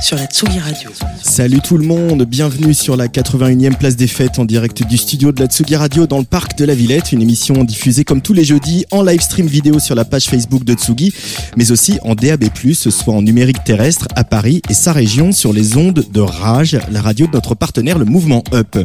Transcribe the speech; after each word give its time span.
sur 0.00 0.16
la 0.16 0.26
Tsugi 0.26 0.58
Radio. 0.58 0.90
Salut 1.22 1.60
tout 1.60 1.76
le 1.78 1.86
monde, 1.86 2.24
bienvenue 2.24 2.74
sur 2.74 2.96
la 2.96 3.08
81e 3.08 3.76
place 3.76 3.96
des 3.96 4.06
fêtes 4.06 4.38
en 4.38 4.44
direct 4.44 4.86
du 4.86 4.96
studio 4.96 5.32
de 5.32 5.40
la 5.40 5.46
Tsugi 5.46 5.76
Radio 5.76 6.06
dans 6.06 6.18
le 6.18 6.24
parc 6.24 6.58
de 6.58 6.64
la 6.64 6.74
Villette, 6.74 7.12
une 7.12 7.22
émission 7.22 7.64
diffusée 7.64 8.04
comme 8.04 8.20
tous 8.20 8.32
les 8.32 8.44
jeudis 8.44 8.84
en 8.90 9.02
live 9.02 9.20
stream 9.20 9.46
vidéo 9.46 9.78
sur 9.78 9.94
la 9.94 10.04
page 10.04 10.24
Facebook 10.26 10.64
de 10.64 10.74
Tsugi, 10.74 11.12
mais 11.56 11.70
aussi 11.70 11.98
en 12.02 12.14
DAB+, 12.14 12.44
soit 12.74 13.14
en 13.14 13.22
numérique 13.22 13.62
terrestre 13.64 14.08
à 14.16 14.24
Paris 14.24 14.62
et 14.68 14.74
sa 14.74 14.92
région 14.92 15.32
sur 15.32 15.52
les 15.52 15.76
ondes 15.76 16.04
de 16.12 16.20
Rage, 16.20 16.78
la 16.90 17.00
radio 17.00 17.26
de 17.26 17.32
notre 17.32 17.54
partenaire 17.54 17.98
le 17.98 18.04
Mouvement 18.04 18.42
Up. 18.52 18.76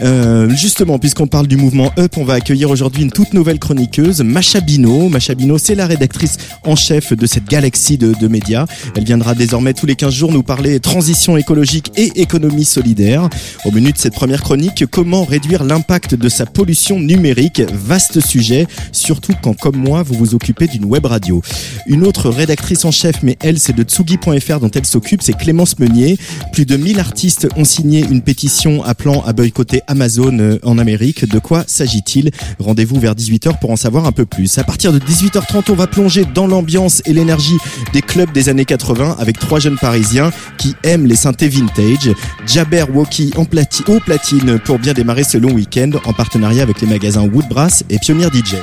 Euh, 0.00 0.48
justement, 0.50 0.98
puisqu'on 0.98 1.26
parle 1.26 1.48
du 1.48 1.56
Mouvement 1.56 1.90
Up, 1.98 2.16
on 2.16 2.24
va 2.24 2.34
accueillir 2.34 2.70
aujourd'hui 2.70 3.02
une 3.02 3.12
toute 3.12 3.34
nouvelle 3.34 3.58
chroniqueuse, 3.58 4.22
Macha 4.22 4.60
Bino. 4.60 5.08
Macha 5.08 5.34
Bino, 5.34 5.58
c'est 5.58 5.74
la 5.74 5.86
rédactrice 5.86 6.38
en 6.64 6.76
chef 6.76 7.12
de 7.12 7.26
cette 7.26 7.48
galaxie 7.48 7.98
de, 7.98 8.14
de 8.14 8.28
médias. 8.28 8.66
Elle 8.96 9.04
viendra 9.04 9.34
désormais 9.34 9.74
tous 9.74 9.86
les 9.86 9.96
15 9.96 10.12
jours 10.12 10.32
nous 10.32 10.42
parler 10.42 10.51
transition 10.80 11.36
écologique 11.36 11.92
et 11.96 12.20
économie 12.20 12.64
solidaire. 12.64 13.28
Au 13.64 13.70
menu 13.70 13.92
de 13.92 13.98
cette 13.98 14.14
première 14.14 14.42
chronique, 14.42 14.84
comment 14.90 15.24
réduire 15.24 15.64
l'impact 15.64 16.14
de 16.14 16.28
sa 16.28 16.46
pollution 16.46 16.98
numérique? 16.98 17.62
Vaste 17.72 18.20
sujet, 18.20 18.66
surtout 18.92 19.32
quand, 19.42 19.54
comme 19.54 19.76
moi, 19.76 20.02
vous 20.02 20.14
vous 20.14 20.34
occupez 20.34 20.66
d'une 20.66 20.84
web 20.84 21.06
radio. 21.06 21.42
Une 21.86 22.04
autre 22.04 22.30
rédactrice 22.30 22.84
en 22.84 22.90
chef, 22.90 23.22
mais 23.22 23.36
elle, 23.40 23.58
c'est 23.58 23.74
de 23.74 23.82
Tsugi.fr 23.82 24.60
dont 24.60 24.70
elle 24.70 24.86
s'occupe, 24.86 25.22
c'est 25.22 25.36
Clémence 25.36 25.78
Meunier. 25.78 26.18
Plus 26.52 26.66
de 26.66 26.76
1000 26.76 27.00
artistes 27.00 27.48
ont 27.56 27.64
signé 27.64 28.00
une 28.00 28.22
pétition 28.22 28.82
appelant 28.84 29.22
à 29.22 29.32
boycotter 29.32 29.82
Amazon 29.86 30.38
euh, 30.38 30.58
en 30.62 30.78
Amérique. 30.78 31.28
De 31.28 31.38
quoi 31.38 31.64
s'agit-il? 31.66 32.30
Rendez-vous 32.58 32.98
vers 32.98 33.14
18h 33.14 33.58
pour 33.60 33.70
en 33.70 33.76
savoir 33.76 34.06
un 34.06 34.12
peu 34.12 34.26
plus. 34.26 34.58
À 34.58 34.64
partir 34.64 34.92
de 34.92 34.98
18h30, 34.98 35.70
on 35.70 35.74
va 35.74 35.86
plonger 35.86 36.24
dans 36.34 36.46
l'ambiance 36.46 37.02
et 37.06 37.12
l'énergie 37.12 37.56
des 37.92 38.02
clubs 38.02 38.32
des 38.32 38.48
années 38.48 38.64
80 38.64 39.16
avec 39.18 39.38
trois 39.38 39.58
jeunes 39.58 39.78
parisiens 39.78 40.30
qui 40.58 40.74
aiment 40.82 41.06
les 41.06 41.16
synthés 41.16 41.48
vintage. 41.48 42.12
Jaber 42.46 42.84
Woki 42.92 43.32
en 43.36 43.44
platine 43.44 44.58
pour 44.58 44.78
bien 44.78 44.92
démarrer 44.92 45.24
ce 45.24 45.38
long 45.38 45.52
week-end 45.52 45.90
en 46.04 46.12
partenariat 46.12 46.62
avec 46.62 46.80
les 46.80 46.86
magasins 46.86 47.22
Woodbrass 47.22 47.84
et 47.90 47.98
Pioneer 47.98 48.28
DJ. 48.32 48.56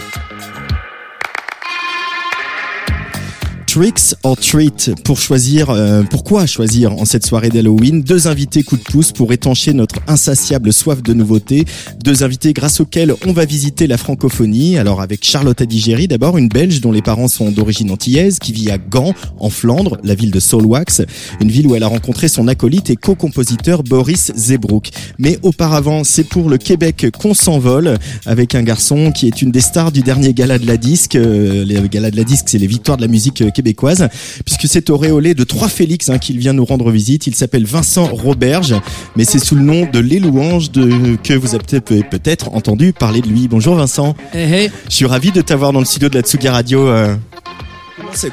Tricks 3.71 4.15
or 4.23 4.35
Treat 4.35 4.95
pour 5.03 5.19
choisir 5.19 5.69
euh, 5.69 6.01
pourquoi 6.01 6.47
choisir 6.47 6.91
en 6.93 7.05
cette 7.05 7.23
soirée 7.23 7.49
d'Halloween? 7.49 8.01
Deux 8.01 8.27
invités 8.27 8.63
coup 8.63 8.77
de 8.77 8.81
pouce 8.81 9.11
pour 9.11 9.31
étancher 9.31 9.73
notre 9.73 9.97
insatiable 10.07 10.73
soif 10.73 11.03
de 11.03 11.13
nouveautés 11.13 11.65
deux 12.03 12.23
invités 12.23 12.53
grâce 12.53 12.79
auxquels 12.79 13.13
on 13.27 13.31
va 13.31 13.45
visiter 13.45 13.85
la 13.85 13.97
francophonie. 13.97 14.79
Alors 14.79 15.01
avec 15.01 15.23
Charlotte 15.23 15.61
Adigéry 15.61 16.07
d'abord 16.07 16.39
une 16.39 16.47
belge 16.47 16.81
dont 16.81 16.91
les 16.91 17.03
parents 17.03 17.27
sont 17.27 17.51
d'origine 17.51 17.91
antillaise 17.91 18.39
qui 18.39 18.53
vit 18.53 18.71
à 18.71 18.79
Gand 18.79 19.13
en 19.37 19.51
Flandre 19.51 19.97
la 20.03 20.15
ville 20.15 20.31
de 20.31 20.39
Solwax 20.39 21.03
une 21.39 21.51
ville 21.51 21.67
où 21.67 21.75
elle 21.75 21.83
a 21.83 21.87
rencontré 21.87 22.27
son 22.27 22.47
acolyte 22.47 22.89
et 22.89 22.95
co-compositeur 22.95 23.83
Boris 23.83 24.31
Zebrook 24.35 24.89
mais 25.19 25.37
auparavant 25.43 26.03
c'est 26.03 26.23
pour 26.23 26.49
le 26.49 26.57
Québec 26.57 27.05
qu'on 27.19 27.35
s'envole 27.35 27.99
avec 28.25 28.55
un 28.55 28.63
garçon 28.63 29.11
qui 29.11 29.27
est 29.27 29.43
une 29.43 29.51
des 29.51 29.61
stars 29.61 29.91
du 29.91 30.01
dernier 30.01 30.33
gala 30.33 30.57
de 30.57 30.65
la 30.65 30.77
disque. 30.77 31.15
Euh, 31.15 31.63
les 31.65 31.87
galas 31.87 32.09
de 32.09 32.17
la 32.17 32.23
disque 32.23 32.45
c'est 32.47 32.57
les 32.57 32.65
victoires 32.65 32.97
de 32.97 33.03
la 33.03 33.07
musique 33.07 33.43
euh, 33.43 33.51
québécoise, 33.73 34.09
puisque 34.45 34.67
c'est 34.67 34.89
auréolé 34.89 35.33
de 35.33 35.43
trois 35.43 35.67
Félix 35.69 36.09
hein, 36.09 36.17
qu'il 36.17 36.37
vient 36.39 36.53
nous 36.53 36.65
rendre 36.65 36.89
visite. 36.91 37.27
Il 37.27 37.35
s'appelle 37.35 37.65
Vincent 37.65 38.05
Roberge, 38.05 38.75
mais 39.15 39.25
c'est 39.25 39.39
sous 39.39 39.55
le 39.55 39.61
nom 39.61 39.87
de 39.91 39.99
Les 39.99 40.19
Louanges 40.19 40.71
de, 40.71 41.15
que 41.17 41.33
vous 41.33 41.55
avez 41.55 41.81
peut-être 42.03 42.49
entendu 42.53 42.93
parler 42.93 43.21
de 43.21 43.27
lui. 43.27 43.47
Bonjour 43.47 43.75
Vincent. 43.75 44.15
Hey, 44.33 44.51
hey. 44.53 44.71
Je 44.89 44.95
suis 44.95 45.05
ravi 45.05 45.31
de 45.31 45.41
t'avoir 45.41 45.71
dans 45.73 45.79
le 45.79 45.85
studio 45.85 46.09
de 46.09 46.15
la 46.15 46.21
Tsugi 46.21 46.47
Radio. 46.49 46.87
euh. 46.87 47.15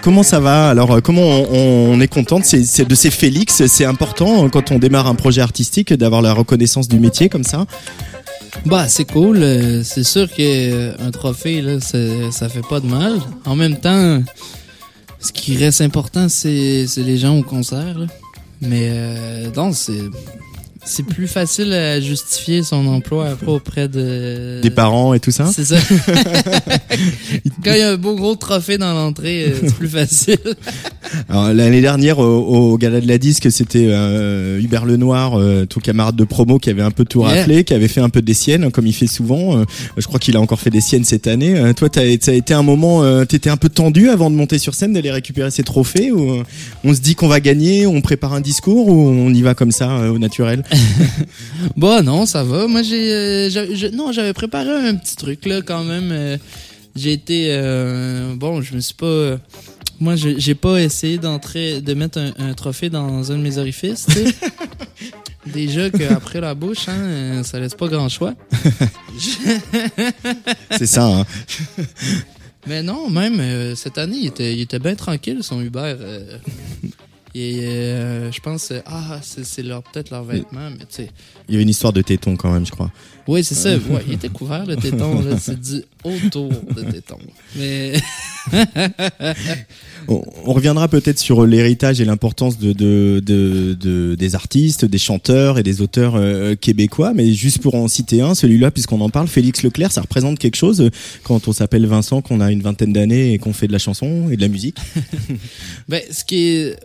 Comment 0.00 0.22
ça 0.22 0.40
va? 0.40 0.70
Alors, 0.70 0.90
euh, 0.92 1.00
comment 1.00 1.22
on, 1.22 1.92
on 1.92 2.00
est 2.00 2.08
content 2.08 2.38
de 2.40 2.44
ces, 2.44 2.84
de 2.84 2.94
ces 2.94 3.10
Félix? 3.10 3.66
C'est 3.66 3.84
important 3.84 4.44
euh, 4.44 4.48
quand 4.48 4.70
on 4.70 4.78
démarre 4.78 5.06
un 5.06 5.14
projet 5.14 5.42
artistique 5.42 5.92
d'avoir 5.92 6.22
la 6.22 6.32
reconnaissance 6.32 6.88
du 6.88 6.98
métier 6.98 7.28
comme 7.28 7.44
ça? 7.44 7.66
Bah, 8.64 8.86
c'est 8.88 9.04
cool. 9.04 9.42
euh, 9.42 9.82
C'est 9.84 10.04
sûr 10.04 10.28
que 10.28 10.36
euh, 10.40 10.92
un 10.98 11.10
trophée, 11.10 11.60
là, 11.60 11.78
ça 11.80 12.48
fait 12.48 12.66
pas 12.66 12.80
de 12.80 12.86
mal. 12.86 13.18
En 13.44 13.54
même 13.54 13.76
temps, 13.76 14.22
ce 15.26 15.32
qui 15.32 15.56
reste 15.56 15.80
important, 15.80 16.28
c'est 16.28 16.86
les 16.96 17.18
gens 17.18 17.38
au 17.38 17.42
concert. 17.42 17.98
là. 17.98 18.06
Mais 18.62 18.88
euh, 18.90 19.50
non, 19.54 19.72
c'est 19.72 20.00
c'est 20.86 21.02
plus 21.02 21.26
facile 21.26 21.72
à 21.72 22.00
justifier 22.00 22.62
son 22.62 22.86
emploi 22.86 23.30
après 23.30 23.48
auprès 23.48 23.88
de 23.88 24.60
Des 24.62 24.70
parents 24.70 25.14
et 25.14 25.20
tout 25.20 25.32
ça? 25.32 25.46
C'est 25.46 25.64
ça. 25.64 25.76
Quand 27.64 27.72
il 27.72 27.78
y 27.78 27.82
a 27.82 27.90
un 27.90 27.96
beau 27.96 28.14
gros 28.14 28.36
trophée 28.36 28.78
dans 28.78 28.94
l'entrée, 28.94 29.46
euh, 29.46 29.58
c'est 29.60 29.74
plus 29.74 29.88
facile. 29.88 30.38
L'année 31.28 31.80
dernière, 31.80 32.18
au, 32.18 32.72
au 32.72 32.78
Gala 32.78 33.00
de 33.00 33.08
la 33.08 33.18
Disque, 33.18 33.50
c'était 33.50 33.86
euh, 33.90 34.60
Hubert 34.60 34.86
Lenoir, 34.86 35.38
euh, 35.38 35.64
ton 35.66 35.80
camarade 35.80 36.16
de 36.16 36.24
promo, 36.24 36.58
qui 36.58 36.70
avait 36.70 36.82
un 36.82 36.90
peu 36.90 37.04
tout 37.04 37.20
Yeah. 37.22 37.28
raflé, 37.40 37.64
qui 37.64 37.74
avait 37.74 37.88
fait 37.88 38.00
un 38.00 38.08
peu 38.08 38.22
des 38.22 38.34
siennes, 38.34 38.64
hein, 38.64 38.70
comme 38.70 38.86
il 38.86 38.92
fait 38.92 39.06
souvent. 39.06 39.58
Euh, 39.58 39.64
je 39.96 40.06
crois 40.06 40.18
qu'il 40.20 40.36
a 40.36 40.40
encore 40.40 40.60
fait 40.60 40.70
des 40.70 40.80
siennes 40.80 41.04
cette 41.04 41.26
année. 41.26 41.56
Euh, 41.58 41.72
toi, 41.72 41.88
t'as 41.88 42.02
ça 42.20 42.30
a 42.30 42.34
été 42.34 42.54
un 42.54 42.62
moment, 42.62 43.02
t'étais 43.26 43.50
un 43.50 43.56
peu 43.56 43.68
tendu 43.68 44.08
avant 44.10 44.30
de 44.30 44.36
monter 44.36 44.58
sur 44.58 44.74
scène, 44.74 44.92
d'aller 44.92 45.10
récupérer 45.10 45.50
ces 45.50 45.62
trophées 45.62 46.12
ou 46.12 46.42
on 46.84 46.94
se 46.94 47.00
dit 47.00 47.14
qu'on 47.14 47.28
va 47.28 47.40
gagner, 47.40 47.86
on 47.86 48.00
prépare 48.00 48.32
un 48.34 48.40
discours 48.40 48.88
ou 48.88 49.08
on 49.08 49.32
y 49.32 49.42
va 49.42 49.54
comme 49.54 49.72
ça 49.72 50.10
au 50.10 50.18
naturel? 50.18 50.62
Bon, 51.76 52.02
non, 52.02 52.26
ça 52.26 52.42
va. 52.44 52.66
Moi, 52.66 52.82
j'ai, 52.82 53.48
j'avais- 53.50 53.74
je- 53.76 53.86
non, 53.88 54.12
j'avais 54.12 54.32
préparé 54.32 54.70
un 54.70 54.94
petit 54.94 55.16
truc 55.16 55.44
là 55.46 55.60
quand 55.62 55.84
même. 55.84 56.38
J'ai 56.94 57.12
été, 57.12 57.48
bon, 58.36 58.62
je 58.62 58.74
me 58.74 58.80
suis 58.80 58.94
pas, 58.94 59.36
moi, 60.00 60.14
j'ai 60.16 60.54
pas 60.54 60.80
essayé 60.80 61.18
d'entrer, 61.18 61.80
de 61.80 61.94
mettre 61.94 62.18
un, 62.18 62.32
un 62.38 62.54
trophée 62.54 62.90
dans 62.90 63.32
un 63.32 63.36
de 63.36 63.42
mes 63.42 63.58
orifices. 63.58 64.06
Déjà 65.46 65.90
qu'après 65.90 66.40
la 66.40 66.54
bouche, 66.54 66.88
hein, 66.88 66.96
euh, 66.98 67.42
ça 67.44 67.60
laisse 67.60 67.74
pas 67.74 67.86
grand 67.86 68.08
choix. 68.08 68.34
C'est 70.72 70.86
ça. 70.86 71.06
Hein. 71.06 71.24
Mais 72.66 72.82
non, 72.82 73.08
même 73.08 73.38
euh, 73.38 73.74
cette 73.76 73.96
année, 73.96 74.16
il 74.16 74.26
était, 74.26 74.52
il 74.54 74.60
était 74.62 74.80
bien 74.80 74.96
tranquille, 74.96 75.38
son 75.42 75.60
Uber. 75.60 75.94
euh. 76.00 76.38
et 77.32 77.60
euh, 77.60 78.32
je 78.32 78.40
pense, 78.40 78.72
ah, 78.86 79.20
c'est, 79.22 79.62
leur, 79.62 79.84
peut-être 79.84 80.10
leurs 80.10 80.24
vêtements, 80.24 80.70
mais 80.70 80.84
tu 80.86 80.86
sais. 80.96 81.10
Il 81.48 81.52
y 81.52 81.54
avait 81.54 81.62
une 81.62 81.68
histoire 81.68 81.92
de 81.92 82.02
téton 82.02 82.36
quand 82.36 82.50
même, 82.50 82.66
je 82.66 82.72
crois. 82.72 82.90
Oui, 83.28 83.42
c'est 83.42 83.54
ça. 83.56 83.70
Ouais, 83.76 84.02
il 84.06 84.14
était 84.14 84.28
couvert, 84.28 84.64
le 84.66 84.76
téton. 84.76 85.22
C'est 85.40 85.60
du 85.60 85.82
autour 86.04 86.48
de 86.48 86.82
téton. 86.90 87.18
Mais 87.56 87.94
On, 90.08 90.22
on 90.44 90.52
reviendra 90.52 90.86
peut-être 90.86 91.18
sur 91.18 91.44
l'héritage 91.46 92.00
et 92.00 92.04
l'importance 92.04 92.58
de, 92.58 92.72
de, 92.72 93.20
de, 93.24 93.74
de- 93.74 94.14
des 94.14 94.34
artistes, 94.36 94.84
des 94.84 94.98
chanteurs 94.98 95.58
et 95.58 95.64
des 95.64 95.80
auteurs 95.80 96.14
euh, 96.14 96.54
québécois, 96.54 97.12
mais 97.12 97.32
juste 97.32 97.58
pour 97.60 97.74
en 97.74 97.88
citer 97.88 98.20
un, 98.20 98.36
celui-là, 98.36 98.70
puisqu'on 98.70 99.00
en 99.00 99.10
parle, 99.10 99.26
Félix 99.26 99.64
Leclerc, 99.64 99.90
ça 99.90 100.02
représente 100.02 100.38
quelque 100.38 100.54
chose 100.54 100.80
euh, 100.80 100.90
quand 101.24 101.48
on 101.48 101.52
s'appelle 101.52 101.86
Vincent, 101.86 102.22
qu'on 102.22 102.40
a 102.40 102.52
une 102.52 102.62
vingtaine 102.62 102.92
d'années 102.92 103.32
et 103.32 103.38
qu'on 103.38 103.52
fait 103.52 103.66
de 103.66 103.72
la 103.72 103.80
chanson 103.80 104.28
et 104.30 104.36
de 104.36 104.42
la 104.42 104.48
musique. 104.48 104.76
ben, 105.88 106.00
ce 106.12 106.24
qui 106.24 106.36
est. 106.50 106.76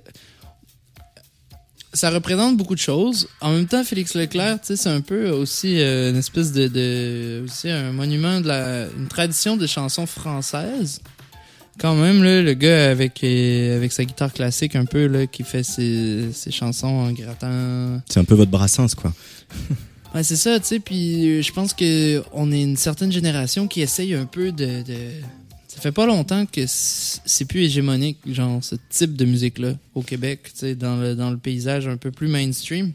Ça 1.94 2.10
représente 2.10 2.56
beaucoup 2.56 2.76
de 2.76 2.80
choses. 2.80 3.28
En 3.42 3.52
même 3.52 3.68
temps, 3.68 3.84
Félix 3.84 4.16
Leclerc, 4.16 4.62
tu 4.62 4.68
sais, 4.68 4.76
c'est 4.78 4.90
un 4.90 5.02
peu 5.02 5.30
aussi 5.30 5.82
euh, 5.82 6.12
une 6.12 6.18
espèce 6.18 6.52
de, 6.54 6.68
de. 6.68 7.44
aussi 7.44 7.70
un 7.70 7.92
monument 7.92 8.40
de 8.40 8.48
la. 8.48 8.86
une 8.98 9.08
tradition 9.08 9.58
de 9.58 9.68
chansons 9.68 10.06
françaises. 10.06 11.02
Quand 11.80 11.96
même, 11.96 12.24
là, 12.24 12.42
le 12.42 12.54
gars 12.54 12.92
avec, 12.92 13.24
euh, 13.24 13.78
avec 13.78 13.92
sa 13.92 14.06
guitare 14.06 14.32
classique, 14.32 14.76
un 14.76 14.86
peu, 14.86 15.08
là, 15.08 15.26
qui 15.28 15.44
fait 15.44 15.64
ses, 15.64 16.32
ses 16.32 16.52
chansons 16.52 16.88
en 16.88 17.12
grattant. 17.12 18.02
C'est 18.10 18.20
un 18.20 18.24
peu 18.24 18.36
votre 18.36 18.52
brassens, 18.52 18.96
quoi. 18.96 19.14
Ouais, 20.14 20.24
c'est 20.24 20.36
ça, 20.36 20.60
tu 20.60 20.66
sais. 20.66 20.80
Puis 20.80 21.40
euh, 21.40 21.42
je 21.42 21.52
pense 21.54 21.74
que 21.74 22.22
on 22.34 22.52
est 22.52 22.62
une 22.62 22.76
certaine 22.76 23.12
génération 23.12 23.68
qui 23.68 23.82
essaye 23.82 24.14
un 24.14 24.26
peu 24.26 24.52
de. 24.52 24.84
de... 24.84 24.98
Ça 25.76 25.80
fait 25.80 25.92
pas 25.94 26.06
longtemps 26.06 26.46
que 26.46 26.66
c'est 26.68 27.46
plus 27.46 27.62
hégémonique, 27.62 28.18
genre, 28.28 28.62
ce 28.64 28.76
type 28.90 29.16
de 29.16 29.24
musique-là 29.24 29.74
au 29.96 30.02
Québec, 30.02 30.42
tu 30.52 30.60
sais, 30.60 30.76
dans 30.76 30.98
le, 30.98 31.16
dans 31.16 31.32
le 31.32 31.38
paysage 31.38 31.88
un 31.88 31.96
peu 31.98 32.12
plus 32.12 32.28
mainstream. 32.28 32.92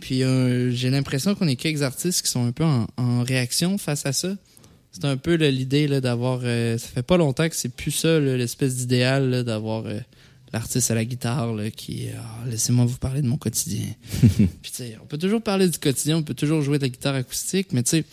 Puis 0.00 0.24
euh, 0.24 0.72
j'ai 0.72 0.90
l'impression 0.90 1.36
qu'on 1.36 1.46
est 1.46 1.54
quelques 1.54 1.82
artistes 1.82 2.22
qui 2.22 2.30
sont 2.30 2.44
un 2.44 2.50
peu 2.50 2.64
en, 2.64 2.88
en 2.96 3.22
réaction 3.22 3.78
face 3.78 4.04
à 4.04 4.12
ça. 4.12 4.34
c'est 4.90 5.04
un 5.04 5.16
peu 5.16 5.34
l'idée 5.34 5.86
d'avoir. 6.00 6.40
euh, 6.42 6.76
ça 6.76 6.88
fait 6.88 7.04
pas 7.04 7.16
longtemps 7.16 7.48
que 7.48 7.54
c'est 7.54 7.68
plus 7.68 7.92
ça, 7.92 8.18
l'espèce 8.18 8.74
d'idéal 8.74 9.44
d'avoir 9.44 9.86
euh, 9.86 10.00
l'artiste 10.52 10.90
à 10.90 10.96
la 10.96 11.04
guitare 11.04 11.54
là, 11.54 11.70
qui. 11.70 12.08
ah, 12.18 12.48
Laissez-moi 12.50 12.84
vous 12.84 12.98
parler 12.98 13.22
de 13.22 13.28
mon 13.28 13.36
quotidien. 13.36 13.86
Puis 14.20 14.36
tu 14.36 14.70
sais, 14.72 14.96
on 15.00 15.06
peut 15.06 15.18
toujours 15.18 15.40
parler 15.40 15.68
du 15.68 15.78
quotidien, 15.78 16.16
on 16.16 16.24
peut 16.24 16.34
toujours 16.34 16.62
jouer 16.62 16.78
de 16.78 16.82
la 16.82 16.88
guitare 16.88 17.14
acoustique, 17.14 17.68
mais 17.72 17.84
tu 17.84 17.90
sais. 17.90 18.04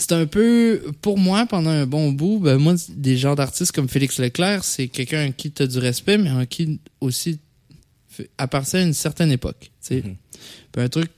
C'est 0.00 0.12
un 0.12 0.26
peu, 0.26 0.80
pour 1.02 1.18
moi, 1.18 1.44
pendant 1.46 1.70
un 1.70 1.84
bon 1.84 2.12
bout, 2.12 2.38
ben 2.38 2.56
moi, 2.56 2.76
des 2.88 3.16
genres 3.16 3.34
d'artistes 3.34 3.72
comme 3.72 3.88
Félix 3.88 4.20
Leclerc, 4.20 4.62
c'est 4.62 4.86
quelqu'un 4.86 5.26
en 5.26 5.32
qui 5.32 5.50
tu 5.50 5.64
as 5.64 5.66
du 5.66 5.78
respect, 5.78 6.18
mais 6.18 6.30
en 6.30 6.46
qui 6.46 6.78
aussi 7.00 7.40
appartient 8.38 8.76
à 8.76 8.82
une 8.82 8.94
certaine 8.94 9.32
époque. 9.32 9.72
tu 9.82 9.96
sais. 9.96 10.02
Puis 10.70 10.82
un 10.82 10.88
truc 10.88 11.10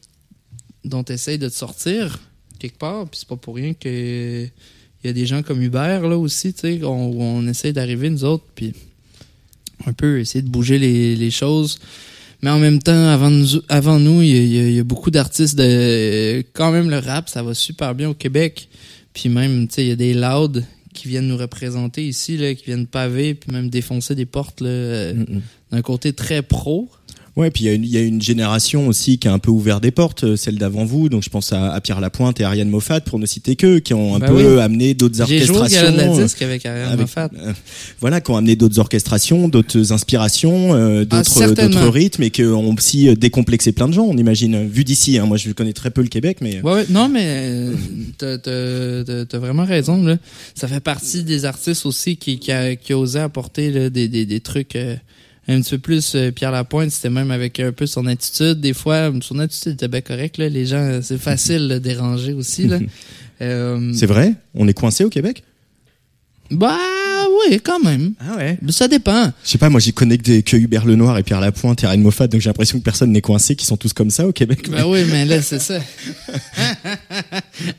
dont 0.82 1.04
tu 1.04 1.12
essayes 1.12 1.38
de 1.38 1.50
te 1.50 1.54
sortir 1.54 2.20
quelque 2.58 2.78
part, 2.78 3.06
puis 3.06 3.20
c'est 3.20 3.28
pas 3.28 3.36
pour 3.36 3.56
rien 3.56 3.74
que 3.74 4.48
il 5.02 5.06
y 5.06 5.10
a 5.10 5.12
des 5.12 5.26
gens 5.26 5.42
comme 5.42 5.62
Hubert 5.62 6.08
là 6.08 6.16
aussi, 6.16 6.54
tu 6.54 6.60
sais, 6.60 6.84
on, 6.84 7.10
où 7.10 7.22
on 7.22 7.46
essaye 7.46 7.74
d'arriver 7.74 8.08
nous 8.08 8.24
autres, 8.24 8.44
puis 8.54 8.72
un 9.84 9.92
peu 9.92 10.20
essayer 10.20 10.40
de 10.40 10.48
bouger 10.48 10.78
les, 10.78 11.16
les 11.16 11.30
choses. 11.30 11.78
Mais 12.42 12.50
en 12.50 12.58
même 12.58 12.80
temps, 12.80 13.08
avant 13.08 13.30
nous, 13.30 13.46
avant 13.68 13.98
nous, 13.98 14.22
il 14.22 14.28
y 14.28 14.58
a, 14.58 14.68
il 14.68 14.76
y 14.76 14.82
beaucoup 14.82 15.10
d'artistes 15.10 15.56
de 15.56 16.42
quand 16.54 16.70
même 16.72 16.88
le 16.88 16.98
rap, 16.98 17.28
ça 17.28 17.42
va 17.42 17.54
super 17.54 17.94
bien 17.94 18.08
au 18.08 18.14
Québec. 18.14 18.68
Puis 19.12 19.28
même, 19.28 19.68
tu 19.68 19.74
sais, 19.74 19.84
il 19.84 19.88
y 19.88 19.92
a 19.92 19.96
des 19.96 20.14
louds 20.14 20.60
qui 20.94 21.08
viennent 21.08 21.28
nous 21.28 21.36
représenter 21.36 22.06
ici, 22.06 22.36
là, 22.36 22.54
qui 22.54 22.64
viennent 22.64 22.86
paver, 22.86 23.34
puis 23.34 23.52
même 23.52 23.68
défoncer 23.70 24.14
des 24.14 24.26
portes 24.26 24.60
là, 24.60 24.68
euh, 24.68 25.14
Mm, 25.14 25.40
d'un 25.72 25.82
côté 25.82 26.12
très 26.12 26.42
pro. 26.42 26.90
Ouais, 27.36 27.50
puis 27.50 27.64
il 27.64 27.66
y, 27.68 27.70
a 27.70 27.72
une- 27.74 27.84
il 27.84 27.90
y 27.90 27.96
a 27.96 28.00
une 28.02 28.20
génération 28.20 28.88
aussi 28.88 29.18
qui 29.18 29.28
a 29.28 29.32
un 29.32 29.38
peu 29.38 29.50
ouvert 29.52 29.80
des 29.80 29.92
portes, 29.92 30.24
euh, 30.24 30.36
celle 30.36 30.58
d'avant 30.58 30.84
vous. 30.84 31.08
Donc 31.08 31.22
je 31.22 31.30
pense 31.30 31.52
à, 31.52 31.72
à 31.72 31.80
Pierre 31.80 32.00
Lapointe 32.00 32.40
et 32.40 32.44
Ariane 32.44 32.68
Moffat, 32.68 33.00
pour 33.02 33.18
ne 33.20 33.24
citer 33.26 33.54
qu'eux, 33.56 33.78
qui 33.78 33.94
ont 33.94 34.16
un 34.16 34.18
Ben 34.18 34.26
peu 34.26 34.54
oui. 34.56 34.60
amené 34.60 34.94
d'autres 34.94 35.24
J'ai 35.28 35.38
joué 35.38 35.56
au 35.56 35.60
orchestrations. 35.60 36.18
euh, 36.18 36.22
disque 36.24 36.42
avec 36.42 36.66
Ariane 36.66 36.88
avec- 36.88 37.00
Moffat. 37.00 37.30
euh, 37.38 37.52
voilà, 38.00 38.20
qui 38.20 38.30
ont 38.32 38.36
amené 38.36 38.56
d'autres 38.56 38.78
orchestrations, 38.80 39.48
d'autres 39.48 39.92
inspirations, 39.92 40.74
euh, 40.74 41.04
Ah, 41.10 41.22
d'autres 41.22 41.54
d'autres 41.54 41.88
rythmes 41.88 42.24
et 42.24 42.30
qui 42.30 42.42
ont 42.42 42.74
aussi 42.74 43.08
euh, 43.08 43.14
décomplexé 43.14 43.72
plein 43.72 43.86
de 43.88 43.94
gens, 43.94 44.04
on 44.04 44.16
imagine. 44.16 44.66
Vu 44.66 44.82
d'ici, 44.84 45.16
hein, 45.18 45.26
moi 45.26 45.36
je 45.36 45.52
connais 45.52 45.72
très 45.72 45.90
peu 45.90 46.02
le 46.02 46.08
Québec, 46.08 46.38
mais 46.40 46.60
Ouais, 46.62 46.72
ouais, 46.72 46.86
non, 46.90 47.08
mais 47.08 47.22
euh, 47.26 47.74
t'as- 48.18 49.38
vraiment 49.38 49.64
raison. 49.64 50.02
Là. 50.02 50.16
Ça 50.54 50.68
fait 50.68 50.80
partie 50.80 51.22
des 51.24 51.44
artistes 51.44 51.86
aussi 51.86 52.16
qui, 52.16 52.38
qui, 52.38 52.52
a, 52.52 52.76
qui 52.76 52.92
a 52.92 52.98
osé 52.98 53.20
apporter 53.20 53.70
là, 53.70 53.88
des, 53.90 54.08
des, 54.08 54.26
des 54.26 54.40
trucs 54.40 54.76
euh, 54.76 54.96
un 55.54 55.60
petit 55.60 55.70
peu 55.70 55.78
plus. 55.78 56.14
euh, 56.14 56.30
Pierre 56.30 56.52
Lapointe, 56.52 56.90
c'était 56.90 57.10
même 57.10 57.30
avec 57.30 57.58
un 57.60 57.72
peu 57.72 57.86
son 57.86 58.06
attitude. 58.06 58.60
Des 58.60 58.74
fois, 58.74 59.10
son 59.22 59.38
attitude 59.38 59.72
était 59.72 59.88
bien 59.88 60.00
correcte. 60.00 60.38
Là. 60.38 60.48
Les 60.48 60.66
gens, 60.66 60.76
euh, 60.78 61.00
c'est 61.02 61.18
facile 61.18 61.68
de 61.68 61.78
déranger 61.78 62.32
aussi. 62.32 62.66
Là. 62.66 62.78
Euh, 63.42 63.90
c'est 63.94 64.04
vrai? 64.04 64.34
On 64.54 64.68
est 64.68 64.74
coincé 64.74 65.02
au 65.02 65.08
Québec? 65.08 65.42
Bah 66.50 66.76
oui, 67.48 67.58
quand 67.64 67.82
même. 67.82 68.12
Ah 68.20 68.36
ouais? 68.36 68.58
Ça 68.68 68.86
dépend. 68.86 69.32
Je 69.42 69.48
sais 69.48 69.56
pas, 69.56 69.70
moi 69.70 69.80
j'y 69.80 69.94
connais 69.94 70.18
que, 70.18 70.22
des- 70.24 70.42
que 70.42 70.58
Hubert 70.58 70.84
Lenoir 70.84 71.16
et 71.16 71.22
Pierre 71.22 71.40
Lapointe 71.40 71.82
et 71.82 71.86
Ariane 71.86 72.02
Moffat, 72.02 72.26
donc 72.26 72.42
j'ai 72.42 72.50
l'impression 72.50 72.78
que 72.78 72.84
personne 72.84 73.10
n'est 73.12 73.22
coincé, 73.22 73.56
qu'ils 73.56 73.66
sont 73.66 73.78
tous 73.78 73.94
comme 73.94 74.10
ça 74.10 74.26
au 74.28 74.32
Québec. 74.32 74.68
Ben 74.68 74.84
oui, 74.86 75.04
mais 75.10 75.24
là, 75.24 75.40
c'est 75.40 75.58
ça. 75.58 75.78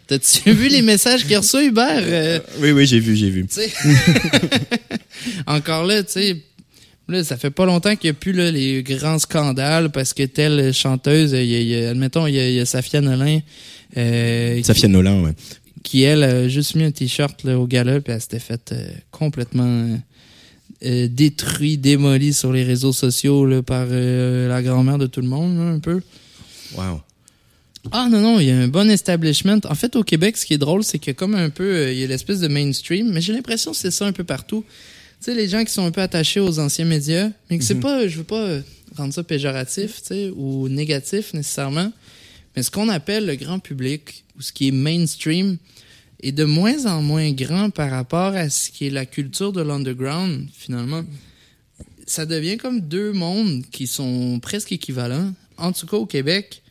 T'as-tu 0.07 0.51
vu 0.51 0.67
les 0.67 0.81
messages 0.81 1.27
qu'il 1.27 1.37
reçoit, 1.37 1.63
Hubert? 1.63 1.99
Euh, 2.01 2.39
Oui, 2.59 2.71
oui, 2.71 2.87
j'ai 2.87 2.99
vu, 2.99 3.15
j'ai 3.15 3.29
vu. 3.29 3.45
Encore 5.47 5.85
là, 5.85 6.03
tu 6.03 6.11
sais, 6.13 6.37
là, 7.11 7.23
ça 7.23 7.37
fait 7.37 7.51
pas 7.51 7.65
longtemps 7.65 7.95
qu'il 7.95 8.09
n'y 8.09 8.15
a 8.15 8.19
plus 8.19 8.31
là, 8.33 8.49
les 8.51 8.81
grands 8.83 9.19
scandales 9.19 9.89
parce 9.91 10.13
que 10.13 10.23
telle 10.23 10.73
chanteuse, 10.73 11.31
il 11.33 11.45
y 11.45 11.75
a- 11.75 11.89
admettons, 11.91 12.25
il 12.27 12.35
y 12.35 12.39
a, 12.39 12.49
il 12.49 12.55
y 12.55 12.59
a 12.59 12.65
Safia 12.65 13.01
Nolin, 13.01 13.39
euh, 13.97 14.63
Safia 14.63 14.87
Nolin, 14.87 15.21
ouais. 15.23 15.33
qui, 15.83 15.91
qui, 15.91 16.01
elle, 16.03 16.23
a 16.23 16.47
juste 16.47 16.75
mis 16.75 16.83
un 16.83 16.91
t-shirt 16.91 17.45
au 17.45 17.67
gala, 17.67 18.01
puis 18.01 18.13
elle 18.13 18.21
s'était 18.21 18.39
faite 18.39 18.71
euh, 18.71 18.89
complètement 19.11 19.63
euh, 19.65 19.97
euh, 20.85 21.07
détruit, 21.09 21.77
démolie 21.77 22.33
sur 22.33 22.51
les 22.51 22.63
réseaux 22.63 22.93
sociaux 22.93 23.45
là, 23.45 23.61
par 23.61 23.85
la 23.85 24.61
grand-mère 24.63 24.97
de 24.97 25.07
tout 25.07 25.21
le 25.21 25.27
monde, 25.27 25.57
là, 25.57 25.63
un 25.63 25.79
peu. 25.79 26.01
Wow. 26.75 27.01
Ah 27.91 28.07
non, 28.11 28.21
non, 28.21 28.39
il 28.39 28.47
y 28.47 28.51
a 28.51 28.57
un 28.57 28.67
bon 28.67 28.89
establishment. 28.91 29.59
En 29.67 29.73
fait, 29.73 29.95
au 29.95 30.03
Québec, 30.03 30.37
ce 30.37 30.45
qui 30.45 30.53
est 30.53 30.59
drôle, 30.59 30.83
c'est 30.83 30.99
que 30.99 31.11
comme 31.11 31.33
un 31.33 31.49
peu, 31.49 31.91
il 31.91 31.97
y 31.97 32.03
a 32.03 32.07
l'espèce 32.07 32.39
de 32.39 32.47
mainstream, 32.47 33.11
mais 33.11 33.21
j'ai 33.21 33.33
l'impression 33.33 33.71
que 33.71 33.77
c'est 33.77 33.89
ça 33.91 34.05
un 34.05 34.11
peu 34.11 34.23
partout. 34.23 34.63
Tu 35.21 35.25
sais, 35.25 35.35
les 35.35 35.47
gens 35.47 35.63
qui 35.63 35.71
sont 35.71 35.85
un 35.85 35.91
peu 35.91 36.01
attachés 36.01 36.39
aux 36.39 36.57
anciens 36.57 36.85
médias, 36.85 37.29
mais 37.47 37.59
que 37.59 37.63
c'est 37.63 37.79
pas, 37.79 38.07
je 38.07 38.17
veux 38.17 38.23
pas 38.23 38.41
euh, 38.41 38.61
rendre 38.97 39.13
ça 39.13 39.23
péjoratif, 39.23 40.01
tu 40.01 40.07
sais, 40.07 40.33
ou 40.35 40.67
négatif 40.67 41.35
nécessairement, 41.35 41.93
mais 42.55 42.63
ce 42.63 42.71
qu'on 42.71 42.89
appelle 42.89 43.27
le 43.27 43.35
grand 43.35 43.59
public, 43.59 44.23
ou 44.35 44.41
ce 44.41 44.51
qui 44.51 44.69
est 44.69 44.71
mainstream, 44.71 45.57
est 46.23 46.31
de 46.31 46.43
moins 46.43 46.87
en 46.87 47.03
moins 47.03 47.31
grand 47.33 47.69
par 47.69 47.91
rapport 47.91 48.33
à 48.33 48.49
ce 48.49 48.71
qui 48.71 48.87
est 48.87 48.89
la 48.89 49.05
culture 49.05 49.53
de 49.53 49.61
l'underground, 49.61 50.47
finalement. 50.57 51.03
Ça 52.07 52.25
devient 52.25 52.57
comme 52.57 52.81
deux 52.81 53.13
mondes 53.13 53.63
qui 53.71 53.85
sont 53.85 54.39
presque 54.39 54.71
équivalents. 54.71 55.31
En 55.57 55.71
tout 55.71 55.85
cas, 55.85 55.97
au 55.97 56.07
Québec, 56.07 56.63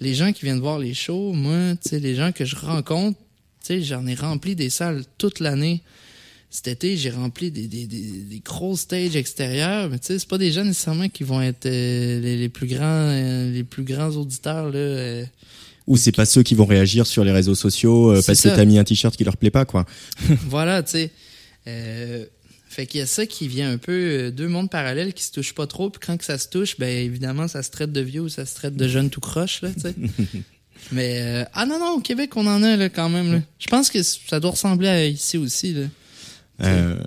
les 0.00 0.14
gens 0.14 0.32
qui 0.32 0.46
viennent 0.46 0.60
voir 0.60 0.78
les 0.78 0.94
shows, 0.94 1.34
moi, 1.34 1.76
tu 1.76 1.90
sais, 1.90 2.00
les 2.00 2.14
gens 2.14 2.32
que 2.32 2.46
je 2.46 2.56
rencontre, 2.56 3.18
tu 3.60 3.66
sais, 3.66 3.82
j'en 3.82 4.06
ai 4.06 4.14
rempli 4.14 4.56
des 4.56 4.70
salles 4.70 5.04
toute 5.18 5.40
l'année. 5.40 5.82
Cet 6.54 6.68
été, 6.68 6.98
j'ai 6.98 7.08
rempli 7.08 7.50
des, 7.50 7.66
des, 7.66 7.86
des, 7.86 7.98
des 8.28 8.42
gros 8.44 8.76
stages 8.76 9.16
extérieurs, 9.16 9.88
mais 9.88 9.98
tu 9.98 10.08
sais, 10.08 10.18
c'est 10.18 10.28
pas 10.28 10.36
des 10.36 10.52
gens 10.52 10.66
nécessairement 10.66 11.08
qui 11.08 11.24
vont 11.24 11.40
être 11.40 11.64
euh, 11.64 12.20
les, 12.20 12.36
les 12.36 12.48
plus 12.50 12.66
grands 12.66 12.82
euh, 12.82 13.50
les 13.50 13.64
plus 13.64 13.84
grands 13.84 14.10
auditeurs 14.10 14.66
là. 14.70 14.76
euh. 14.76 15.24
Ou 15.86 15.96
c'est 15.96 16.12
pas 16.12 16.26
ceux 16.26 16.42
qui 16.42 16.54
vont 16.54 16.66
réagir 16.66 17.06
sur 17.06 17.24
les 17.24 17.32
réseaux 17.32 17.54
sociaux 17.54 18.12
parce 18.26 18.42
que 18.42 18.48
t'as 18.48 18.66
mis 18.66 18.78
un 18.78 18.84
t-shirt 18.84 19.16
qui 19.16 19.24
leur 19.24 19.38
plaît 19.38 19.50
pas, 19.50 19.64
quoi. 19.64 19.86
voilà, 20.46 20.82
tu 20.82 21.08
sais. 21.64 22.28
Fait 22.68 22.86
qu'il 22.86 23.00
y 23.00 23.02
a 23.02 23.06
ça 23.06 23.24
qui 23.24 23.48
vient 23.48 23.72
un 23.72 23.78
peu 23.78 24.30
deux 24.30 24.46
mondes 24.48 24.68
parallèles 24.70 25.14
qui 25.14 25.24
se 25.24 25.32
touchent 25.32 25.54
pas 25.54 25.66
trop, 25.66 25.88
puis 25.88 26.00
quand 26.06 26.18
que 26.18 26.24
ça 26.24 26.36
se 26.36 26.48
touche, 26.48 26.78
ben 26.78 26.88
évidemment 26.88 27.48
ça 27.48 27.62
se 27.62 27.70
traite 27.70 27.92
de 27.92 28.00
vieux 28.02 28.20
ou 28.20 28.28
ça 28.28 28.44
se 28.44 28.54
traite 28.54 28.76
de 28.76 28.88
jeunes 28.88 29.08
tout 29.08 29.20
croche 29.20 29.62
là, 29.62 29.70
tu 29.74 29.80
sais. 29.80 29.94
Mais 30.92 31.46
ah 31.54 31.64
non 31.64 31.78
non, 31.78 31.92
au 31.96 32.00
Québec 32.00 32.36
on 32.36 32.46
en 32.46 32.62
a 32.62 32.76
là 32.76 32.90
quand 32.90 33.08
même 33.08 33.32
là. 33.32 33.40
Je 33.58 33.68
pense 33.68 33.88
que 33.88 34.02
ça 34.02 34.38
doit 34.38 34.50
ressembler 34.50 34.88
à 34.88 35.06
ici 35.06 35.38
aussi 35.38 35.72
là. 35.72 35.86
Euh, 36.64 37.02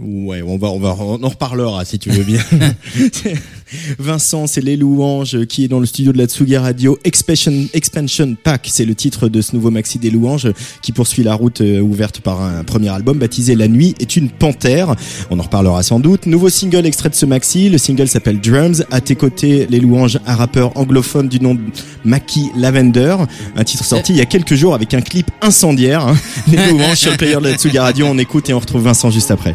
ouais, 0.00 0.42
on 0.42 0.56
va, 0.58 0.68
on 0.68 0.78
va, 0.78 0.96
on 0.98 1.22
en 1.22 1.28
reparlera 1.28 1.84
si 1.84 1.98
tu 1.98 2.10
veux 2.10 2.24
bien. 2.24 2.40
Vincent, 3.98 4.46
c'est 4.46 4.60
les 4.62 4.76
louanges 4.76 5.44
qui 5.46 5.64
est 5.64 5.68
dans 5.68 5.80
le 5.80 5.86
studio 5.86 6.12
de 6.12 6.18
la 6.18 6.26
Tsugi 6.26 6.56
Radio. 6.56 6.98
Expansion, 7.04 7.52
Expansion 7.74 8.34
Pack, 8.42 8.68
c'est 8.70 8.84
le 8.86 8.94
titre 8.94 9.28
de 9.28 9.40
ce 9.42 9.54
nouveau 9.54 9.70
maxi 9.70 9.98
des 9.98 10.10
louanges 10.10 10.48
qui 10.82 10.92
poursuit 10.92 11.22
la 11.22 11.34
route 11.34 11.60
euh, 11.60 11.80
ouverte 11.80 12.20
par 12.20 12.40
un 12.40 12.64
premier 12.64 12.88
album 12.88 13.18
baptisé 13.18 13.54
La 13.56 13.68
Nuit 13.68 13.94
est 14.00 14.16
une 14.16 14.30
panthère. 14.30 14.94
On 15.30 15.38
en 15.38 15.42
reparlera 15.42 15.82
sans 15.82 16.00
doute. 16.00 16.26
Nouveau 16.26 16.48
single 16.48 16.86
extrait 16.86 17.10
de 17.10 17.14
ce 17.14 17.26
maxi. 17.26 17.68
Le 17.68 17.78
single 17.78 18.08
s'appelle 18.08 18.40
Drums. 18.40 18.84
À 18.90 19.00
tes 19.00 19.16
côtés, 19.16 19.66
les 19.68 19.80
louanges, 19.80 20.18
un 20.26 20.34
rappeur 20.34 20.76
anglophone 20.76 21.28
du 21.28 21.40
nom 21.40 21.54
de 21.54 21.60
Mackie 22.04 22.50
Lavender. 22.56 23.16
Un 23.56 23.64
titre 23.64 23.84
sorti 23.84 24.12
il 24.12 24.18
y 24.18 24.22
a 24.22 24.26
quelques 24.26 24.54
jours 24.54 24.74
avec 24.74 24.94
un 24.94 25.00
clip 25.02 25.30
incendiaire. 25.42 26.06
hein. 26.06 26.16
Les 26.50 26.56
louanges 26.70 26.96
sur 26.98 27.10
le 27.10 27.16
player 27.16 27.36
de 27.36 27.40
la 27.48 27.54
Tsugi 27.54 27.78
Radio. 27.78 28.06
On 28.06 28.16
écoute 28.18 28.48
et 28.48 28.54
on 28.54 28.58
retrouve 28.60 28.82
Vincent 28.82 29.10
juste 29.10 29.30
après. 29.30 29.54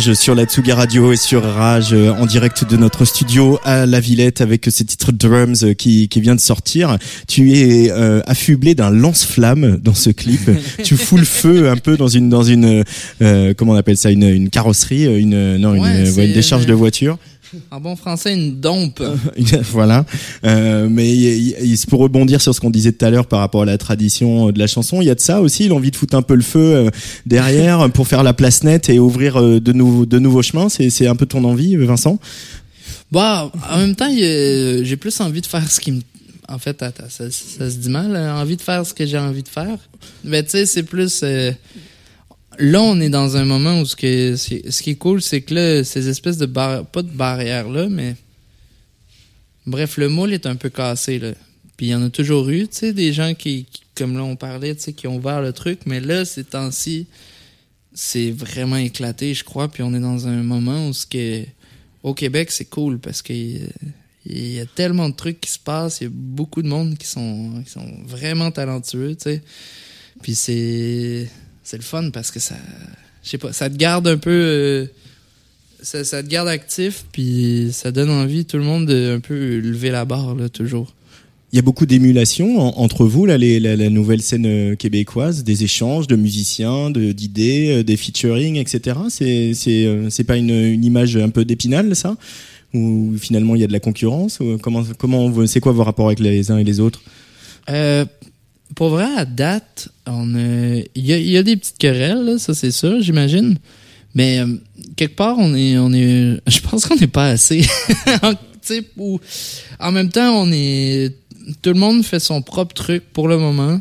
Sur 0.00 0.36
la 0.36 0.44
Tsuga 0.44 0.76
Radio 0.76 1.12
et 1.12 1.16
sur 1.16 1.42
Rage 1.42 1.92
euh, 1.92 2.12
en 2.12 2.24
direct 2.24 2.64
de 2.64 2.76
notre 2.76 3.04
studio 3.04 3.58
à 3.64 3.84
La 3.84 3.98
Villette 3.98 4.40
avec 4.40 4.64
ce 4.66 4.84
titre 4.84 5.10
Drums 5.10 5.64
euh, 5.64 5.72
qui, 5.74 6.08
qui 6.08 6.20
vient 6.20 6.36
de 6.36 6.40
sortir. 6.40 6.98
Tu 7.26 7.52
es 7.54 7.90
euh, 7.90 8.20
affublé 8.24 8.76
d'un 8.76 8.90
lance-flamme 8.90 9.78
dans 9.82 9.94
ce 9.94 10.10
clip. 10.10 10.50
tu 10.84 10.96
fous 10.96 11.16
le 11.16 11.24
feu 11.24 11.68
un 11.68 11.76
peu 11.76 11.96
dans 11.96 12.06
une 12.06 12.28
dans 12.28 12.44
une 12.44 12.84
euh, 13.22 13.54
comment 13.56 13.72
on 13.72 13.76
appelle 13.76 13.96
ça 13.96 14.12
une, 14.12 14.22
une 14.22 14.50
carrosserie 14.50 15.04
une 15.20 15.56
non 15.56 15.74
une, 15.74 15.82
Ouais, 15.82 16.26
une 16.26 16.32
décharge 16.32 16.62
euh, 16.62 16.66
de 16.66 16.74
voiture. 16.74 17.18
En 17.70 17.80
bon 17.80 17.96
français, 17.96 18.34
une 18.34 18.60
dompe. 18.60 19.02
voilà. 19.72 20.04
Euh, 20.44 20.88
mais 20.90 21.08
il- 21.14 21.56
il- 21.62 21.86
pour 21.88 22.00
rebondir 22.00 22.40
sur 22.40 22.54
ce 22.54 22.60
qu'on 22.60 22.70
disait 22.70 22.92
tout 22.92 23.04
à 23.04 23.10
l'heure 23.10 23.26
par 23.26 23.40
rapport 23.40 23.62
à 23.62 23.66
la 23.66 23.78
tradition 23.78 24.50
de 24.50 24.58
la 24.58 24.66
chanson, 24.66 25.00
il 25.00 25.06
y 25.06 25.10
a 25.10 25.14
de 25.14 25.20
ça 25.20 25.40
aussi, 25.40 25.68
l'envie 25.68 25.90
de 25.90 25.96
foutre 25.96 26.16
un 26.16 26.22
peu 26.22 26.34
le 26.34 26.42
feu 26.42 26.58
euh, 26.60 26.90
derrière 27.26 27.90
pour 27.94 28.06
faire 28.08 28.22
la 28.22 28.34
place 28.34 28.62
nette 28.64 28.88
et 28.90 28.98
ouvrir 28.98 29.36
euh, 29.40 29.60
de, 29.60 29.72
nouveaux 29.72 30.06
de 30.06 30.18
nouveaux 30.18 30.42
chemins. 30.42 30.68
C'est 30.68 31.06
un 31.06 31.16
peu 31.16 31.26
ton 31.26 31.44
envie, 31.44 31.76
Vincent? 31.76 32.18
Bah, 33.10 33.50
en 33.70 33.78
même 33.78 33.94
temps, 33.96 34.10
j'ai 34.14 34.96
plus 35.00 35.18
envie 35.20 35.40
de 35.40 35.46
faire 35.46 35.70
ce 35.70 35.80
qui 35.80 35.92
me. 35.92 36.00
En 36.50 36.58
fait, 36.58 36.82
attends, 36.82 37.04
ça, 37.10 37.24
ça 37.30 37.70
se 37.70 37.76
dit 37.76 37.90
mal. 37.90 38.14
euh, 38.16 38.32
Envie 38.34 38.56
de 38.56 38.62
faire 38.62 38.84
ce 38.86 38.94
que 38.94 39.04
j'ai 39.06 39.18
envie 39.18 39.42
de 39.42 39.48
faire. 39.48 39.76
Mais 40.24 40.42
tu 40.42 40.50
sais, 40.50 40.66
c'est 40.66 40.82
plus. 40.82 41.20
euh, 41.22 41.52
Là, 42.58 42.82
on 42.82 43.00
est 43.00 43.08
dans 43.10 43.36
un 43.36 43.44
moment 43.44 43.80
où 43.80 43.84
ce, 43.84 43.94
que, 43.94 44.34
ce 44.36 44.82
qui 44.82 44.90
est 44.90 44.96
cool, 44.96 45.22
c'est 45.22 45.42
que 45.42 45.54
là, 45.54 45.84
ces 45.84 46.08
espèces 46.08 46.38
de 46.38 46.46
barrières, 46.46 46.84
pas 46.86 47.02
de 47.02 47.10
barrières 47.10 47.68
là, 47.68 47.88
mais. 47.88 48.16
Bref, 49.66 49.98
le 49.98 50.08
moule 50.08 50.32
est 50.32 50.46
un 50.46 50.56
peu 50.56 50.70
cassé, 50.70 51.18
là. 51.18 51.32
Puis 51.76 51.86
il 51.86 51.88
y 51.90 51.94
en 51.94 52.02
a 52.02 52.10
toujours 52.10 52.48
eu, 52.48 52.66
tu 52.66 52.76
sais, 52.78 52.92
des 52.92 53.12
gens 53.12 53.34
qui, 53.34 53.66
qui- 53.70 53.82
comme 53.94 54.16
là 54.16 54.24
on 54.24 54.34
parlait, 54.34 54.74
tu 54.74 54.82
sais, 54.82 54.92
qui 54.92 55.06
ont 55.06 55.16
ouvert 55.16 55.40
le 55.42 55.52
truc, 55.52 55.80
mais 55.86 56.00
là, 56.00 56.24
ces 56.24 56.42
temps-ci, 56.42 57.06
c'est 57.92 58.30
vraiment 58.30 58.76
éclaté, 58.76 59.34
je 59.34 59.44
crois, 59.44 59.68
puis 59.68 59.82
on 59.82 59.92
est 59.94 60.00
dans 60.00 60.26
un 60.26 60.42
moment 60.42 60.88
où 60.88 60.92
ce 60.92 61.06
que 61.06 61.44
au 62.02 62.14
Québec, 62.14 62.50
c'est 62.50 62.64
cool 62.64 62.98
parce 62.98 63.22
que 63.22 63.32
euh, 63.32 63.68
il 64.24 64.52
y 64.54 64.60
a 64.60 64.66
tellement 64.66 65.08
de 65.08 65.14
trucs 65.14 65.40
qui 65.40 65.50
se 65.50 65.58
passent, 65.58 66.00
il 66.00 66.04
y 66.04 66.06
a 66.06 66.10
beaucoup 66.12 66.62
de 66.62 66.68
monde 66.68 66.96
qui 66.96 67.06
sont 67.06 67.62
qui 67.64 67.70
sont 67.70 67.92
vraiment 68.06 68.50
talentueux, 68.50 69.14
tu 69.16 69.24
sais. 69.24 69.42
Puis 70.22 70.34
c'est 70.34 71.28
c'est 71.68 71.76
le 71.76 71.82
fun 71.82 72.08
parce 72.10 72.30
que 72.30 72.40
ça 72.40 72.54
je 73.22 73.28
sais 73.30 73.38
pas, 73.38 73.52
ça 73.52 73.68
te 73.68 73.76
garde 73.76 74.06
un 74.08 74.16
peu 74.16 74.30
euh, 74.30 74.86
ça, 75.82 76.02
ça 76.04 76.22
te 76.22 76.28
garde 76.28 76.48
actif 76.48 77.04
puis 77.12 77.68
ça 77.72 77.92
donne 77.92 78.10
envie 78.10 78.44
tout 78.46 78.56
le 78.56 78.64
monde 78.64 78.86
de 78.86 79.14
un 79.16 79.20
peu 79.20 79.58
lever 79.58 79.90
la 79.90 80.04
barre 80.04 80.34
là 80.34 80.48
toujours. 80.48 80.94
Il 81.52 81.56
y 81.56 81.58
a 81.58 81.62
beaucoup 81.62 81.86
d'émulation 81.86 82.58
en- 82.60 82.74
entre 82.84 83.06
vous, 83.06 83.24
là, 83.24 83.38
les, 83.38 83.58
la, 83.58 83.74
la 83.74 83.88
nouvelle 83.88 84.20
scène 84.20 84.44
euh, 84.46 84.76
québécoise, 84.76 85.44
des 85.44 85.64
échanges 85.64 86.06
de 86.06 86.14
musiciens, 86.14 86.90
d'idées, 86.90 87.78
euh, 87.78 87.82
des 87.82 87.96
featuring, 87.96 88.56
etc. 88.56 88.98
C'est 89.08 89.54
c'est 89.54 89.88
c'est 90.10 90.24
pas 90.24 90.36
une, 90.36 90.50
une 90.50 90.84
image 90.84 91.16
un 91.16 91.30
peu 91.30 91.44
d'épinal, 91.46 91.94
ça? 91.96 92.16
Ou 92.74 93.14
finalement 93.18 93.54
il 93.54 93.62
y 93.62 93.64
a 93.64 93.66
de 93.66 93.72
la 93.72 93.80
concurrence? 93.80 94.40
Ou 94.40 94.58
Comment 94.60 94.84
comment 94.98 95.46
c'est 95.46 95.60
quoi 95.60 95.72
vos 95.72 95.84
rapports 95.84 96.08
avec 96.08 96.20
les 96.20 96.50
uns 96.50 96.58
et 96.58 96.64
les 96.64 96.80
autres? 96.80 97.00
Euh, 97.70 98.04
pour 98.74 98.90
vrai, 98.90 99.06
à 99.16 99.24
date, 99.24 99.88
on 100.06 100.34
il 100.34 100.86
y, 101.06 101.12
a, 101.12 101.18
y 101.18 101.36
a 101.36 101.42
des 101.42 101.56
petites 101.56 101.78
querelles, 101.78 102.24
là, 102.24 102.38
ça 102.38 102.54
c'est 102.54 102.70
sûr, 102.70 103.00
j'imagine. 103.00 103.56
Mais 104.14 104.38
euh, 104.40 104.46
quelque 104.96 105.16
part, 105.16 105.36
on 105.38 105.54
est, 105.54 105.78
on 105.78 105.92
est, 105.92 106.40
je 106.46 106.60
pense 106.60 106.86
qu'on 106.86 106.96
n'est 106.96 107.06
pas 107.06 107.28
assez. 107.28 107.64
Sais, 108.62 108.84
ou- 108.96 109.18
en 109.80 109.92
même 109.92 110.10
temps, 110.10 110.42
on 110.42 110.50
est, 110.52 111.14
tout 111.62 111.70
le 111.70 111.78
monde 111.78 112.04
fait 112.04 112.20
son 112.20 112.42
propre 112.42 112.74
truc 112.74 113.02
pour 113.12 113.28
le 113.28 113.38
moment. 113.38 113.80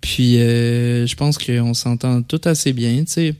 Puis, 0.00 0.38
euh, 0.38 1.06
je 1.06 1.14
pense 1.16 1.38
qu'on 1.38 1.74
s'entend 1.74 2.22
tout 2.22 2.40
assez 2.44 2.72
bien, 2.72 3.04
tu. 3.04 3.34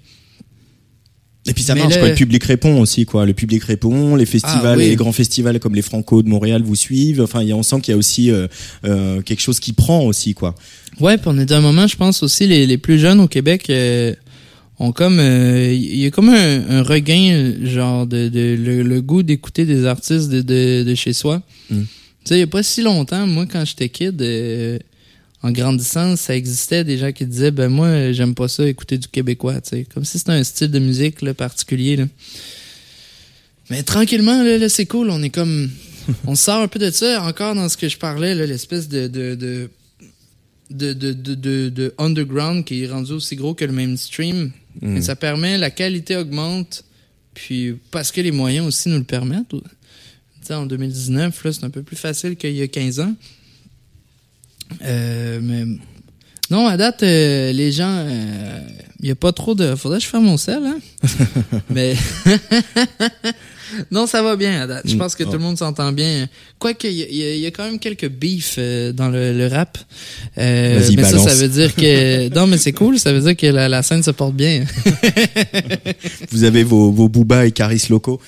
Et 1.47 1.53
puis 1.53 1.63
ça 1.63 1.75
Mais 1.75 1.81
marche, 1.83 1.95
là- 1.95 2.01
quoi. 2.01 2.09
Le 2.09 2.15
public 2.15 2.43
répond 2.45 2.81
aussi, 2.81 3.05
quoi. 3.05 3.27
Le 3.27 3.35
public 3.35 3.63
répond, 3.65 4.17
les 4.17 4.25
festivals, 4.27 4.61
Ah, 4.65 4.77
oui. 4.77 4.89
les 4.89 4.97
grands 4.97 5.13
festivals 5.13 5.59
comme 5.61 5.75
les 5.75 5.83
Franco 5.83 6.23
de 6.23 6.29
Montréal 6.29 6.63
vous 6.65 6.75
suivent. 6.77 7.21
Enfin, 7.21 7.43
il 7.43 7.49
y 7.49 7.53
a- 7.53 7.57
on 7.57 7.63
sent 7.63 7.81
qu'il 7.83 7.93
y 7.93 7.95
a 7.95 7.99
aussi 7.99 8.31
euh, 8.31 8.47
euh, 8.85 9.21
quelque 9.21 9.41
chose 9.41 9.61
qui 9.61 9.73
prend 9.75 10.05
aussi, 10.07 10.33
quoi. 10.35 10.55
Ouais, 11.01 11.17
puis 11.19 11.27
on 11.29 11.39
est 11.39 11.45
dans 11.47 11.57
un 11.57 11.61
moment, 11.61 11.87
je 11.87 11.97
pense 11.97 12.23
aussi, 12.23 12.47
les, 12.47 12.67
les 12.67 12.79
plus 12.79 12.99
jeunes 12.99 13.21
au 13.21 13.29
Québec 13.29 13.69
euh, 13.69 14.15
ont 14.79 14.93
comme... 14.93 15.19
euh, 15.21 15.71
Il 15.73 15.97
y 15.99 16.07
a 16.07 16.11
comme 16.11 16.31
un, 16.31 16.69
un 16.79 16.83
regain, 16.83 17.53
genre, 17.63 18.07
de, 18.07 18.29
de 18.29 18.57
le, 18.59 18.83
le 18.83 19.03
goût 19.03 19.23
d'écouter 19.23 19.67
des 19.67 19.85
artistes 19.85 20.31
de, 20.31 20.41
de, 20.41 20.83
de 20.85 20.95
chez 20.95 21.13
soi. 21.13 21.43
Mm. 21.71 21.81
Tu 21.83 21.87
sais, 22.25 22.37
il 22.37 22.41
y 22.41 22.43
a 22.43 22.47
pas 22.47 22.63
si 22.63 22.81
longtemps, 22.81 23.27
moi, 23.27 23.45
quand 23.45 23.65
j'étais 23.67 23.91
kid, 23.91 24.21
euh, 24.23 24.79
en 25.45 25.53
grandissant, 25.53 26.17
ça 26.17 26.35
existait 26.35 26.85
des 26.85 26.97
gens 26.97 27.13
qui 27.13 27.27
disaient, 27.27 27.51
ben 27.51 27.69
moi, 27.69 28.13
j'aime 28.13 28.35
pas 28.35 28.49
ça, 28.49 28.67
écouter 28.67 28.97
du 28.97 29.09
québécois, 29.09 29.61
tu 29.61 29.69
sais. 29.69 29.87
Comme 29.93 30.03
si 30.03 30.19
c'était 30.19 30.33
un 30.33 30.43
style 30.43 30.71
de 30.71 30.79
musique 30.79 31.21
là, 31.21 31.35
particulier, 31.35 31.97
là. 31.97 32.07
Mais 33.69 33.83
tranquillement, 33.83 34.43
là, 34.43 34.57
là, 34.57 34.69
c'est 34.71 34.87
cool, 34.87 35.11
on 35.11 35.23
est 35.23 35.29
comme... 35.29 35.71
on 36.27 36.35
sort 36.35 36.63
un 36.63 36.69
peu 36.69 36.79
de 36.79 36.91
ça, 36.91 37.23
encore 37.23 37.55
dans 37.55 37.69
ce 37.69 37.77
que 37.77 37.91
je 37.91 37.99
parlais, 37.99 38.35
là, 38.35 38.47
l'espèce 38.47 38.89
de... 38.89 39.07
de, 39.07 39.35
de 39.35 39.71
de, 40.71 40.95
de, 40.95 41.13
de, 41.13 41.35
de, 41.35 41.69
de 41.69 41.95
underground 41.99 42.65
qui 42.65 42.83
est 42.83 42.87
rendu 42.89 43.13
aussi 43.13 43.37
gros 43.37 43.53
que 43.53 43.67
le 43.67 43.73
mainstream. 43.73 44.51
Et 44.83 45.03
ça 45.03 45.15
permet, 45.15 45.59
la 45.59 45.71
qualité 45.71 46.17
augmente, 46.17 46.85
puis 47.35 47.77
parce 47.91 48.11
que 48.11 48.23
les 48.23 48.33
moyens 48.33 48.67
aussi 48.67 48.89
nous 48.89 48.97
le 48.97 49.05
permettent. 49.05 49.51
Tu 49.51 49.59
sais, 50.41 50.55
en 50.55 50.65
2019, 50.65 51.45
là, 51.45 51.53
c'est 51.53 51.65
un 51.65 51.71
peu 51.71 51.83
plus 51.83 51.97
facile 51.97 52.35
qu'il 52.35 52.57
y 52.57 52.63
a 52.63 52.67
15 52.67 53.01
ans. 53.01 53.15
Euh, 54.85 55.38
mais 55.43 55.64
non, 56.50 56.66
à 56.66 56.76
date, 56.76 57.02
euh, 57.02 57.52
les 57.52 57.73
gens, 57.73 58.07
il 59.00 59.04
n'y 59.04 59.11
a 59.11 59.14
pas 59.14 59.33
trop 59.33 59.54
de... 59.54 59.75
Faudrait 59.76 59.99
que 59.99 60.04
je 60.04 60.09
fasse 60.11 60.21
mon 60.23 60.37
sel, 60.37 60.61
hein? 60.64 60.78
mais... 61.71 61.95
non, 63.90 64.07
ça 64.07 64.23
va 64.23 64.37
bien 64.37 64.62
à 64.62 64.66
date. 64.66 64.83
Je 64.87 64.95
Mm. 64.95 64.99
pense 64.99 65.14
que 65.14 65.25
tout 65.25 65.33
le 65.33 65.38
monde 65.38 65.57
s'entend 65.59 65.90
bien. 65.93 66.28
Quoique, 66.59 66.87
il 66.87 66.93
y, 66.95 67.40
y 67.40 67.47
a- 67.47 67.50
quand 67.50 67.64
même 67.64 67.78
quelques 67.78 68.09
beefs 68.09 68.57
euh, 68.59 68.93
dans 68.93 69.09
le, 69.09 69.33
le 69.37 69.47
rap. 69.47 69.78
Euh, 70.38 70.81
mais 70.97 71.02
ça, 71.02 71.11
balance. 71.12 71.28
ça 71.28 71.35
veut 71.35 71.49
dire 71.49 71.75
que... 71.75 72.28
non, 72.35 72.47
mais 72.47 72.59
c'est 72.59 72.73
cool. 72.73 72.99
Ça 72.99 73.12
veut 73.12 73.21
dire 73.21 73.37
que 73.37 73.47
la, 73.47 73.69
la 73.69 73.83
scène 73.83 74.02
se 74.02 74.11
porte 74.11 74.35
bien. 74.35 74.64
Vous 76.31 76.45
avez 76.45 76.62
vos, 76.62 76.90
vos 76.93 77.09
Booba 77.09 77.47
et 77.47 77.52
Caris 77.52 77.87
locaux. 77.90 78.21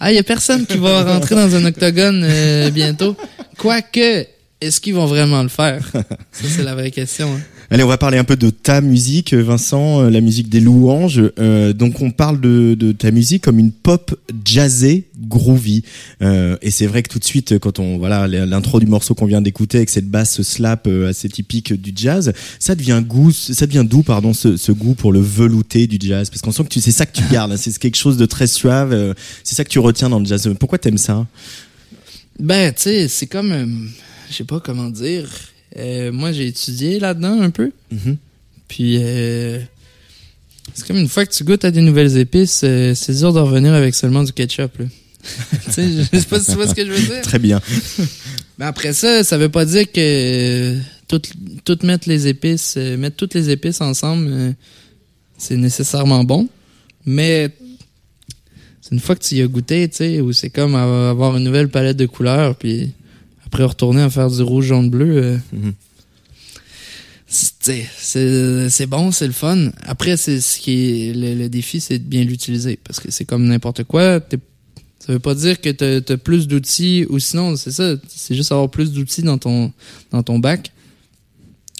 Ah, 0.00 0.12
il 0.12 0.14
y 0.14 0.18
a 0.18 0.22
personne 0.22 0.64
qui 0.66 0.78
va 0.78 1.02
rentrer 1.04 1.34
dans 1.34 1.54
un 1.54 1.64
octogone 1.64 2.22
euh, 2.24 2.70
bientôt. 2.70 3.16
Quoique, 3.58 4.26
est-ce 4.64 4.80
qu'ils 4.80 4.94
vont 4.94 5.06
vraiment 5.06 5.42
le 5.42 5.48
faire? 5.48 5.86
Ça, 6.32 6.44
c'est 6.48 6.62
la 6.62 6.74
vraie 6.74 6.90
question. 6.90 7.32
hein. 7.34 7.40
Allez, 7.70 7.82
on 7.82 7.88
va 7.88 7.96
parler 7.96 8.18
un 8.18 8.24
peu 8.24 8.36
de 8.36 8.50
ta 8.50 8.80
musique, 8.82 9.32
Vincent, 9.32 10.02
euh, 10.02 10.10
la 10.10 10.20
musique 10.20 10.48
des 10.50 10.60
louanges. 10.60 11.22
Euh, 11.38 11.72
donc, 11.72 12.02
on 12.02 12.10
parle 12.10 12.40
de, 12.40 12.74
de 12.74 12.92
ta 12.92 13.10
musique 13.10 13.42
comme 13.42 13.58
une 13.58 13.72
pop 13.72 14.14
jazzée, 14.44 15.04
groovy. 15.18 15.82
Euh, 16.20 16.56
et 16.60 16.70
c'est 16.70 16.86
vrai 16.86 17.02
que 17.02 17.08
tout 17.08 17.18
de 17.18 17.24
suite, 17.24 17.58
quand 17.58 17.78
on 17.78 17.96
voilà 17.98 18.28
l'intro 18.28 18.80
du 18.80 18.86
morceau 18.86 19.14
qu'on 19.14 19.26
vient 19.26 19.40
d'écouter 19.40 19.78
avec 19.78 19.88
cette 19.90 20.08
basse 20.08 20.42
slap 20.42 20.86
assez 21.08 21.28
typique 21.28 21.72
du 21.72 21.92
jazz, 21.96 22.32
ça 22.58 22.74
devient 22.74 23.02
goût, 23.06 23.32
ça 23.32 23.66
devient 23.66 23.84
doux, 23.88 24.02
pardon, 24.02 24.34
ce, 24.34 24.56
ce 24.58 24.70
goût 24.70 24.94
pour 24.94 25.12
le 25.12 25.20
velouté 25.20 25.86
du 25.86 25.98
jazz, 26.06 26.28
parce 26.28 26.42
qu'on 26.42 26.52
sent 26.52 26.64
que 26.64 26.68
tu 26.68 26.80
c'est 26.80 26.92
ça 26.92 27.06
que 27.06 27.16
tu 27.16 27.24
gardes, 27.32 27.52
hein, 27.52 27.56
c'est 27.56 27.76
quelque 27.78 27.96
chose 27.96 28.18
de 28.18 28.26
très 28.26 28.46
suave. 28.46 28.92
euh, 28.92 29.14
c'est 29.42 29.54
ça 29.54 29.64
que 29.64 29.70
tu 29.70 29.78
retiens 29.78 30.10
dans 30.10 30.20
le 30.20 30.26
jazz. 30.26 30.48
Pourquoi 30.60 30.78
t'aimes 30.78 30.98
ça? 30.98 31.26
Ben, 32.38 32.72
tu 32.74 32.82
sais, 32.82 33.08
c'est 33.08 33.26
comme, 33.26 33.88
sais 34.38 34.44
pas 34.44 34.60
comment 34.60 34.90
dire. 34.90 35.28
Euh, 35.76 36.12
moi, 36.12 36.32
j'ai 36.32 36.46
étudié 36.46 36.98
là-dedans 37.00 37.40
un 37.40 37.50
peu. 37.50 37.72
Mhm. 37.90 38.16
Puis, 38.68 38.98
euh, 39.00 39.60
c'est 40.74 40.86
comme 40.86 40.96
une 40.96 41.08
fois 41.08 41.26
que 41.26 41.32
tu 41.32 41.44
goûtes 41.44 41.64
à 41.64 41.70
des 41.70 41.80
nouvelles 41.80 42.16
épices, 42.16 42.62
euh, 42.64 42.94
c'est 42.94 43.14
dur 43.14 43.32
de 43.32 43.40
revenir 43.40 43.74
avec 43.74 43.94
seulement 43.94 44.22
du 44.22 44.32
ketchup. 44.32 44.78
Là. 44.78 44.86
tu 45.64 45.72
sais, 45.72 45.88
je 45.88 46.18
sais 46.18 46.26
pas 46.26 46.38
si 46.40 46.46
tu 46.46 46.52
vois 46.52 46.68
ce 46.68 46.74
que 46.74 46.84
je 46.84 46.90
veux 46.90 47.00
dire. 47.00 47.22
Très 47.22 47.38
bien. 47.38 47.60
Mais 48.58 48.66
après 48.66 48.92
ça, 48.92 49.24
ça 49.24 49.36
veut 49.36 49.48
pas 49.48 49.64
dire 49.64 49.90
que 49.90 50.76
tout, 51.08 51.20
tout 51.64 51.78
mettre 51.82 52.08
les 52.08 52.28
épices, 52.28 52.76
mettre 52.76 53.16
toutes 53.16 53.34
les 53.34 53.50
épices 53.50 53.80
ensemble, 53.80 54.54
c'est 55.38 55.56
nécessairement 55.56 56.22
bon. 56.22 56.48
Mais 57.04 57.50
c'est 58.80 58.92
une 58.92 59.00
fois 59.00 59.16
que 59.16 59.24
tu 59.24 59.34
y 59.36 59.42
as 59.42 59.46
goûté, 59.46 59.88
tu 59.88 59.96
sais, 59.96 60.20
où 60.20 60.32
c'est 60.32 60.50
comme 60.50 60.76
avoir 60.76 61.36
une 61.36 61.42
nouvelle 61.44 61.68
palette 61.68 61.96
de 61.96 62.06
couleurs, 62.06 62.54
puis 62.54 62.92
retourner 63.62 64.02
à 64.02 64.10
faire 64.10 64.28
du 64.30 64.42
rouge, 64.42 64.66
jaune, 64.66 64.90
bleu. 64.90 65.16
euh, 65.22 65.38
Mhm. 65.52 65.72
c'est- 68.68 68.86
bon, 68.86 69.10
c'est 69.12 69.26
le 69.26 69.32
fun. 69.32 69.70
Après, 69.82 70.16
c'est 70.16 70.40
ce 70.40 70.58
qui 70.58 71.08
est 71.08 71.12
le, 71.14 71.34
le 71.34 71.48
défi, 71.48 71.80
c'est 71.80 71.98
de 71.98 72.04
bien 72.04 72.22
l'utiliser 72.24 72.78
parce 72.82 73.00
que 73.00 73.10
c'est 73.10 73.24
comme 73.24 73.46
n'importe 73.46 73.84
quoi. 73.84 74.20
Ça 75.00 75.12
veut 75.12 75.18
pas 75.18 75.34
dire 75.34 75.60
que 75.60 75.68
t'as 75.70 76.14
as 76.14 76.16
plus 76.16 76.48
d'outils 76.48 77.06
ou 77.10 77.18
sinon, 77.18 77.56
c'est 77.56 77.72
ça. 77.72 77.96
C'est 78.08 78.34
juste 78.34 78.52
avoir 78.52 78.70
plus 78.70 78.92
d'outils 78.92 79.22
dans 79.22 79.36
ton 79.38 79.72
dans 80.10 80.22
ton 80.22 80.38
bac. 80.38 80.70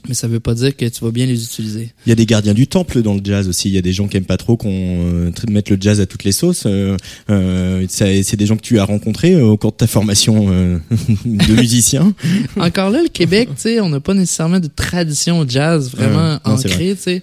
Mais 0.06 0.14
ça 0.14 0.28
veut 0.28 0.40
pas 0.40 0.54
dire 0.54 0.76
que 0.76 0.84
tu 0.86 1.04
vas 1.04 1.10
bien 1.10 1.24
les 1.24 1.42
utiliser. 1.42 1.90
Il 2.06 2.10
y 2.10 2.12
a 2.12 2.14
des 2.14 2.26
gardiens 2.26 2.52
du 2.52 2.66
temple 2.66 3.00
dans 3.02 3.14
le 3.14 3.20
jazz 3.24 3.48
aussi. 3.48 3.68
Il 3.68 3.74
y 3.74 3.78
a 3.78 3.82
des 3.82 3.92
gens 3.92 4.06
qui 4.06 4.16
aiment 4.16 4.24
pas 4.24 4.36
trop 4.36 4.56
qu'on 4.56 4.68
euh, 4.70 5.30
mette 5.48 5.70
le 5.70 5.78
jazz 5.80 6.00
à 6.00 6.06
toutes 6.06 6.24
les 6.24 6.32
sauces. 6.32 6.64
Euh, 6.66 6.96
euh, 7.30 7.86
c'est 7.88 8.36
des 8.36 8.46
gens 8.46 8.56
que 8.56 8.62
tu 8.62 8.78
as 8.78 8.84
rencontrés 8.84 9.34
euh, 9.34 9.44
au 9.44 9.56
cours 9.56 9.72
de 9.72 9.76
ta 9.78 9.86
formation 9.86 10.46
euh, 10.50 10.78
de 11.24 11.54
musicien. 11.54 12.14
Encore 12.56 12.90
là, 12.90 13.02
le 13.02 13.08
Québec, 13.08 13.48
tu 13.54 13.62
sais, 13.62 13.80
on 13.80 13.88
n'a 13.88 14.00
pas 14.00 14.14
nécessairement 14.14 14.60
de 14.60 14.68
tradition 14.68 15.46
jazz 15.48 15.90
vraiment 15.90 16.38
non, 16.44 16.52
ancrée, 16.52 16.94
tu 16.94 17.02
sais. 17.02 17.22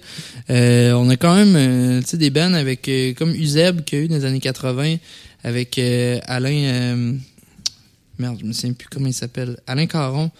Euh, 0.50 0.92
on 0.92 1.08
a 1.08 1.16
quand 1.16 1.34
même, 1.34 2.02
tu 2.02 2.08
sais, 2.08 2.16
des 2.16 2.30
bands 2.30 2.54
avec, 2.54 2.90
comme 3.16 3.30
Uzeb 3.30 3.82
qu'il 3.82 3.98
y 3.98 4.02
a 4.02 4.04
eu 4.04 4.08
dans 4.08 4.16
les 4.16 4.24
années 4.24 4.40
80, 4.40 4.96
avec 5.44 5.78
euh, 5.78 6.18
Alain, 6.26 6.52
euh, 6.52 7.12
merde, 8.18 8.38
je 8.40 8.46
me 8.46 8.52
souviens 8.52 8.72
plus 8.72 8.88
comment 8.90 9.08
il 9.08 9.14
s'appelle, 9.14 9.58
Alain 9.66 9.86
Caron, 9.86 10.30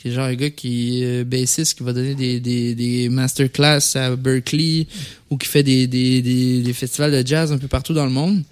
qui 0.00 0.08
est 0.08 0.12
genre 0.12 0.24
un 0.24 0.34
gars 0.34 0.48
qui 0.48 1.02
est 1.02 1.20
euh, 1.20 1.24
bassiste, 1.24 1.76
qui 1.76 1.82
va 1.84 1.92
donner 1.92 2.14
des, 2.14 2.40
des, 2.40 2.74
des 2.74 3.10
masterclass 3.10 3.80
à 3.96 4.16
Berkeley, 4.16 4.86
ou 5.28 5.36
qui 5.36 5.46
fait 5.46 5.62
des, 5.62 5.86
des, 5.86 6.22
des, 6.22 6.62
des 6.62 6.72
festivals 6.72 7.12
de 7.12 7.26
jazz 7.26 7.52
un 7.52 7.58
peu 7.58 7.68
partout 7.68 7.92
dans 7.92 8.06
le 8.06 8.10
monde. 8.10 8.42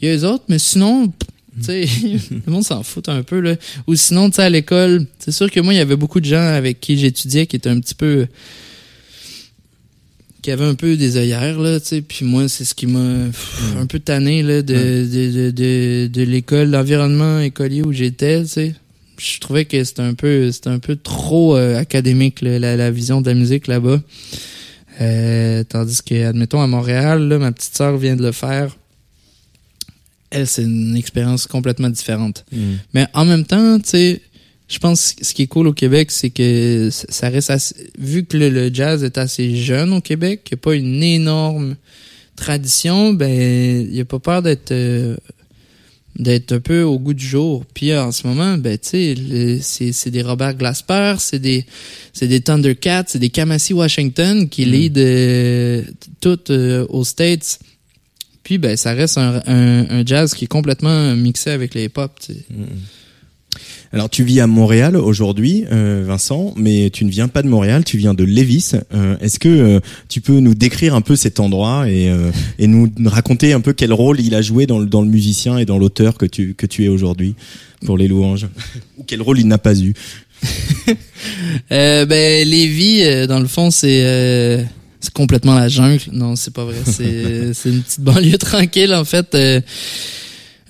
Il 0.00 0.08
y 0.08 0.10
a 0.10 0.14
les 0.14 0.24
autres, 0.24 0.44
mais 0.48 0.58
sinon, 0.58 1.08
tu 1.08 1.64
sais, 1.64 1.86
le 2.30 2.52
monde 2.52 2.64
s'en 2.64 2.82
fout 2.82 3.08
un 3.08 3.22
peu, 3.22 3.40
là. 3.40 3.56
Ou 3.86 3.94
sinon, 3.94 4.28
tu 4.28 4.36
sais, 4.36 4.42
à 4.42 4.50
l'école, 4.50 5.06
c'est 5.18 5.32
sûr 5.32 5.50
que 5.50 5.60
moi, 5.60 5.72
il 5.72 5.78
y 5.78 5.80
avait 5.80 5.96
beaucoup 5.96 6.20
de 6.20 6.26
gens 6.26 6.42
avec 6.46 6.80
qui 6.80 6.98
j'étudiais 6.98 7.46
qui 7.46 7.56
étaient 7.56 7.70
un 7.70 7.80
petit 7.80 7.94
peu. 7.94 8.26
qui 10.42 10.50
avaient 10.50 10.66
un 10.66 10.74
peu 10.74 10.96
des 10.98 11.16
œillères, 11.16 11.58
là, 11.58 11.80
tu 11.80 11.86
sais. 11.86 12.00
Puis 12.02 12.26
moi, 12.26 12.48
c'est 12.48 12.66
ce 12.66 12.74
qui 12.74 12.86
m'a 12.86 13.30
un 13.78 13.86
peu 13.86 13.98
tanné, 13.98 14.42
là, 14.42 14.60
de, 14.60 14.74
de, 14.74 15.30
de, 15.30 15.50
de, 15.52 16.10
de 16.12 16.22
l'école, 16.22 16.68
l'environnement 16.70 17.40
écolier 17.40 17.80
où 17.80 17.92
j'étais, 17.92 18.42
tu 18.42 18.48
sais. 18.48 18.74
Je 19.22 19.38
trouvais 19.38 19.64
que 19.66 19.82
c'était 19.84 20.02
un 20.02 20.14
peu, 20.14 20.50
c'était 20.50 20.70
un 20.70 20.80
peu 20.80 20.96
trop 20.96 21.56
euh, 21.56 21.78
académique, 21.78 22.40
là, 22.40 22.58
la, 22.58 22.76
la 22.76 22.90
vision 22.90 23.20
de 23.20 23.28
la 23.28 23.34
musique 23.34 23.68
là-bas. 23.68 24.00
Euh, 25.00 25.62
tandis 25.64 26.02
que, 26.02 26.26
admettons, 26.26 26.60
à 26.60 26.66
Montréal, 26.66 27.28
là, 27.28 27.38
ma 27.38 27.52
petite 27.52 27.76
sœur 27.76 27.96
vient 27.96 28.16
de 28.16 28.22
le 28.22 28.32
faire. 28.32 28.76
Elle, 30.30 30.46
c'est 30.46 30.62
une 30.64 30.96
expérience 30.96 31.46
complètement 31.46 31.90
différente. 31.90 32.44
Mais 32.94 33.06
en 33.14 33.24
même 33.24 33.44
temps, 33.44 33.78
tu 33.78 33.90
sais, 33.90 34.22
je 34.68 34.78
pense 34.78 35.12
que 35.12 35.24
ce 35.24 35.34
qui 35.34 35.42
est 35.42 35.46
cool 35.46 35.68
au 35.68 35.72
Québec, 35.72 36.10
c'est 36.10 36.30
que 36.30 36.88
ça 36.90 37.06
ça 37.10 37.28
reste 37.28 37.50
assez, 37.50 37.74
vu 37.98 38.24
que 38.24 38.36
le, 38.38 38.48
le 38.48 38.72
jazz 38.72 39.04
est 39.04 39.18
assez 39.18 39.54
jeune 39.54 39.92
au 39.92 40.00
Québec, 40.00 40.42
qu'il 40.44 40.56
n'y 40.56 40.60
a 40.60 40.62
pas 40.62 40.74
une 40.74 41.02
énorme 41.02 41.76
tradition, 42.34 43.12
ben, 43.12 43.30
il 43.86 43.92
n'y 43.92 44.00
a 44.00 44.04
pas 44.04 44.18
peur 44.18 44.42
d'être, 44.42 44.72
euh, 44.72 45.16
d'être 46.16 46.52
un 46.52 46.60
peu 46.60 46.82
au 46.82 46.98
goût 46.98 47.14
du 47.14 47.26
jour. 47.26 47.64
Puis 47.74 47.90
euh, 47.90 48.04
en 48.04 48.12
ce 48.12 48.26
moment, 48.26 48.56
ben, 48.58 48.78
tu 48.78 49.60
sais, 49.62 49.92
c'est, 49.92 50.10
des 50.10 50.22
Robert 50.22 50.54
Glasper, 50.54 51.16
c'est 51.18 51.38
des, 51.38 51.64
c'est 52.12 52.28
des 52.28 52.40
Thundercats, 52.40 53.04
c'est 53.08 53.18
des 53.18 53.30
Kamasi 53.30 53.72
Washington 53.72 54.48
qui 54.48 54.64
lead 54.64 54.98
euh, 54.98 55.82
tout 56.20 56.40
euh, 56.50 56.86
aux 56.88 57.04
States. 57.04 57.58
Puis 58.42 58.58
ben 58.58 58.76
ça 58.76 58.92
reste 58.92 59.18
un, 59.18 59.40
un, 59.46 60.00
un 60.00 60.04
jazz 60.04 60.34
qui 60.34 60.44
est 60.44 60.48
complètement 60.48 61.14
mixé 61.14 61.50
avec 61.50 61.74
les 61.74 61.84
hip-hop. 61.84 62.12
tu 62.20 62.34
sais. 62.34 62.44
Alors 63.92 64.08
tu 64.08 64.24
vis 64.24 64.40
à 64.40 64.46
Montréal 64.46 64.96
aujourd'hui, 64.96 65.64
euh, 65.70 66.02
Vincent, 66.06 66.54
mais 66.56 66.88
tu 66.90 67.04
ne 67.04 67.10
viens 67.10 67.28
pas 67.28 67.42
de 67.42 67.48
Montréal, 67.48 67.84
tu 67.84 67.98
viens 67.98 68.14
de 68.14 68.24
Lévis. 68.24 68.72
Euh, 68.94 69.16
Est-ce 69.20 69.38
que 69.38 69.48
euh, 69.48 69.80
tu 70.08 70.22
peux 70.22 70.40
nous 70.40 70.54
décrire 70.54 70.94
un 70.94 71.02
peu 71.02 71.14
cet 71.14 71.40
endroit 71.40 71.90
et, 71.90 72.08
euh, 72.08 72.30
et 72.58 72.66
nous 72.66 72.90
raconter 73.04 73.52
un 73.52 73.60
peu 73.60 73.74
quel 73.74 73.92
rôle 73.92 74.18
il 74.20 74.34
a 74.34 74.40
joué 74.40 74.66
dans 74.66 74.78
le, 74.78 74.86
dans 74.86 75.02
le 75.02 75.08
musicien 75.08 75.58
et 75.58 75.66
dans 75.66 75.78
l'auteur 75.78 76.16
que 76.16 76.24
tu, 76.24 76.54
que 76.54 76.64
tu 76.64 76.84
es 76.84 76.88
aujourd'hui 76.88 77.34
pour 77.84 77.98
les 77.98 78.08
louanges? 78.08 78.46
Ou 78.98 79.04
quel 79.06 79.20
rôle 79.20 79.38
il 79.38 79.46
n'a 79.46 79.58
pas 79.58 79.78
eu? 79.78 79.92
Euh, 81.70 82.04
ben 82.04 82.46
Lévis, 82.46 83.04
euh, 83.04 83.26
dans 83.26 83.38
le 83.38 83.46
fond, 83.46 83.70
c'est 83.70 84.02
euh, 84.04 84.62
c'est 85.00 85.12
complètement 85.12 85.54
la 85.54 85.68
jungle. 85.68 86.02
Non, 86.12 86.36
c'est 86.36 86.52
pas 86.52 86.64
vrai. 86.64 86.76
C'est 86.84 87.54
c'est 87.54 87.68
une 87.70 87.82
petite 87.82 88.00
banlieue 88.00 88.38
tranquille 88.38 88.92
en 88.92 89.04
fait. 89.04 89.36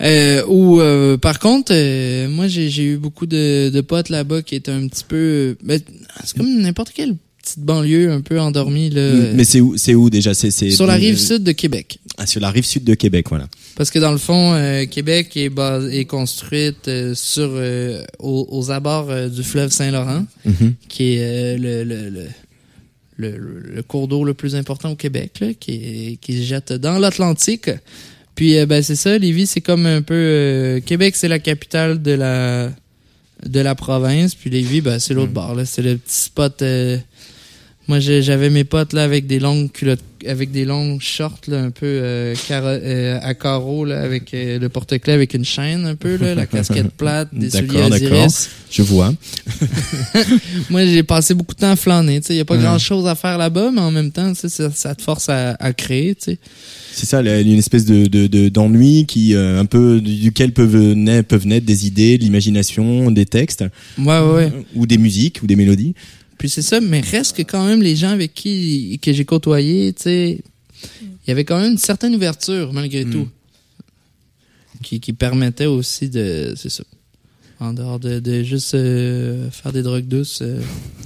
Euh, 0.01 0.41
euh, 0.41 0.45
où 0.47 0.81
euh, 0.81 1.17
par 1.17 1.39
contre, 1.39 1.71
euh, 1.73 2.27
moi 2.27 2.47
j'ai 2.47 2.83
eu 2.83 2.97
beaucoup 2.97 3.25
de, 3.25 3.69
de 3.69 3.81
potes 3.81 4.09
là-bas 4.09 4.41
qui 4.41 4.55
étaient 4.55 4.71
un 4.71 4.87
petit 4.87 5.03
peu. 5.07 5.55
Ben, 5.63 5.79
c'est 6.23 6.37
comme 6.37 6.61
n'importe 6.61 6.91
quelle 6.93 7.15
petite 7.41 7.59
banlieue 7.59 8.11
un 8.11 8.21
peu 8.21 8.39
endormie 8.39 8.89
là. 8.89 9.11
Mais 9.33 9.43
c'est 9.43 9.59
où, 9.61 9.77
c'est 9.77 9.95
où 9.95 10.09
déjà? 10.09 10.33
C'est 10.33 10.49
sur 10.71 10.87
la 10.87 10.95
rive 10.95 11.17
sud 11.19 11.43
de 11.43 11.51
Québec. 11.51 11.99
Ah, 12.17 12.25
sur 12.25 12.39
la 12.41 12.49
rive 12.51 12.63
sud 12.65 12.83
de 12.83 12.93
Québec, 12.95 13.27
voilà. 13.29 13.47
Parce 13.75 13.89
que 13.91 13.99
dans 13.99 14.11
le 14.11 14.17
fond, 14.19 14.53
euh, 14.53 14.85
Québec 14.85 15.35
est, 15.35 15.49
bas- 15.49 15.81
est 15.91 16.05
construite 16.05 16.87
euh, 16.87 17.13
sur 17.15 17.49
euh, 17.53 18.03
aux, 18.19 18.47
aux 18.51 18.71
abords 18.71 19.09
euh, 19.09 19.29
du 19.29 19.43
fleuve 19.43 19.71
Saint-Laurent, 19.71 20.25
Mhm. 20.45 20.73
qui 20.89 21.15
est 21.15 21.19
euh, 21.21 21.57
le, 21.57 21.83
le, 21.83 22.09
le, 22.09 22.27
le, 23.17 23.37
le- 23.75 23.83
cours 23.83 24.07
d'eau 24.07 24.23
le 24.23 24.33
plus 24.33 24.55
important 24.55 24.91
au 24.91 24.95
Québec, 24.95 25.33
là, 25.41 25.47
qui, 25.59 26.17
qui 26.21 26.37
se 26.37 26.43
jette 26.43 26.71
dans 26.73 26.97
l'Atlantique. 26.99 27.69
Puis 28.35 28.57
euh, 28.57 28.65
ben 28.65 28.81
c'est 28.81 28.95
ça, 28.95 29.17
Lévis, 29.17 29.47
c'est 29.47 29.61
comme 29.61 29.85
un 29.85 30.01
peu 30.01 30.13
euh, 30.15 30.79
Québec, 30.79 31.15
c'est 31.15 31.27
la 31.27 31.39
capitale 31.39 32.01
de 32.01 32.11
la 32.11 32.71
de 33.47 33.59
la 33.59 33.75
province, 33.75 34.35
puis 34.35 34.49
Lévis, 34.49 34.81
ben 34.81 34.99
c'est 34.99 35.13
l'autre 35.13 35.33
bord 35.33 35.53
là, 35.55 35.65
c'est 35.65 35.81
le 35.81 35.97
petit 35.97 36.15
spot. 36.21 36.61
euh, 36.61 36.97
moi, 37.89 37.99
j'avais 37.99 38.49
mes 38.49 38.63
potes 38.63 38.93
là 38.93 39.03
avec 39.03 39.27
des 39.27 39.39
longues 39.39 39.69
culottes, 39.69 39.99
avec 40.25 40.51
des 40.51 40.63
longues 40.63 41.01
shorts 41.01 41.41
là, 41.47 41.59
un 41.59 41.69
peu 41.69 41.85
euh, 41.85 42.33
à 43.21 43.33
carreaux 43.33 43.83
là, 43.83 43.99
avec 43.99 44.29
le 44.31 44.67
porte-clés 44.69 45.11
avec 45.11 45.33
une 45.33 45.43
chaîne 45.43 45.85
un 45.85 45.95
peu 45.95 46.15
là, 46.15 46.33
la 46.33 46.45
casquette 46.45 46.91
plate, 46.97 47.27
des 47.33 47.49
souliers. 47.49 47.81
Osiris. 47.91 48.49
Je 48.71 48.83
vois. 48.83 49.13
Moi, 50.69 50.85
j'ai 50.85 51.03
passé 51.03 51.33
beaucoup 51.33 51.55
de 51.55 51.59
temps 51.59 51.71
à 51.71 51.75
flâner. 51.75 52.21
Tu 52.21 52.27
sais, 52.27 52.35
y 52.35 52.39
a 52.39 52.45
pas 52.45 52.55
Ouais. 52.55 52.61
grand 52.61 52.79
chose 52.79 53.05
à 53.05 53.15
faire 53.15 53.37
là-bas, 53.37 53.71
mais 53.73 53.81
en 53.81 53.91
même 53.91 54.11
temps, 54.11 54.31
ça 54.33 54.95
te 54.95 55.01
force 55.01 55.27
à, 55.27 55.55
à 55.59 55.73
créer. 55.73 56.15
Tu 56.15 56.23
sais. 56.31 56.39
C'est 56.95 57.07
ça, 57.07 57.21
une 57.21 57.57
espèce 57.57 57.85
de 57.85 58.05
de- 58.05 58.27
de- 58.27 58.49
d'ennui 58.49 59.05
qui 59.07 59.33
euh, 59.33 59.59
un 59.59 59.65
peu 59.65 59.99
du- 59.99 60.15
duquel 60.17 60.53
peuvent 60.53 60.93
naître, 60.93 61.27
peuvent 61.27 61.47
naître 61.47 61.65
des 61.65 61.87
idées, 61.87 62.17
de 62.19 62.23
l'imagination, 62.23 63.09
des 63.09 63.25
textes 63.25 63.63
Ouais, 63.97 64.05
ouais, 64.05 64.33
ouais. 64.35 64.51
ou 64.75 64.85
des 64.85 64.99
musiques 64.99 65.41
ou 65.41 65.47
des 65.47 65.55
mélodies. 65.55 65.95
Puis 66.37 66.49
c'est 66.49 66.61
ça, 66.61 66.79
mais 66.81 66.99
reste 66.99 67.35
que 67.37 67.41
quand 67.41 67.65
même 67.65 67.81
les 67.81 67.95
gens 67.95 68.09
avec 68.09 68.33
qui 68.33 68.99
que 69.01 69.11
j'ai 69.11 69.25
côtoyé, 69.25 69.93
tu 69.93 70.03
sais, 70.03 70.39
il 70.91 71.29
y 71.29 71.31
avait 71.31 71.45
quand 71.45 71.59
même 71.59 71.71
une 71.71 71.77
certaine 71.77 72.13
ouverture 72.15 72.73
malgré 72.73 73.05
tout, 73.05 73.27
qui, 74.83 74.99
qui 74.99 75.13
permettait 75.13 75.65
aussi 75.67 76.09
de, 76.09 76.53
c'est 76.57 76.69
ça, 76.69 76.83
En 77.63 77.71
dehors 77.71 77.97
de, 77.97 78.19
de 78.19 78.43
juste 78.43 78.73
euh, 78.75 79.49
faire 79.49 79.71
des 79.71 79.83
drogues 79.83 80.05
douces. 80.05 80.39
euh, 80.41 80.59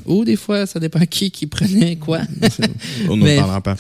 ou 0.07 0.25
des 0.25 0.35
fois, 0.35 0.65
ça 0.65 0.79
dépend 0.79 1.01
qui 1.05 1.29
qui 1.29 1.45
prenait 1.45 1.97
quoi. 1.97 2.21
On 3.09 3.15
n'en 3.15 3.25
Mais- 3.25 3.35
parlera 3.35 3.61
pas. 3.61 3.75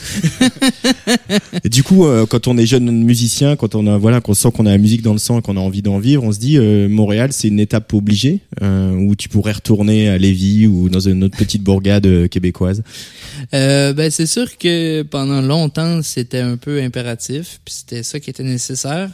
Et 1.63 1.69
du 1.69 1.81
coup, 1.81 2.05
euh, 2.05 2.27
quand 2.27 2.47
on 2.47 2.55
est 2.55 2.67
jeune 2.67 2.91
musicien, 3.03 3.55
quand 3.55 3.73
on 3.73 3.87
a 3.87 3.97
voilà, 3.97 4.21
qu'on 4.21 4.35
sent 4.35 4.49
qu'on 4.53 4.67
a 4.67 4.71
la 4.71 4.77
musique 4.77 5.01
dans 5.01 5.13
le 5.13 5.17
sang 5.17 5.39
et 5.39 5.41
qu'on 5.41 5.57
a 5.57 5.59
envie 5.59 5.81
d'en 5.81 5.97
vivre, 5.97 6.23
on 6.23 6.31
se 6.31 6.37
dit 6.37 6.59
Montréal, 6.59 7.29
c'est 7.33 7.47
une 7.47 7.59
étape 7.59 7.91
obligée 7.95 8.41
où 8.61 9.15
tu 9.15 9.27
pourrais 9.27 9.53
retourner 9.53 10.09
à 10.09 10.17
Lévis 10.19 10.67
ou 10.67 10.89
dans 10.89 10.99
une 10.99 11.23
autre 11.23 11.35
petite 11.37 11.63
bourgade 11.63 12.27
québécoise. 12.29 12.83
Ben 13.51 14.09
c'est 14.11 14.27
sûr 14.27 14.55
que 14.57 15.01
pendant 15.01 15.41
longtemps 15.41 16.01
c'était 16.03 16.39
un 16.41 16.57
peu 16.57 16.79
impératif, 16.81 17.59
puis 17.65 17.73
c'était 17.79 18.03
ça 18.03 18.19
qui 18.19 18.29
était 18.29 18.43
nécessaire. 18.43 19.09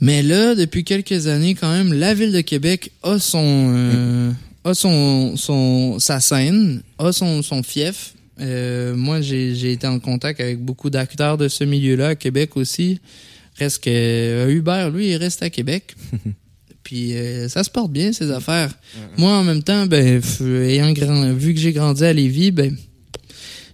Mais 0.00 0.22
là, 0.22 0.54
depuis 0.54 0.84
quelques 0.84 1.26
années, 1.26 1.54
quand 1.54 1.70
même, 1.70 1.92
la 1.92 2.14
ville 2.14 2.32
de 2.32 2.40
Québec 2.40 2.90
a 3.02 3.18
son 3.18 3.72
euh, 3.74 4.32
a 4.64 4.74
son 4.74 5.36
son 5.36 5.98
sa 5.98 6.20
scène, 6.20 6.82
a 6.98 7.12
son 7.12 7.42
son 7.42 7.62
fief. 7.62 8.14
Euh, 8.40 8.96
moi, 8.96 9.20
j'ai 9.20 9.54
j'ai 9.54 9.72
été 9.72 9.86
en 9.86 9.98
contact 9.98 10.40
avec 10.40 10.58
beaucoup 10.58 10.88
d'acteurs 10.88 11.36
de 11.36 11.48
ce 11.48 11.64
milieu-là 11.64 12.08
à 12.08 12.14
Québec 12.14 12.56
aussi. 12.56 13.00
Reste 13.56 13.84
que 13.84 13.90
euh, 13.90 14.50
Hubert, 14.50 14.90
lui, 14.90 15.10
il 15.10 15.16
reste 15.16 15.42
à 15.42 15.50
Québec. 15.50 15.94
Puis 16.82 17.14
euh, 17.14 17.48
ça 17.48 17.62
se 17.62 17.70
porte 17.70 17.92
bien 17.92 18.12
ces 18.12 18.30
affaires. 18.30 18.72
Moi, 19.18 19.30
en 19.30 19.44
même 19.44 19.62
temps, 19.62 19.86
ben 19.86 20.22
ayant 20.40 20.92
grand, 20.92 21.32
vu 21.34 21.52
que 21.52 21.60
j'ai 21.60 21.72
grandi 21.72 22.04
à 22.04 22.12
Lévis, 22.12 22.52
ben 22.52 22.74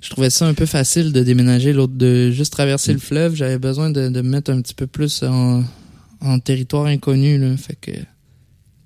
je 0.01 0.11
trouvais 0.11 0.29
ça 0.29 0.47
un 0.47 0.55
peu 0.55 0.67
facile 0.67 1.13
de 1.13 1.23
déménager 1.23 1.73
l'autre, 1.73 1.95
de 1.95 2.33
juste 2.33 2.53
traverser 2.53 2.93
le 2.93 2.99
fleuve. 2.99 3.37
J'avais 3.37 3.59
besoin 3.59 3.91
de, 3.91 4.09
de 4.09 4.21
me 4.21 4.29
mettre 4.29 4.51
un 4.51 4.61
petit 4.61 4.75
peu 4.75 4.89
plus 4.89 5.23
en, 5.23 5.63
en 6.29 6.39
territoire 6.39 6.87
inconnu. 6.87 7.39
Là. 7.39 7.55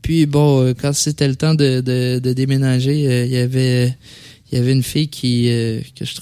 Puis 0.03 0.27
bon, 0.27 0.63
euh, 0.63 0.75
quand 0.79 0.93
c'était 0.93 1.29
le 1.29 1.37
temps 1.37 1.55
de, 1.55 2.19
déménager, 2.19 3.07
euh, 3.09 3.25
il 3.27 3.33
y 3.33 3.37
avait 4.57 4.73
une 4.73 4.83
fille 4.83 5.09
qui 5.09 5.49
euh, 5.51 5.81
que 5.97 6.05
je 6.05 6.15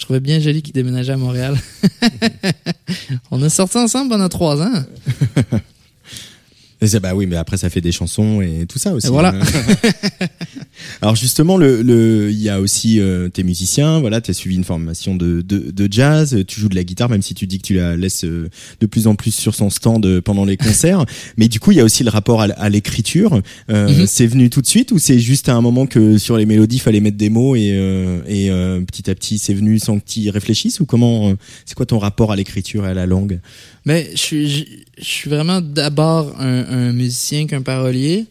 trouvais 0.00 0.20
bien 0.20 0.40
jolie 0.40 0.62
qui 0.62 0.72
déménageait 0.72 1.12
à 1.12 1.16
Montréal. 1.16 1.56
On 3.30 3.42
a 3.42 3.48
sorti 3.48 3.78
ensemble 3.78 4.10
pendant 4.10 4.28
trois 4.28 4.60
ans. 4.60 4.84
Et 6.80 7.00
bah 7.00 7.14
oui, 7.14 7.26
mais 7.26 7.36
après 7.36 7.56
ça 7.56 7.70
fait 7.70 7.80
des 7.80 7.92
chansons 7.92 8.40
et 8.40 8.66
tout 8.66 8.78
ça 8.78 8.92
aussi. 8.92 9.08
Et 9.08 9.10
voilà. 9.10 9.34
Alors 11.02 11.16
justement, 11.16 11.56
le, 11.56 11.82
le, 11.82 12.30
il 12.30 12.40
y 12.40 12.48
a 12.48 12.60
aussi 12.60 13.00
euh, 13.00 13.28
t'es 13.28 13.42
musicien, 13.42 13.98
voilà, 13.98 14.20
t'as 14.20 14.32
suivi 14.32 14.54
une 14.54 14.64
formation 14.64 15.16
de, 15.16 15.42
de, 15.42 15.70
de 15.72 15.88
jazz, 15.92 16.44
tu 16.46 16.60
joues 16.60 16.68
de 16.68 16.76
la 16.76 16.84
guitare, 16.84 17.08
même 17.08 17.22
si 17.22 17.34
tu 17.34 17.46
dis 17.48 17.58
que 17.58 17.66
tu 17.66 17.74
la 17.74 17.96
laisses 17.96 18.24
euh, 18.24 18.48
de 18.80 18.86
plus 18.86 19.08
en 19.08 19.16
plus 19.16 19.34
sur 19.34 19.54
son 19.56 19.70
stand 19.70 20.06
euh, 20.06 20.20
pendant 20.20 20.44
les 20.44 20.56
concerts. 20.56 21.04
mais 21.36 21.48
du 21.48 21.58
coup, 21.58 21.72
il 21.72 21.78
y 21.78 21.80
a 21.80 21.84
aussi 21.84 22.04
le 22.04 22.10
rapport 22.10 22.42
à, 22.42 22.44
à 22.44 22.68
l'écriture. 22.68 23.40
Euh, 23.70 23.88
Mhm. 23.88 24.06
C'est 24.06 24.26
venu 24.26 24.50
tout 24.50 24.60
de 24.60 24.66
suite 24.66 24.92
ou 24.92 24.98
c'est 24.98 25.18
juste 25.18 25.48
à 25.48 25.54
un 25.54 25.60
moment 25.60 25.86
que 25.86 26.18
sur 26.18 26.36
les 26.36 26.46
mélodies, 26.46 26.76
il 26.76 26.80
fallait 26.80 27.00
mettre 27.00 27.16
des 27.16 27.30
mots 27.30 27.56
et, 27.56 27.70
euh, 27.72 28.20
et 28.26 28.50
euh, 28.50 28.80
petit 28.80 29.10
à 29.10 29.14
petit, 29.14 29.38
c'est 29.38 29.54
venu 29.54 29.78
sans 29.78 29.98
que 29.98 30.04
tu 30.06 30.20
y 30.20 30.30
réfléchisses 30.30 30.80
ou 30.80 30.86
comment 30.86 31.30
euh, 31.30 31.34
C'est 31.64 31.74
quoi 31.74 31.86
ton 31.86 31.98
rapport 31.98 32.32
à 32.32 32.36
l'écriture 32.36 32.86
et 32.86 32.90
à 32.90 32.94
la 32.94 33.06
langue? 33.06 33.40
Mais 33.84 34.10
je 34.12 34.18
suis, 34.18 34.48
je, 34.50 34.64
je 34.98 35.04
suis 35.04 35.30
vraiment 35.30 35.60
d'abord 35.60 36.34
un, 36.38 36.64
un 36.68 36.92
musicien 36.92 37.46
qu'un 37.46 37.62
parolier. 37.62 38.26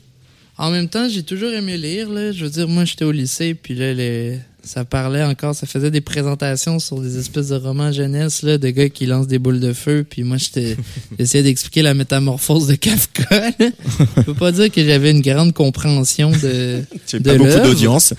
En 0.57 0.71
même 0.71 0.89
temps, 0.89 1.07
j'ai 1.07 1.23
toujours 1.23 1.51
aimé 1.51 1.77
lire. 1.77 2.09
Là. 2.09 2.31
Je 2.31 2.43
veux 2.43 2.49
dire, 2.49 2.67
moi, 2.67 2.85
j'étais 2.85 3.05
au 3.05 3.11
lycée, 3.11 3.53
puis 3.53 3.75
là, 3.75 3.93
les, 3.93 4.39
ça 4.67 4.83
parlait 4.83 5.23
encore, 5.23 5.55
ça 5.55 5.65
faisait 5.65 5.91
des 5.91 6.01
présentations 6.01 6.79
sur 6.79 6.99
des 6.99 7.17
espèces 7.17 7.49
de 7.49 7.55
romans 7.55 7.91
jeunesse 7.91 8.41
là, 8.41 8.57
de 8.57 8.69
gars 8.69 8.89
qui 8.89 9.05
lancent 9.05 9.27
des 9.27 9.39
boules 9.39 9.59
de 9.59 9.73
feu. 9.73 10.05
Puis 10.07 10.23
moi, 10.23 10.37
j'essayais 11.19 11.43
d'expliquer 11.43 11.81
la 11.81 11.93
métamorphose 11.93 12.67
de 12.67 12.75
Kafka. 12.75 13.51
là. 13.59 13.69
Je 14.17 14.21
peux 14.23 14.33
pas 14.33 14.51
dire 14.51 14.71
que 14.71 14.83
j'avais 14.83 15.11
une 15.11 15.21
grande 15.21 15.53
compréhension 15.53 16.31
de, 16.31 16.83
de 17.13 17.19
pas 17.19 17.37
beaucoup 17.37 17.67
d'audience. 17.67 18.13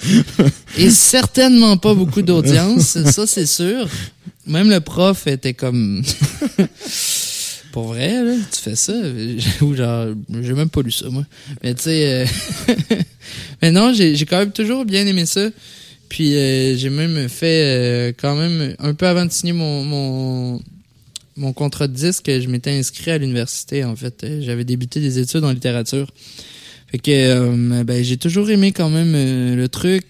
Et 0.78 0.90
certainement 0.90 1.76
pas 1.76 1.94
beaucoup 1.94 2.22
d'audience, 2.22 2.98
ça 3.04 3.26
c'est 3.26 3.46
sûr. 3.46 3.88
Même 4.46 4.70
le 4.70 4.80
prof 4.80 5.26
était 5.26 5.54
comme... 5.54 6.02
Pour 7.72 7.88
vrai, 7.88 8.22
là, 8.24 8.34
tu 8.50 8.60
fais 8.60 8.76
ça? 8.76 8.92
Ou 9.60 9.74
genre, 9.74 10.08
j'ai 10.42 10.54
même 10.54 10.70
pas 10.70 10.82
lu 10.82 10.90
ça, 10.90 11.08
moi. 11.10 11.24
Mais 11.62 11.74
tu 11.74 11.82
sais... 11.82 12.26
euh, 12.26 12.26
Mais 13.62 13.70
non, 13.70 13.92
j'ai 13.92 14.16
quand 14.24 14.38
même 14.38 14.52
toujours 14.52 14.84
bien 14.84 15.06
aimé 15.06 15.26
ça. 15.26 15.48
Puis 16.08 16.36
euh, 16.36 16.76
j'ai 16.76 16.88
même 16.88 17.28
fait, 17.28 17.64
euh, 17.64 18.12
quand 18.16 18.34
même, 18.34 18.74
un 18.78 18.94
peu 18.94 19.06
avant 19.06 19.26
de 19.26 19.30
signer 19.30 19.52
mon, 19.52 19.84
mon, 19.84 20.60
mon 21.36 21.52
contrat 21.52 21.86
de 21.86 21.92
disque, 21.94 22.26
je 22.26 22.48
m'étais 22.48 22.70
inscrit 22.70 23.10
à 23.10 23.18
l'université, 23.18 23.84
en 23.84 23.94
fait. 23.94 24.26
J'avais 24.40 24.64
débuté 24.64 25.00
des 25.00 25.18
études 25.18 25.44
en 25.44 25.52
littérature. 25.52 26.08
Fait 26.90 26.98
que 26.98 27.82
ben, 27.82 28.02
j'ai 28.02 28.16
toujours 28.16 28.48
aimé 28.48 28.72
quand 28.72 28.88
même 28.88 29.12
le 29.56 29.68
truc. 29.68 30.04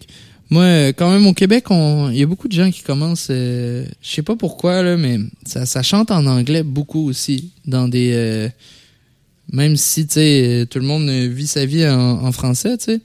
Moi, 0.51 0.89
quand 0.95 1.11
même 1.11 1.27
au 1.27 1.35
Québec, 1.35 1.71
on- 1.71 2.09
il 2.11 2.19
y 2.19 2.23
a 2.23 2.27
beaucoup 2.27 2.49
de 2.49 2.53
gens 2.55 2.71
qui 2.71 2.83
commencent, 2.83 3.29
euh, 3.31 3.85
je 4.01 4.09
sais 4.11 4.23
pas 4.23 4.35
pourquoi 4.37 4.83
là, 4.83 4.97
mais 4.97 5.19
ça, 5.45 5.67
ça 5.67 5.83
chante 5.83 6.11
en 6.11 6.25
anglais 6.27 6.63
beaucoup 6.63 7.07
aussi 7.09 7.51
dans 7.67 7.87
des, 7.87 8.13
euh, 8.15 8.49
même 9.53 9.77
si 9.77 10.07
tu 10.07 10.15
sais 10.15 10.43
euh, 10.63 10.65
tout 10.65 10.79
le 10.79 10.87
monde 10.87 11.09
vit 11.11 11.47
sa 11.47 11.67
vie 11.67 11.87
en, 11.87 12.33
français, 12.33 12.79
tu 12.79 12.85
sais. 12.85 13.01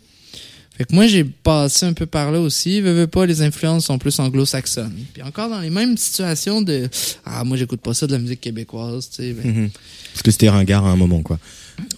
Fait 0.77 0.86
que 0.86 0.95
moi 0.95 1.06
j'ai 1.06 1.23
passé 1.23 1.86
un 1.86 1.93
peu 1.93 2.08
par 2.08 2.32
là 2.32 2.39
aussi. 2.39 2.82
Veux 2.82 3.06
pas, 3.06 3.27
les 3.27 3.43
influences 3.43 3.86
sont 3.86 3.99
plus 3.99 4.17
anglo-saxonnes. 4.19 4.95
Puis 5.13 5.21
encore 5.21 5.47
dans 5.49 5.60
les 5.60 5.69
mêmes 5.69 5.97
situations 5.97 6.62
de, 6.63 6.89
ah 7.25 7.43
moi 7.43 7.58
j'écoute 7.58 7.79
pas 7.82 7.93
ça 7.93 8.08
de 8.08 8.13
la 8.13 8.17
musique 8.19 8.41
québécoise, 8.41 9.10
tu 9.10 9.17
sais. 9.17 9.34
ben, 9.34 9.45
Mhm. 9.53 9.69
Parce 10.13 10.23
que 10.23 10.32
c'était 10.32 10.49
ringard 10.49 10.86
à 10.86 10.91
un 10.91 10.95
moment, 10.95 11.21
quoi. 11.21 11.38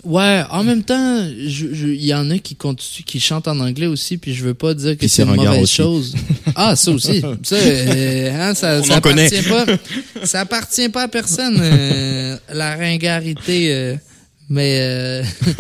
Ouais, 0.04 0.44
en 0.52 0.64
même 0.64 0.84
temps, 0.84 1.28
je- 1.48 1.74
je- 1.74 1.88
il 1.88 2.06
y 2.06 2.14
en 2.14 2.30
a 2.32 2.38
qui 2.38 3.20
chantent 3.20 3.48
en 3.48 3.60
anglais 3.60 3.88
aussi, 3.88 4.18
puis 4.18 4.34
je 4.34 4.44
veux 4.46 4.54
pas 4.54 4.74
dire 4.74 4.96
que 4.98 5.08
c'est 5.08 5.24
c'est 5.24 5.24
une 5.24 5.36
mauvaise 5.36 5.64
aussi. 5.64 5.76
chose. 5.76 6.16
Ah, 6.56 6.76
ça 6.76 6.92
aussi. 6.92 7.22
Ça, 7.44 7.56
euh, 7.56 8.32
hein, 8.34 8.54
ça, 8.54 8.82
ça 8.84 8.96
appartient 8.98 9.42
pas. 9.50 9.66
Ça 10.24 10.42
appartient 10.42 10.90
pas 10.90 11.04
à 11.04 11.08
personne, 11.08 11.58
euh, 11.60 12.38
la 12.54 12.76
ringarité. 12.76 13.74
euh, 13.74 13.96
mais 14.50 14.78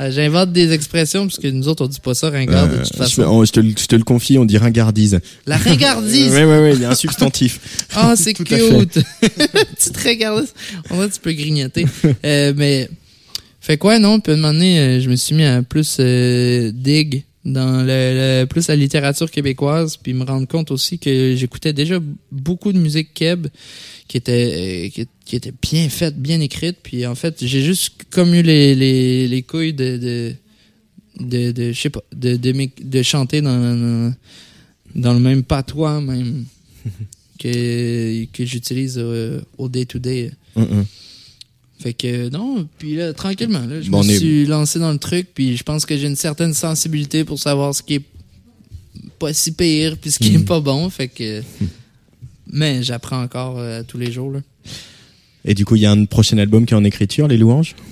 euh, 0.00 0.10
j'invente 0.10 0.52
des 0.52 0.72
expressions 0.72 1.26
parce 1.26 1.38
que 1.38 1.48
nous 1.48 1.66
autres 1.68 1.84
on 1.84 1.88
dit 1.88 2.00
pas 2.00 2.14
ça 2.14 2.30
ringard 2.30 2.68
de 2.68 2.76
toute 2.76 2.92
je, 2.92 2.96
façon. 2.98 3.22
on- 3.22 3.44
je 3.44 3.52
te, 3.52 3.60
le- 3.60 3.74
je 3.76 3.86
te 3.86 3.96
le 3.96 4.04
confie, 4.04 4.38
on 4.38 4.44
dit 4.44 4.56
ringardise. 4.58 5.18
La 5.46 5.56
ringardise. 5.56 6.32
Ouais, 6.32 6.44
ouais, 6.44 6.58
ouais, 6.60 6.72
il 6.74 6.80
y 6.82 6.84
a 6.84 6.90
un 6.90 6.94
substantif. 6.94 7.58
Ah, 7.94 8.14
c'est 8.16 8.30
à 8.40 8.44
fait. 8.44 8.60
cute. 8.78 8.98
Petite 9.74 9.96
regardiste. 9.98 10.54
On 10.90 10.96
va, 10.96 11.08
tu 11.08 11.18
peux 11.20 11.32
grignoter. 11.32 11.86
Euh, 12.24 12.52
mais, 12.56 12.88
fait 13.60 13.78
quoi, 13.78 13.98
non? 13.98 14.20
Puis 14.20 14.32
à 14.32 14.34
un 14.36 14.38
moment 14.38 14.52
donné, 14.52 14.78
euh, 14.80 15.00
je 15.00 15.08
me 15.10 15.16
suis 15.16 15.34
mis 15.34 15.44
à 15.44 15.62
plus 15.62 15.96
euh, 16.00 16.70
dig 16.72 17.24
dans 17.44 17.82
le, 17.82 17.86
le- 18.42 18.44
plus 18.46 18.68
la 18.68 18.76
littérature 18.76 19.30
québécoise, 19.30 19.96
puis 19.96 20.12
me 20.14 20.24
rendre 20.24 20.46
compte 20.46 20.70
aussi 20.70 20.98
que 20.98 21.34
j'écoutais 21.36 21.72
déjà 21.72 21.98
beaucoup 22.32 22.72
de 22.72 22.78
musique 22.78 23.14
keb 23.14 23.46
qui 24.08 24.16
était, 24.16 24.86
euh, 24.86 24.88
qui, 24.90 25.06
qui 25.24 25.36
était 25.36 25.52
bien 25.62 25.88
faite, 25.88 26.18
bien 26.20 26.40
écrite. 26.40 26.78
Puis 26.82 27.06
en 27.06 27.14
fait, 27.14 27.36
j'ai 27.44 27.62
juste 27.62 27.92
comme 28.10 28.34
eu 28.34 28.42
les, 28.42 28.74
les, 28.74 29.28
les 29.28 29.42
couilles 29.42 29.72
de, 29.72 29.96
de, 29.96 30.34
de, 31.20 31.52
de 31.52 31.72
je 31.72 31.80
sais 31.80 31.90
pas, 31.90 32.02
de, 32.14 32.36
de, 32.36 32.68
de 32.82 33.02
chanter 33.02 33.40
dans, 33.40 33.58
dans, 33.58 34.14
dans 34.94 35.12
le 35.14 35.20
même 35.20 35.42
patois, 35.42 36.00
même 36.00 36.44
que, 37.38 38.24
que 38.26 38.44
j'utilise 38.44 38.96
euh, 38.98 39.40
au 39.58 39.68
day-to-day. 39.68 40.30
Hum, 40.56 40.66
hum. 40.70 40.84
Fait 41.80 41.94
que 41.94 42.28
non, 42.28 42.68
puis 42.78 42.96
là, 42.96 43.12
tranquillement, 43.14 43.64
là, 43.66 43.80
je 43.80 43.90
Bon, 43.90 44.04
me 44.04 44.10
est- 44.10 44.18
suis 44.18 44.44
lancé 44.46 44.78
dans 44.78 44.92
le 44.92 44.98
truc, 44.98 45.28
puis 45.34 45.56
je 45.56 45.62
pense 45.62 45.86
que 45.86 45.96
j'ai 45.96 46.06
une 46.08 46.16
certaine 46.16 46.52
sensibilité 46.52 47.24
pour 47.24 47.38
savoir 47.38 47.74
ce 47.74 47.82
qui 47.82 47.94
est 47.94 48.02
pas 49.18 49.32
si 49.32 49.52
pire, 49.52 49.96
puis 49.98 50.10
ce 50.10 50.18
qui 50.18 50.34
est 50.34 50.44
pas 50.44 50.60
bon, 50.60 50.90
fait 50.90 51.08
que... 51.08 51.42
Mais 52.52 52.82
j'apprends 52.82 53.22
encore 53.22 53.58
euh, 53.58 53.82
tous 53.86 53.96
les 53.96 54.10
jours, 54.12 54.30
là. 54.32 54.40
Et 55.44 55.54
du 55.54 55.64
coup, 55.64 55.76
il 55.76 55.82
y 55.82 55.86
a 55.86 55.90
un 55.92 56.04
prochain 56.04 56.36
album 56.38 56.66
qui 56.66 56.74
est 56.74 56.76
en 56.76 56.84
écriture, 56.84 57.28
Les 57.28 57.36
Louanges? 57.38 57.74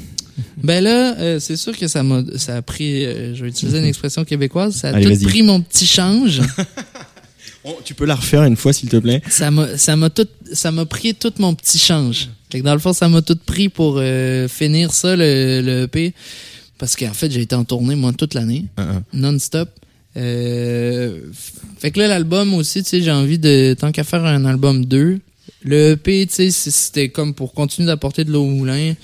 Ben 0.62 0.84
là, 0.84 1.16
euh, 1.18 1.40
c'est 1.40 1.56
sûr 1.56 1.76
que 1.76 1.88
ça 1.88 2.02
m'a 2.04 2.22
ça 2.36 2.56
a 2.56 2.62
pris, 2.62 3.04
euh, 3.04 3.34
je 3.34 3.42
vais 3.42 3.48
utiliser 3.50 3.78
une 3.78 3.84
expression 3.86 4.24
québécoise, 4.24 4.74
ça 4.76 4.90
a 4.90 4.94
Allez, 4.94 5.18
tout 5.18 5.24
pris 5.24 5.42
mon 5.42 5.60
petit 5.60 5.86
change. 5.86 6.40
Tu 7.84 7.94
peux 7.94 8.06
la 8.06 8.14
refaire 8.14 8.44
une 8.44 8.56
fois, 8.56 8.72
s'il 8.72 8.88
te 8.88 8.96
plaît? 8.96 9.20
Ça 9.28 9.50
m'a 9.50 9.76
ça 9.76 9.96
m'a 9.96 10.10
tout 10.10 10.26
ça 10.52 10.70
m'a 10.70 10.86
pris 10.86 11.14
tout 11.14 11.32
mon 11.38 11.54
petit 11.54 11.78
change. 11.78 12.28
Fait 12.50 12.60
que 12.60 12.64
dans 12.64 12.72
le 12.72 12.78
fond, 12.78 12.92
ça 12.92 13.08
m'a 13.08 13.20
tout 13.20 13.36
pris 13.44 13.68
pour 13.68 13.96
euh, 13.98 14.48
finir 14.48 14.92
ça 14.92 15.16
le, 15.16 15.60
le 15.60 15.82
EP 15.82 16.14
parce 16.78 16.94
qu'en 16.96 17.12
fait, 17.12 17.30
j'ai 17.30 17.42
été 17.42 17.54
en 17.54 17.64
tournée 17.64 17.96
moi 17.96 18.12
toute 18.12 18.34
l'année, 18.34 18.66
Hum, 18.78 18.88
hum. 18.88 19.02
non-stop. 19.12 19.68
Euh, 20.16 21.20
fait 21.78 21.90
que 21.90 21.98
là 22.00 22.08
l'album 22.08 22.54
aussi, 22.54 22.82
tu 22.82 22.88
sais, 22.88 23.02
j'ai 23.02 23.10
envie 23.12 23.38
de 23.38 23.76
tant 23.78 23.92
qu'à 23.92 24.04
faire 24.04 24.24
un 24.24 24.44
album 24.44 24.84
2. 24.84 25.20
Le 25.64 25.90
EP, 25.92 26.26
tu 26.26 26.34
sais, 26.34 26.50
c'était 26.50 27.08
comme 27.08 27.34
pour 27.34 27.52
continuer 27.52 27.86
d'apporter 27.86 28.24
de 28.24 28.30
l'eau 28.32 28.42
au 28.42 28.46
moulin. 28.50 28.94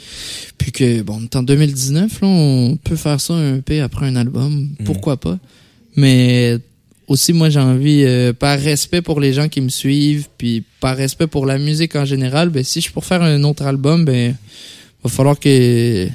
Puis 0.56 0.70
que, 0.72 1.02
bon, 1.02 1.18
on 1.20 1.24
est 1.24 1.36
en 1.36 1.42
2019, 1.42 2.20
là, 2.20 2.28
on 2.28 2.76
peut 2.82 2.96
faire 2.96 3.20
ça 3.20 3.34
un 3.34 3.56
EP 3.56 3.80
après 3.80 4.06
un 4.06 4.16
album. 4.16 4.70
Pourquoi 4.84 5.16
pas? 5.16 5.38
Mais 5.96 6.58
aussi, 7.08 7.32
moi, 7.32 7.50
j'ai 7.50 7.60
envie, 7.60 8.02
euh, 8.04 8.32
par 8.32 8.58
respect 8.58 9.02
pour 9.02 9.20
les 9.20 9.32
gens 9.32 9.48
qui 9.48 9.60
me 9.60 9.68
suivent, 9.68 10.26
puis 10.38 10.62
par 10.80 10.96
respect 10.96 11.26
pour 11.26 11.46
la 11.46 11.58
musique 11.58 11.96
en 11.96 12.04
général, 12.04 12.48
ben, 12.50 12.64
si 12.64 12.80
je 12.80 12.84
suis 12.84 12.92
pour 12.92 13.04
faire 13.04 13.22
un 13.22 13.42
autre 13.44 13.62
album, 13.64 14.04
ben, 14.04 14.34
va 15.02 15.10
falloir 15.10 15.38
que 15.38 16.08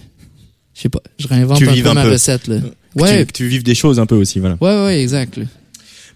je 0.75 0.81
sais 0.81 0.89
pas, 0.89 1.01
je 1.19 1.27
réinvente 1.27 1.57
Tu 1.57 1.67
un 1.69 1.73
peu 1.73 1.89
un 1.89 1.93
ma 1.93 2.03
peu. 2.03 2.11
recette 2.11 2.47
là. 2.47 2.57
Que 2.59 3.01
Ouais, 3.01 3.19
tu, 3.19 3.25
que 3.27 3.31
tu 3.33 3.47
vives 3.47 3.63
des 3.63 3.75
choses 3.75 3.99
un 3.99 4.05
peu 4.07 4.15
aussi, 4.15 4.39
voilà. 4.39 4.57
ouais, 4.61 4.85
ouais, 4.85 5.01
exact. 5.01 5.37
là. 5.37 5.43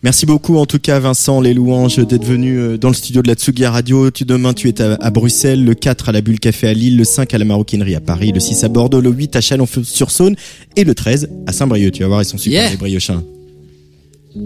Merci 0.02 0.26
beaucoup 0.26 0.58
en 0.58 0.66
tout 0.66 0.80
cas 0.80 1.00
Vincent 1.00 1.40
Les 1.40 1.54
Louanges 1.54 1.96
d'être 2.06 2.26
venu 2.26 2.58
euh, 2.60 2.78
dans 2.78 2.90
le 2.90 2.94
studio 2.94 3.22
de 3.22 3.28
la 3.30 3.36
Tsugi 3.36 3.66
Radio. 3.66 4.12
Tu, 4.12 4.26
demain 4.26 4.54
tu 4.54 4.68
es 4.68 4.82
à, 4.82 4.96
à 4.96 5.12
Bruxelles, 5.12 5.64
le 5.64 5.76
4 5.76 6.10
à 6.10 6.12
la 6.12 6.20
Bulle 6.20 6.40
Café 6.42 6.68
à 6.68 6.74
Lille, 6.74 6.98
le 6.98 7.06
5 7.06 7.34
à 7.34 7.38
la 7.38 7.46
Maroquinerie 7.46 7.96
à 7.96 8.02
Paris, 8.02 8.32
le 8.34 8.40
6 8.42 8.66
à 8.66 8.68
Bordeaux, 8.70 9.00
le 9.00 9.12
8 9.12 9.36
à 9.38 9.42
Chalon-sur-Saône 9.42 10.36
et 10.76 10.84
le 10.84 10.94
13 10.94 11.30
à 11.48 11.54
Saint-Brieuc. 11.54 11.92
Tu 11.94 12.02
vas 12.02 12.08
voir, 12.10 12.22
ils 12.22 12.26
sont 12.26 12.38
super 12.38 12.60
Yeah. 12.64 12.72
les 12.72 12.78
Briochins. 12.78 13.24
Peu 14.34 14.40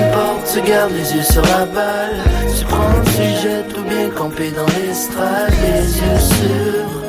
importe, 0.00 0.46
tu 0.54 0.60
gardes 0.62 0.92
les 0.92 1.12
yeux 1.12 1.22
sur 1.22 1.42
la 1.42 1.66
balle. 1.66 2.22
Tu 2.56 2.64
prends 2.66 2.98
le 2.98 3.04
sujet 3.10 3.64
tout 3.74 3.82
bien 3.82 4.08
campé 4.10 4.52
dans 4.52 4.66
l'estrade. 4.78 5.52
Les 5.60 5.98
yeux 5.98 6.20
sûrs, 6.20 7.02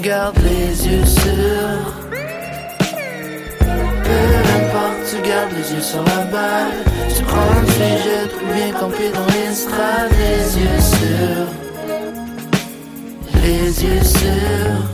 garde 0.00 0.38
les 0.38 0.88
yeux 0.88 1.04
sûrs. 1.04 2.07
Tu 5.10 5.16
gardes 5.22 5.52
les 5.52 5.72
yeux 5.72 5.80
sur 5.80 6.02
la 6.02 6.24
balle. 6.24 6.84
Tu 7.14 7.22
prends 7.24 7.60
le 7.60 7.66
sujet 7.66 8.28
tout 8.30 8.44
bien 8.52 8.72
campé 8.72 9.10
dans 9.10 9.26
l'estrade. 9.32 10.10
Les 10.18 10.58
yeux 10.58 10.80
sûrs, 10.80 11.48
les 13.42 13.84
yeux 13.84 14.04
sûrs. 14.04 14.84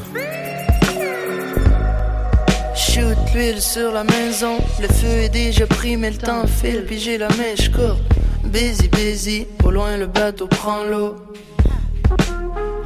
Shoot 2.77 3.19
l'huile 3.35 3.61
sur 3.61 3.93
la 3.93 4.05
maison. 4.05 4.59
Le 4.81 4.89
feu 4.89 5.23
est 5.25 5.29
déjà 5.29 5.67
pris, 5.67 5.97
mais 5.97 6.11
le 6.11 6.19
temps 6.19 6.47
file. 6.47 6.85
Puis 6.87 6.99
j'ai 6.99 7.19
la 7.19 7.29
mèche 7.31 7.71
courte. 7.71 8.03
Busy, 8.45 8.89
busy. 8.89 9.47
Au 9.65 9.71
loin, 9.71 9.97
le 9.97 10.07
bateau 10.07 10.47
prend 10.47 10.85
l'eau. 10.85 11.17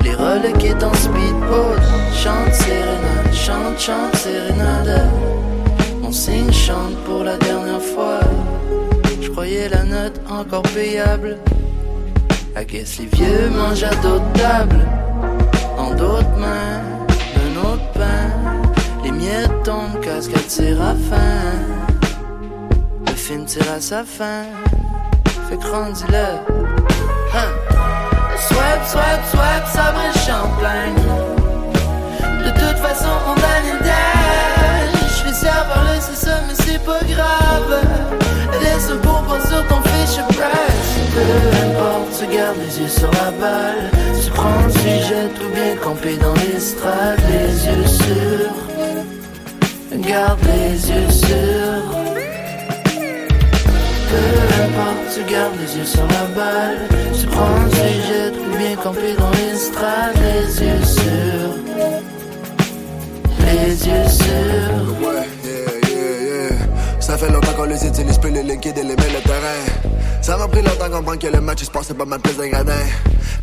Les 0.02 0.14
relais 0.14 0.52
qui 0.58 0.68
est 0.68 0.82
en 0.82 0.94
speedboat. 0.94 1.76
Chante 2.14 2.54
sérénade, 2.54 3.34
chante, 3.34 3.78
chante 3.78 4.16
sérénade. 4.16 5.10
Mon 6.08 6.14
signe 6.14 6.50
chante 6.50 6.96
pour 7.04 7.22
la 7.22 7.36
dernière 7.36 7.82
fois. 7.82 8.20
Je 9.20 9.28
croyais 9.28 9.68
la 9.68 9.84
note 9.84 10.18
encore 10.30 10.62
payable. 10.62 11.36
I 12.56 12.64
guess 12.64 12.98
les 12.98 13.14
vieux 13.14 13.50
mangent 13.50 13.82
à 13.82 13.94
d'autres 13.96 14.32
tables. 14.32 14.86
Dans 15.76 15.90
d'autres 15.90 16.38
mains, 16.38 16.80
d'un 17.36 17.60
autre 17.60 17.92
pain. 17.92 18.32
Les 19.04 19.10
miettes 19.10 19.62
tombent, 19.64 20.00
cascade 20.00 20.48
séraphin. 20.48 21.42
Le 23.06 23.12
film 23.12 23.44
tire 23.44 23.70
à 23.70 23.78
sa 23.78 24.02
fin. 24.02 24.44
Fait 25.50 25.58
que 25.58 25.66
rendu-le. 25.66 26.38
Hein. 27.34 27.52
Swipe, 28.48 29.26
swipe, 29.30 29.66
ça 29.74 29.92
brille 29.92 30.22
champagne. 30.26 31.27
Les 42.68 42.80
yeux 42.80 42.88
sur 42.88 43.10
la 43.12 43.30
balle. 43.30 43.90
Tu 44.22 44.30
prends 44.30 44.62
le 44.64 44.70
sujet 44.70 45.28
tout 45.38 45.48
bien 45.54 45.76
campé 45.82 46.16
dans 46.16 46.34
l'estrade, 46.34 47.20
les 47.28 47.66
yeux 47.66 47.86
sûrs. 47.86 48.56
Garde 49.96 50.40
les 50.44 50.90
yeux 50.90 51.10
sûrs. 51.10 51.90
Peu 54.10 54.64
importe, 54.64 55.04
tu 55.14 55.32
gardes 55.32 55.54
les 55.60 55.78
yeux 55.78 55.84
sur 55.84 56.06
la 56.06 56.24
balle. 56.36 56.78
Tu 57.18 57.26
prends 57.26 57.62
le 57.64 57.70
sujet 57.70 58.30
tout 58.32 58.58
bien 58.58 58.76
campé 58.76 59.14
dans 59.18 59.30
l'estrade, 59.30 60.14
les 60.22 60.62
yeux 60.62 60.84
sûrs. 60.84 61.56
Les 63.46 63.86
yeux 63.86 64.08
sûrs. 64.08 65.37
Ça 67.08 67.16
fait 67.16 67.30
longtemps 67.30 67.54
qu'on 67.54 67.64
les 67.64 67.86
utilise 67.86 68.18
plus, 68.18 68.30
les 68.30 68.42
liquides 68.42 68.76
et 68.76 68.82
les 68.82 68.94
le 68.94 69.22
terrain. 69.22 70.20
Ça 70.20 70.36
m'a 70.36 70.46
pris 70.46 70.60
longtemps 70.60 70.90
qu'on 70.90 70.98
comprendre 70.98 71.18
que 71.18 71.26
le 71.28 71.40
match 71.40 71.62
il 71.62 71.64
se 71.64 71.70
passait 71.70 71.94
pas 71.94 72.04
mal 72.04 72.20
plus 72.20 72.36
d'ingrédients. 72.36 72.74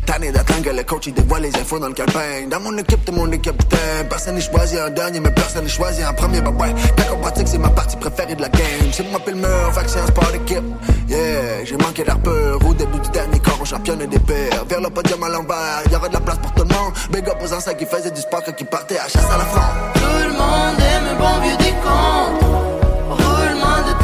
Tanné 0.06 0.30
d'attendre 0.30 0.62
que 0.62 0.70
le 0.70 0.84
coach 0.84 1.08
il 1.08 1.14
dévoile 1.14 1.42
les 1.42 1.56
infos 1.56 1.80
dans 1.80 1.88
le 1.88 1.92
calepin. 1.92 2.46
Dans 2.48 2.60
mon 2.60 2.78
équipe, 2.78 3.04
le 3.08 3.12
monde 3.12 3.34
est 3.34 3.38
capitaine. 3.38 4.06
Personne 4.08 4.36
n'est 4.36 4.40
choisi 4.40 4.80
en 4.80 4.88
dernier, 4.90 5.18
mais 5.18 5.32
personne 5.32 5.64
n'est 5.64 5.68
choisi 5.68 6.06
en 6.06 6.14
premier. 6.14 6.42
Bah 6.42 6.50
ouais, 6.50 6.72
quand 6.96 7.16
on 7.16 7.18
pratique, 7.18 7.48
c'est 7.48 7.58
ma 7.58 7.70
partie 7.70 7.96
préférée 7.96 8.36
de 8.36 8.42
la 8.42 8.50
game. 8.50 8.92
C'est 8.92 9.10
moi 9.10 9.18
pile 9.18 9.34
le 9.34 9.40
mur, 9.40 9.72
fait 9.74 9.82
que 9.82 9.90
c'est 9.90 9.98
un 9.98 10.06
sport 10.06 10.30
d'équipe. 10.30 10.62
Yeah, 11.08 11.64
j'ai 11.64 11.76
manqué 11.76 12.04
d'air 12.04 12.20
peur. 12.20 12.64
Au 12.64 12.72
début 12.72 13.00
du 13.00 13.10
dernier 13.10 13.40
corps, 13.40 13.58
on 13.60 13.64
championne 13.64 14.06
des 14.06 14.20
pères. 14.20 14.64
Vers 14.68 14.80
le 14.80 14.90
podium 14.90 15.24
à 15.24 15.28
l'envers, 15.28 15.82
y'aura 15.90 16.06
de 16.06 16.14
la 16.14 16.20
place 16.20 16.38
pour 16.38 16.52
tout 16.52 16.62
le 16.62 16.72
monde. 16.72 16.92
Big 17.10 17.28
up 17.28 17.38
aux 17.44 17.52
anciens 17.52 17.74
qui 17.74 17.84
faisaient 17.84 18.12
du 18.12 18.20
sport 18.20 18.44
quand 18.46 18.54
ils 18.60 18.66
partaient 18.66 18.98
à 18.98 19.08
chasse 19.08 19.28
à 19.28 19.38
la 19.38 19.44
fronde. 19.44 19.92
Tout 19.94 20.22
le 20.22 20.34
monde 20.34 20.78
aime 20.78 21.16
un 21.16 21.18
bon 21.18 21.40
vieux 21.42 21.56
décompte. 21.56 22.55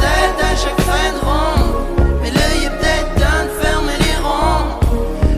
À 0.05 0.55
chaque 0.55 0.81
fin 0.81 1.09
de 1.15 1.19
ronde. 1.25 1.71
Mais 2.21 2.29
là, 2.29 2.45
il 2.55 2.65
est 2.65 2.75
peut-être 2.77 3.11
temps 3.15 3.43
de 3.47 3.53
fermer 3.63 3.97
les 4.05 4.17
ronds. 4.25 4.65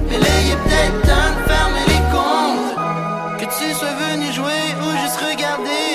Mais 0.10 0.17
là, 0.17 0.34
il 0.43 0.51
est 0.51 0.62
peut-être 0.65 1.01
temps 1.10 1.32
de 1.38 1.41
fermer 1.51 1.86
les 1.93 2.04
comptes. 2.13 3.39
Que 3.39 3.45
tu 3.45 3.73
sois 3.73 3.95
venu 4.06 4.28
jouer 4.34 4.65
ou 4.82 4.88
juste 5.01 5.19
regarder. 5.30 5.88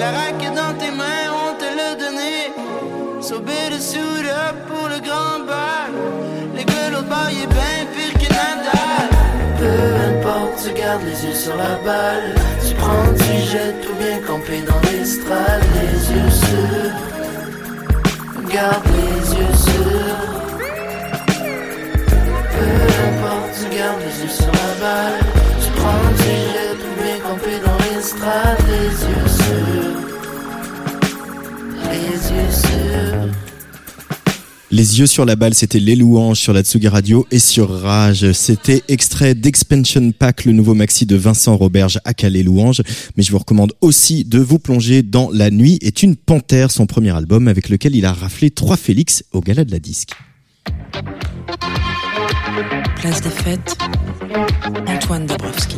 La 0.00 0.10
raquette 0.18 0.54
dans 0.54 0.74
tes 0.80 0.90
mains, 0.90 1.26
on 1.44 1.50
te 1.60 1.68
l'a 1.78 1.94
donné. 1.94 2.34
So 3.20 3.38
better 3.38 3.80
suit 3.80 4.00
pour 4.68 4.88
le 4.88 4.98
grand 5.06 5.38
bac. 5.46 5.90
Les 6.56 6.64
gars, 6.64 6.90
l'autre 6.90 7.08
bar, 7.08 7.28
est 7.28 7.46
bien 7.46 7.78
pire 7.94 8.14
que 8.20 8.28
Nadal. 8.38 9.08
Peu 9.60 9.78
importe, 10.10 10.54
tu 10.64 10.72
gardes 10.80 11.04
les 11.04 11.26
yeux 11.26 11.34
sur 11.34 11.56
la 11.56 11.74
balle. 11.86 12.34
Tu 12.66 12.74
prends, 12.74 13.12
tu 13.16 13.32
jettes 13.52 13.80
tout 13.84 13.94
bien 13.94 14.18
campé 14.26 14.62
dans 14.66 14.80
l'estrade, 14.90 15.62
les 15.74 16.12
yeux 16.12 16.30
sûrs. 16.30 17.07
Garde 18.52 18.86
les 18.86 19.34
yeux 19.36 19.54
sûrs. 19.54 20.22
Peu 22.54 22.68
importe, 23.08 23.52
tu 23.60 23.76
gardes 23.76 24.00
les 24.00 24.22
yeux 24.22 24.28
sur 24.28 24.46
la 24.46 24.70
balle. 24.80 25.20
Tu 25.62 25.70
prends, 25.72 26.08
jettes 26.16 26.78
tout 26.78 26.94
bien 27.02 27.18
campé 27.20 27.52
dans 27.64 27.78
l'estrade, 27.84 28.58
les 28.66 28.90
yeux 29.06 29.28
sûrs. 29.28 29.98
Les 31.90 32.32
yeux 32.32 32.50
sûrs. 32.50 33.47
Les 34.70 35.00
yeux 35.00 35.06
sur 35.06 35.24
la 35.24 35.34
balle, 35.34 35.54
c'était 35.54 35.80
les 35.80 35.96
louanges 35.96 36.38
sur 36.38 36.52
la 36.52 36.62
Tsugi 36.62 36.88
Radio 36.88 37.26
et 37.30 37.38
sur 37.38 37.70
Rage. 37.70 38.32
C'était 38.32 38.82
extrait 38.88 39.34
d'Expansion 39.34 40.12
Pack, 40.12 40.44
le 40.44 40.52
nouveau 40.52 40.74
maxi 40.74 41.06
de 41.06 41.16
Vincent 41.16 41.56
Roberge 41.56 41.98
à 42.04 42.12
Calais 42.12 42.42
Louange. 42.42 42.82
Mais 43.16 43.22
je 43.22 43.32
vous 43.32 43.38
recommande 43.38 43.72
aussi 43.80 44.24
de 44.24 44.38
vous 44.38 44.58
plonger 44.58 45.02
dans 45.02 45.30
La 45.32 45.50
Nuit 45.50 45.78
est 45.80 46.02
une 46.02 46.16
panthère, 46.16 46.70
son 46.70 46.84
premier 46.84 47.16
album 47.16 47.48
avec 47.48 47.70
lequel 47.70 47.96
il 47.96 48.04
a 48.04 48.12
raflé 48.12 48.50
trois 48.50 48.76
Félix 48.76 49.24
au 49.32 49.40
gala 49.40 49.64
de 49.64 49.70
la 49.72 49.78
disque. 49.78 50.10
Place 52.96 53.22
des 53.22 53.30
fêtes, 53.30 53.78
Antoine 54.86 55.24
Dabrowski. 55.24 55.76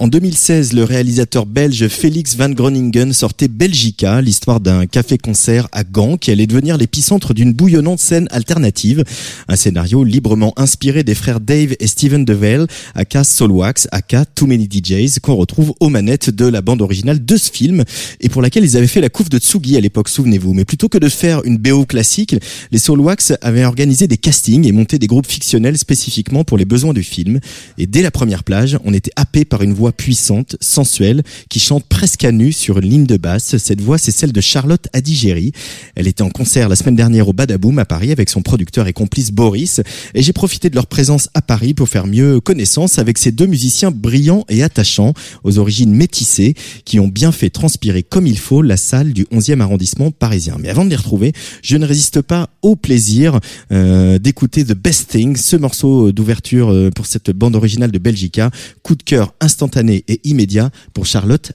En 0.00 0.08
2016, 0.08 0.72
le 0.72 0.82
réalisateur 0.82 1.44
belge 1.44 1.86
Félix 1.88 2.34
Van 2.34 2.48
Groningen 2.48 3.12
sortait 3.12 3.48
Belgica, 3.48 4.22
l'histoire 4.22 4.58
d'un 4.58 4.86
café-concert 4.86 5.68
à 5.72 5.84
Gand 5.84 6.16
qui 6.16 6.30
allait 6.30 6.46
devenir 6.46 6.78
l'épicentre 6.78 7.34
d'une 7.34 7.52
bouillonnante 7.52 7.98
scène 7.98 8.26
alternative. 8.30 9.04
Un 9.46 9.56
scénario 9.56 10.02
librement 10.02 10.54
inspiré 10.56 11.04
des 11.04 11.14
frères 11.14 11.38
Dave 11.38 11.74
et 11.78 11.86
Steven 11.86 12.24
DeVale, 12.24 12.66
aka 12.94 13.24
Soulwax, 13.24 13.88
aka 13.92 14.24
Too 14.24 14.46
Many 14.46 14.70
DJs, 14.70 15.20
qu'on 15.20 15.34
retrouve 15.34 15.74
aux 15.80 15.90
manettes 15.90 16.30
de 16.30 16.46
la 16.46 16.62
bande 16.62 16.80
originale 16.80 17.22
de 17.22 17.36
ce 17.36 17.50
film 17.50 17.84
et 18.20 18.30
pour 18.30 18.40
laquelle 18.40 18.64
ils 18.64 18.78
avaient 18.78 18.86
fait 18.86 19.02
la 19.02 19.10
couve 19.10 19.28
de 19.28 19.36
Tsugi 19.36 19.76
à 19.76 19.80
l'époque, 19.80 20.08
souvenez-vous. 20.08 20.54
Mais 20.54 20.64
plutôt 20.64 20.88
que 20.88 20.96
de 20.96 21.10
faire 21.10 21.44
une 21.44 21.58
BO 21.58 21.84
classique, 21.84 22.34
les 22.72 22.78
Soulwax 22.78 23.34
avaient 23.42 23.66
organisé 23.66 24.06
des 24.06 24.16
castings 24.16 24.66
et 24.66 24.72
monté 24.72 24.98
des 24.98 25.08
groupes 25.08 25.26
fictionnels 25.26 25.76
spécifiquement 25.76 26.42
pour 26.42 26.56
les 26.56 26.64
besoins 26.64 26.94
du 26.94 27.02
film. 27.02 27.38
Et 27.76 27.86
dès 27.86 28.00
la 28.00 28.10
première 28.10 28.44
plage, 28.44 28.78
on 28.86 28.94
était 28.94 29.12
happé 29.16 29.44
par 29.44 29.60
une 29.60 29.74
voix 29.74 29.89
puissante, 29.92 30.56
sensuelle, 30.60 31.22
qui 31.48 31.60
chante 31.60 31.84
presque 31.86 32.24
à 32.24 32.32
nu 32.32 32.52
sur 32.52 32.78
une 32.78 32.88
ligne 32.88 33.06
de 33.06 33.16
basse. 33.16 33.56
Cette 33.56 33.80
voix, 33.80 33.98
c'est 33.98 34.10
celle 34.10 34.32
de 34.32 34.40
Charlotte 34.40 34.86
Adigéry. 34.92 35.52
Elle 35.94 36.06
était 36.06 36.22
en 36.22 36.30
concert 36.30 36.68
la 36.68 36.76
semaine 36.76 36.96
dernière 36.96 37.28
au 37.28 37.32
Badaboom 37.32 37.78
à 37.78 37.84
Paris 37.84 38.12
avec 38.12 38.30
son 38.30 38.42
producteur 38.42 38.86
et 38.86 38.92
complice 38.92 39.32
Boris. 39.32 39.80
Et 40.14 40.22
j'ai 40.22 40.32
profité 40.32 40.70
de 40.70 40.74
leur 40.74 40.86
présence 40.86 41.28
à 41.34 41.42
Paris 41.42 41.74
pour 41.74 41.88
faire 41.88 42.06
mieux 42.06 42.40
connaissance 42.40 42.98
avec 42.98 43.18
ces 43.18 43.32
deux 43.32 43.46
musiciens 43.46 43.90
brillants 43.90 44.44
et 44.48 44.62
attachants, 44.62 45.14
aux 45.44 45.58
origines 45.58 45.94
métissées, 45.94 46.54
qui 46.84 47.00
ont 47.00 47.08
bien 47.08 47.32
fait 47.32 47.50
transpirer 47.50 48.02
comme 48.02 48.26
il 48.26 48.38
faut 48.38 48.62
la 48.62 48.76
salle 48.76 49.12
du 49.12 49.24
11e 49.24 49.60
arrondissement 49.60 50.10
parisien. 50.10 50.56
Mais 50.60 50.68
avant 50.68 50.84
de 50.84 50.90
les 50.90 50.96
retrouver, 50.96 51.32
je 51.62 51.76
ne 51.76 51.86
résiste 51.86 52.22
pas 52.22 52.48
au 52.62 52.76
plaisir 52.76 53.38
euh, 53.72 54.18
d'écouter 54.18 54.64
The 54.64 54.74
Best 54.74 55.10
Thing, 55.10 55.36
ce 55.36 55.56
morceau 55.56 56.12
d'ouverture 56.12 56.70
euh, 56.70 56.90
pour 56.94 57.06
cette 57.06 57.30
bande 57.30 57.56
originale 57.56 57.90
de 57.90 57.98
Belgica. 57.98 58.50
Coup 58.82 58.94
de 58.94 59.02
cœur 59.02 59.34
instantané 59.40 59.79
et 59.88 60.20
immédiat 60.24 60.70
pour 60.92 61.06
Charlotte 61.06 61.52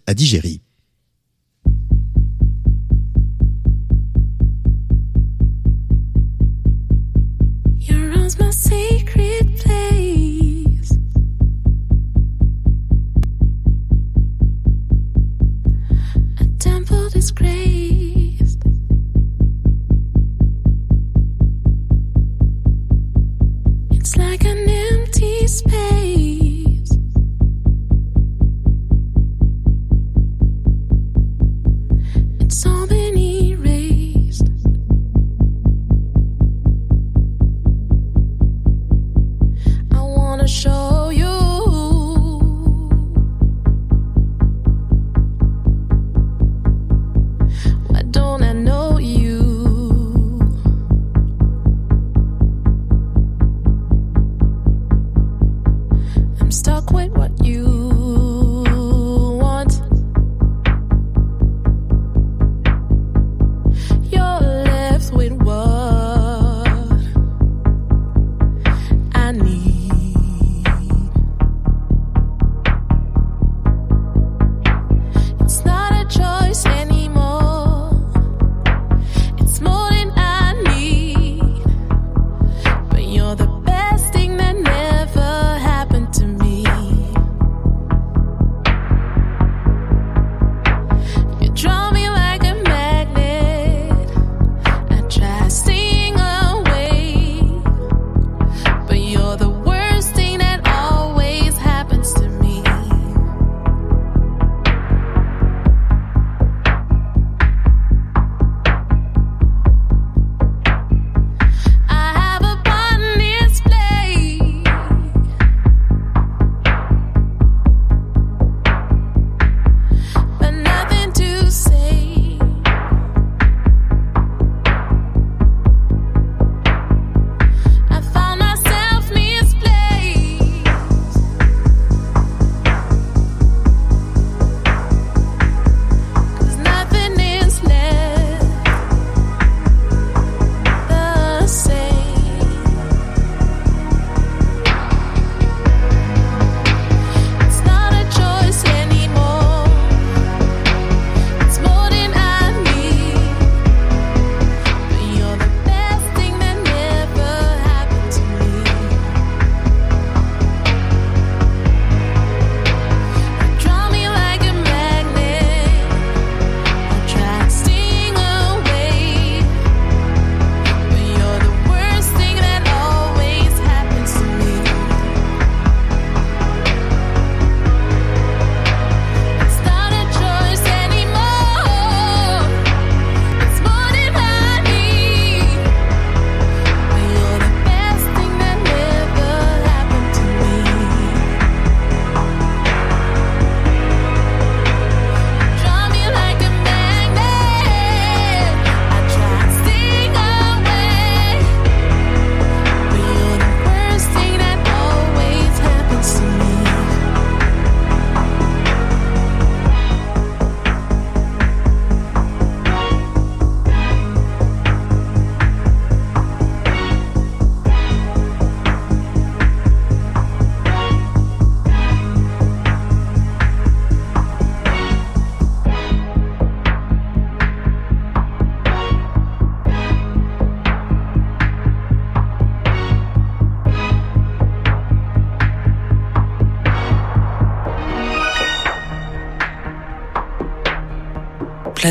empty 24.67 25.47
space. 25.47 26.44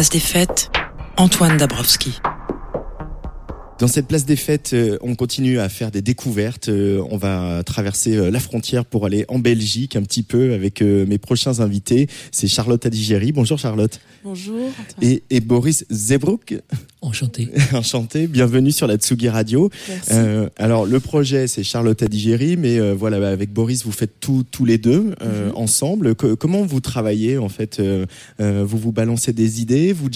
Place 0.05 0.11
des 0.11 0.21
fêtes, 0.21 0.71
Antoine 1.17 1.57
Dabrowski. 1.57 2.21
Dans 3.79 3.87
cette 3.87 4.07
place 4.07 4.27
des 4.27 4.37
fêtes, 4.37 4.73
euh, 4.75 4.99
on 5.01 5.15
continue 5.15 5.59
à 5.59 5.71
faire 5.71 5.91
des 5.91 6.03
découvertes. 6.03 6.69
Euh, 6.69 7.03
on 7.09 7.17
va 7.17 7.63
traverser 7.65 8.15
euh, 8.15 8.31
la 8.31 8.39
frontière 8.39 8.85
pour 8.85 9.07
aller 9.07 9.25
en 9.29 9.39
Belgique 9.39 9.97
un 9.97 10.03
petit 10.03 10.23
peu 10.23 10.53
avec 10.53 10.83
mes 10.83 11.17
prochains 11.17 11.61
invités. 11.61 12.09
C'est 12.33 12.49
Charlotte 12.49 12.85
Adigéry. 12.85 13.33
Bonjour 13.33 13.59
Charlotte. 13.59 13.99
Bonjour. 14.25 14.69
Et, 15.01 15.23
et 15.31 15.41
Boris 15.41 15.87
Zebrouk. 15.91 16.55
Enchanté. 17.15 17.49
Enchanté. 17.73 18.27
Bienvenue 18.27 18.73
sur 18.73 18.89
la 18.89 18.97
Tsugi 18.97 19.29
Radio. 19.29 19.71
Merci. 19.89 20.11
Euh, 20.15 20.49
alors 20.57 20.85
le 20.85 20.99
projet 20.99 21.47
c'est 21.47 21.63
Charlotte 21.63 22.03
Adigéry, 22.03 22.57
mais 22.57 22.81
euh, 22.81 22.93
voilà 22.93 23.21
bah, 23.21 23.29
avec 23.31 23.53
Boris 23.53 23.85
vous 23.85 23.93
faites 23.93 24.19
tout 24.19 24.45
tous 24.51 24.65
les 24.65 24.79
deux 24.79 25.15
euh, 25.23 25.51
Mhm. 25.51 25.53
ensemble. 25.57 26.15
Co- 26.17 26.35
comment 26.35 26.63
vous 26.67 26.81
travaillez 26.81 27.39
en 27.39 27.49
fait 27.49 27.81
Vous 28.41 28.79
vous 28.79 28.91
balancez 28.91 29.33
des 29.33 29.63
idées, 29.63 29.93
vous 29.93 30.09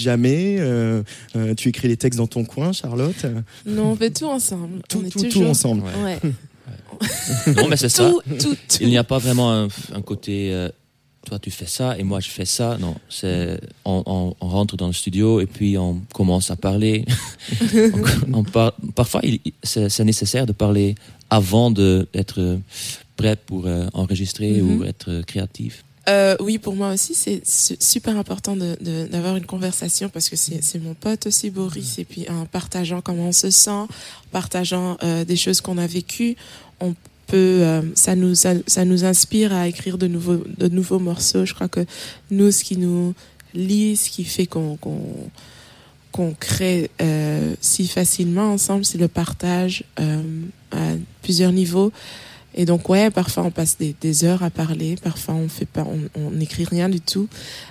euh, 0.59 1.03
euh, 1.37 1.53
tu 1.55 1.69
écris 1.69 1.87
les 1.87 1.95
textes 1.95 2.17
dans 2.17 2.27
ton 2.27 2.43
coin, 2.43 2.73
Charlotte? 2.73 3.25
Non, 3.65 3.91
on 3.91 3.95
fait 3.95 4.11
tout 4.11 4.25
ensemble. 4.25 4.81
Tout, 4.89 4.99
on 5.01 5.05
est 5.05 5.09
tout, 5.09 5.19
tout 5.19 5.25
toujours... 5.29 5.49
ensemble. 5.49 5.83
Ouais. 6.03 6.19
Non, 7.55 7.69
mais 7.69 7.77
c'est 7.77 7.87
ça. 7.87 8.09
Tout, 8.09 8.21
tout, 8.37 8.49
tout. 8.55 8.55
Il 8.81 8.89
n'y 8.89 8.97
a 8.97 9.05
pas 9.05 9.19
vraiment 9.19 9.53
un, 9.53 9.67
un 9.93 10.01
côté. 10.01 10.51
Toi, 11.25 11.37
tu 11.39 11.51
fais 11.51 11.65
ça 11.67 11.97
et 11.97 12.03
moi, 12.03 12.19
je 12.19 12.29
fais 12.29 12.45
ça. 12.45 12.77
Non, 12.79 12.95
c'est 13.09 13.59
on, 13.85 14.03
on- 14.05 14.35
on 14.41 14.47
rentre 14.47 14.77
dans 14.77 14.87
le 14.87 14.93
studio 14.93 15.39
et 15.41 15.45
puis 15.45 15.77
on 15.77 16.01
commence 16.13 16.49
à 16.51 16.55
parler. 16.55 17.05
on, 18.33 18.39
on 18.39 18.43
par- 18.43 18.73
parfois, 18.95 19.21
c'est 19.63 20.03
nécessaire 20.05 20.45
de 20.45 20.53
parler 20.53 20.95
avant 21.29 21.71
d'être 21.71 22.57
prêt 23.15 23.35
pour 23.35 23.65
euh, 23.67 23.87
enregistrer 23.93 24.61
ou 24.61 24.83
être 24.83 25.21
créatif. 25.27 25.83
Euh, 26.07 26.35
oui, 26.39 26.57
pour 26.57 26.75
moi 26.75 26.93
aussi, 26.93 27.13
c'est 27.13 27.45
su- 27.47 27.75
super 27.79 28.17
important 28.17 28.55
d'avoir 28.55 29.35
une 29.35 29.45
conversation 29.45 30.09
parce 30.09 30.27
que 30.29 30.35
c'est 30.35 30.63
c'est 30.63 30.79
mon 30.79 30.95
pote 30.95 31.27
aussi, 31.27 31.51
Boris, 31.51 31.99
et 31.99 32.05
puis 32.05 32.27
en 32.29 32.45
partageant 32.45 33.01
comment 33.01 33.27
on 33.27 33.31
se 33.31 33.51
sent, 33.51 33.69
en 33.69 33.87
partageant 34.31 34.97
euh, 35.03 35.23
des 35.25 35.35
choses 35.35 35.61
qu'on 35.61 35.77
a 35.77 35.85
vécues, 35.85 36.35
on 36.79 36.95
peut, 37.29 37.61
euh, 37.61 37.81
ça 37.95 38.15
nous 38.15 38.35
ça, 38.35 38.85
nous 38.85 39.05
inspire 39.05 39.53
à 39.53 39.67
écrire 39.67 39.97
de 39.97 40.07
nouveaux 40.07 40.43
de 40.57 40.67
nouveaux 40.67 40.99
morceaux. 40.99 41.45
Je 41.45 41.53
crois 41.53 41.69
que 41.69 41.85
nous, 42.31 42.51
ce 42.51 42.63
qui 42.63 42.77
nous 42.77 43.13
lie, 43.53 43.95
ce 43.95 44.09
qui 44.09 44.23
fait 44.23 44.47
qu'on 44.47 44.77
qu'on 44.77 45.01
qu'on 46.11 46.33
crée 46.33 46.89
euh, 47.01 47.53
si 47.61 47.87
facilement 47.87 48.51
ensemble, 48.51 48.83
c'est 48.83 48.97
le 48.97 49.07
partage 49.07 49.83
euh, 49.99 50.23
à 50.71 50.93
plusieurs 51.21 51.51
niveaux. 51.51 51.91
Et 52.55 52.65
donc 52.65 52.89
ouais, 52.89 53.11
parfois 53.11 53.43
on 53.43 53.51
passe 53.51 53.77
des, 53.77 53.95
des 54.01 54.23
heures 54.23 54.41
à 54.41 54.49
parler, 54.49 54.95
parfois 55.01 55.35
on 55.35 55.47
fait 55.47 55.67
pas, 55.67 55.85
on 56.15 56.31
n'écrit 56.31 56.65
rien 56.65 56.89
du 56.89 56.99
tout. 56.99 57.27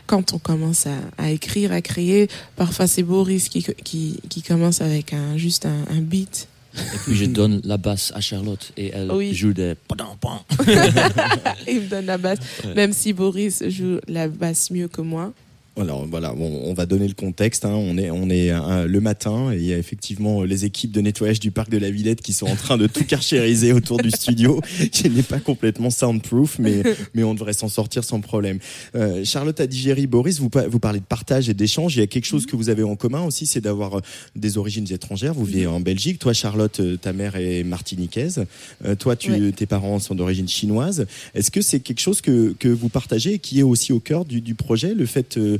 Quand 0.07 0.33
on 0.33 0.39
commence 0.39 0.87
à, 0.87 0.97
à 1.19 1.31
écrire, 1.31 1.73
à 1.73 1.83
créer, 1.83 2.29
parfois 2.55 2.87
c'est 2.87 3.03
Boris 3.03 3.49
qui 3.49 3.65
qui, 3.83 4.21
qui 4.29 4.43
commence 4.43 4.81
avec 4.81 5.13
un 5.13 5.37
juste 5.37 5.67
un, 5.67 5.85
un 5.91 6.01
beat. 6.01 6.47
Et 6.95 6.99
puis 7.05 7.15
je 7.17 7.25
donne 7.27 7.61
la 7.65 7.77
basse 7.77 8.13
à 8.15 8.21
Charlotte 8.21 8.73
et 8.77 8.91
elle 8.95 9.11
Oui. 9.13 9.35
joue 9.35 9.53
des. 9.53 9.75
Il 11.69 11.81
me 11.83 11.89
donne 11.89 12.07
la 12.07 12.19
basse, 12.19 12.39
Ouais. 12.65 12.75
même 12.75 12.93
si 12.93 13.13
Boris 13.13 13.63
joue 13.69 13.99
la 14.07 14.29
basse 14.29 14.71
mieux 14.71 14.89
que 14.89 15.01
moi. 15.01 15.33
Alors 15.81 16.07
voilà, 16.07 16.35
on, 16.35 16.63
on 16.71 16.75
va 16.75 16.87
donner 16.87 17.07
le 17.09 17.15
contexte. 17.15 17.65
hein. 17.65 17.73
On 17.75 17.97
est, 17.99 18.11
on 18.11 18.29
est 18.31 18.51
euh, 18.51 18.87
le 18.87 19.01
matin 19.01 19.53
et 19.53 19.57
il 19.57 19.65
y 19.65 19.73
a 19.73 19.79
effectivement 19.79 20.43
les 20.43 20.65
équipes 20.65 20.93
de 20.93 21.01
nettoyage 21.01 21.41
du 21.41 21.51
parc 21.51 21.71
de 21.71 21.79
la 21.79 21.91
Villette 21.91 22.21
qui 22.21 22.33
sont 22.33 22.47
en 22.47 22.57
train 22.57 22.77
de 22.77 22.87
tout 22.87 23.05
carchériser 23.09 23.73
autour 23.73 23.99
du 23.99 24.11
studio, 24.11 24.61
qui 24.93 25.09
n'est 25.11 25.23
pas 25.23 25.39
complètement 25.41 25.91
soundproof, 25.91 26.59
mais, 26.59 26.83
mais 27.15 27.23
on 27.23 27.35
devrait 27.35 27.53
s'en 27.53 27.69
sortir 27.69 28.05
sans 28.05 28.21
problème. 28.21 28.59
Euh, 28.95 29.25
Charlotte 29.25 29.61
Adigéry, 29.61 30.07
Boris, 30.07 30.39
vous, 30.41 30.51
vous 30.69 30.79
parlez 30.81 31.01
de 31.01 31.05
partage 31.05 31.49
et 31.49 31.55
d'échange. 31.55 31.97
Il 31.97 32.01
y 32.01 32.03
a 32.03 32.07
quelque 32.07 32.27
chose 32.27 32.47
que 32.47 32.57
vous 32.57 32.69
avez 32.71 32.83
en 32.83 32.97
commun 32.97 33.23
aussi, 33.23 33.47
c'est 33.47 33.61
d'avoir 33.61 33.99
euh, 33.99 34.01
des 34.37 34.59
origines 34.59 34.91
étrangères. 34.93 35.35
Vous 35.35 35.45
vivez 35.45 35.67
en 35.67 35.81
Belgique. 35.81 36.19
Toi, 36.19 36.33
Charlotte, 36.33 36.81
euh, 36.81 36.97
ta 36.97 37.13
mère 37.13 37.37
est 37.37 37.63
martiniquaise. 37.65 38.45
Euh, 38.85 38.95
toi, 38.95 39.15
tu, 39.17 39.29
Ouais. 39.31 39.53
tes 39.53 39.67
parents 39.67 39.99
sont 39.99 40.15
d'origine 40.15 40.49
chinoise. 40.49 41.07
Est-ce 41.35 41.51
que 41.51 41.61
c'est 41.61 41.81
quelque 41.81 42.01
chose 42.01 42.21
que, 42.21 42.55
que 42.59 42.69
vous 42.69 42.89
partagez 42.89 43.35
et 43.35 43.39
qui 43.39 43.61
est 43.61 43.63
aussi 43.63 43.93
au 43.93 44.01
cœur 44.01 44.25
du, 44.25 44.41
du 44.41 44.55
projet, 44.55 44.95
le 44.95 45.05
fait 45.07 45.37
euh, 45.37 45.59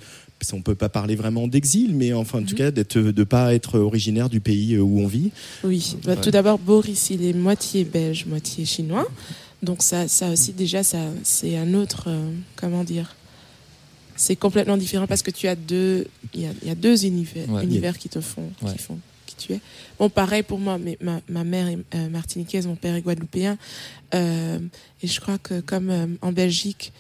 qu'on 0.51 0.63
peut 0.63 0.75
pas 0.77 0.89
parler 0.89 1.17
vraiment 1.17 1.49
d'exil, 1.49 1.95
mais 1.95 2.13
enfin, 2.13 2.41
en 2.41 2.45
tout 2.45 2.55
cas, 2.55 2.71
d'être, 2.71 2.99
de 2.99 3.25
pas 3.25 3.55
être 3.55 3.79
originaire 3.79 4.29
du 4.29 4.41
pays 4.41 4.75
euh, 4.75 4.81
où 4.83 5.01
on 5.01 5.07
vit. 5.07 5.31
Oui, 5.65 5.97
Bah, 6.05 6.17
tout 6.17 6.31
d'abord, 6.31 6.59
Boris, 6.59 7.11
il 7.11 7.25
est 7.25 7.33
moitié 7.33 7.85
belge, 7.85 8.25
moitié 8.27 8.65
chinois. 8.65 9.07
Donc 9.63 9.83
ça, 9.83 10.07
ça 10.07 10.31
aussi, 10.31 10.53
déjà, 10.53 10.83
ça, 10.85 10.99
c'est 11.25 11.57
un 11.57 11.75
autre, 11.75 12.05
euh, 12.07 12.31
comment 12.57 12.85
dire, 12.85 13.17
c'est 14.15 14.37
complètement 14.37 14.77
différent 14.77 15.07
parce 15.07 15.23
que 15.23 15.31
tu 15.33 15.49
as 15.49 15.57
deux, 15.57 16.07
il 16.35 16.43
y 16.43 16.47
a, 16.47 16.51
y 16.65 16.71
a 16.71 16.75
deux 16.75 17.05
univers, 17.07 17.49
Ouais. 17.51 17.65
univers 17.65 17.99
qui 17.99 18.09
te 18.09 18.21
font, 18.21 18.49
Ouais. 18.63 18.73
qui 18.73 18.79
font 18.79 18.99
qui 19.27 19.35
tu 19.37 19.53
es. 19.53 19.61
Bon, 19.99 20.09
pareil 20.09 20.43
pour 20.43 20.59
moi, 20.59 20.79
mais 20.79 20.97
ma, 21.01 21.21
ma 21.29 21.45
mère 21.45 21.69
est 21.69 21.79
euh, 21.95 22.09
martiniquaise, 22.09 22.67
mon 22.67 22.77
père 22.77 22.95
est 22.95 23.03
guadeloupéen, 23.03 23.59
Euh, 24.15 24.59
et 25.03 25.07
je 25.07 25.21
crois 25.21 25.37
que 25.39 25.61
comme 25.61 25.91
euh, 25.91 26.07
en 26.23 26.33
Belgique, 26.33 26.93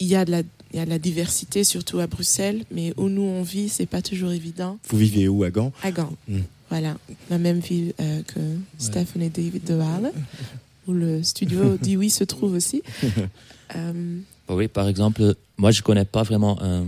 il 0.00 0.06
y 0.08 0.14
a 0.14 0.24
de 0.26 0.30
la, 0.32 0.42
il 0.72 0.78
y 0.78 0.82
a 0.82 0.84
de 0.84 0.90
la 0.90 0.98
diversité, 0.98 1.64
surtout 1.64 1.98
à 2.00 2.06
Bruxelles, 2.06 2.64
mais 2.70 2.92
où 2.96 3.08
nous 3.08 3.22
on 3.22 3.42
vit, 3.42 3.68
c'est 3.68 3.86
pas 3.86 4.02
toujours 4.02 4.32
évident. 4.32 4.78
Vous 4.88 4.98
vivez 4.98 5.28
où 5.28 5.44
à 5.44 5.50
Gand? 5.50 5.72
À 5.82 5.90
Gand. 5.92 6.12
Mm. 6.28 6.38
Voilà, 6.70 6.96
la 7.30 7.38
même 7.38 7.60
ville 7.60 7.92
euh, 8.00 8.22
que 8.22 8.40
Stephen 8.78 9.22
et 9.22 9.28
David 9.30 9.62
de 9.64 9.74
Waal, 9.74 10.12
où 10.88 10.92
le 10.92 11.22
studio 11.22 11.76
d'Iwi 11.80 12.10
se 12.10 12.24
trouve 12.24 12.54
aussi. 12.54 12.82
Euh, 13.76 14.18
Oui, 14.48 14.68
par 14.68 14.88
exemple, 14.88 15.34
moi 15.56 15.70
je 15.70 15.82
connais 15.82 16.04
pas 16.04 16.22
vraiment 16.24 16.60
un- 16.62 16.86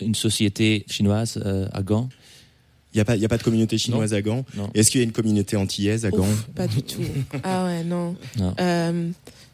une 0.00 0.14
société 0.14 0.84
chinoise 0.88 1.38
euh, 1.44 1.68
à 1.72 1.82
Gand. 1.82 2.08
Il 2.92 2.98
n'y 2.98 3.00
a, 3.00 3.04
pas- 3.04 3.16
il 3.16 3.22
y 3.22 3.24
a 3.24 3.28
pas 3.28 3.38
de 3.38 3.42
communauté 3.42 3.76
chinoise 3.76 4.14
à 4.14 4.22
Gand? 4.22 4.44
Non. 4.56 4.70
Est-ce 4.74 4.90
qu'il 4.90 5.00
y 5.00 5.02
a 5.02 5.04
une 5.04 5.12
communauté 5.12 5.56
antillaise 5.56 6.04
à 6.06 6.10
Gand? 6.10 6.22
ouf, 6.22 6.46
pas 6.54 6.66
du 6.66 6.82
tout. 6.82 7.02
Ah 7.42 7.64
ouais, 7.66 7.84
non. 7.84 8.14
Non. 8.38 8.54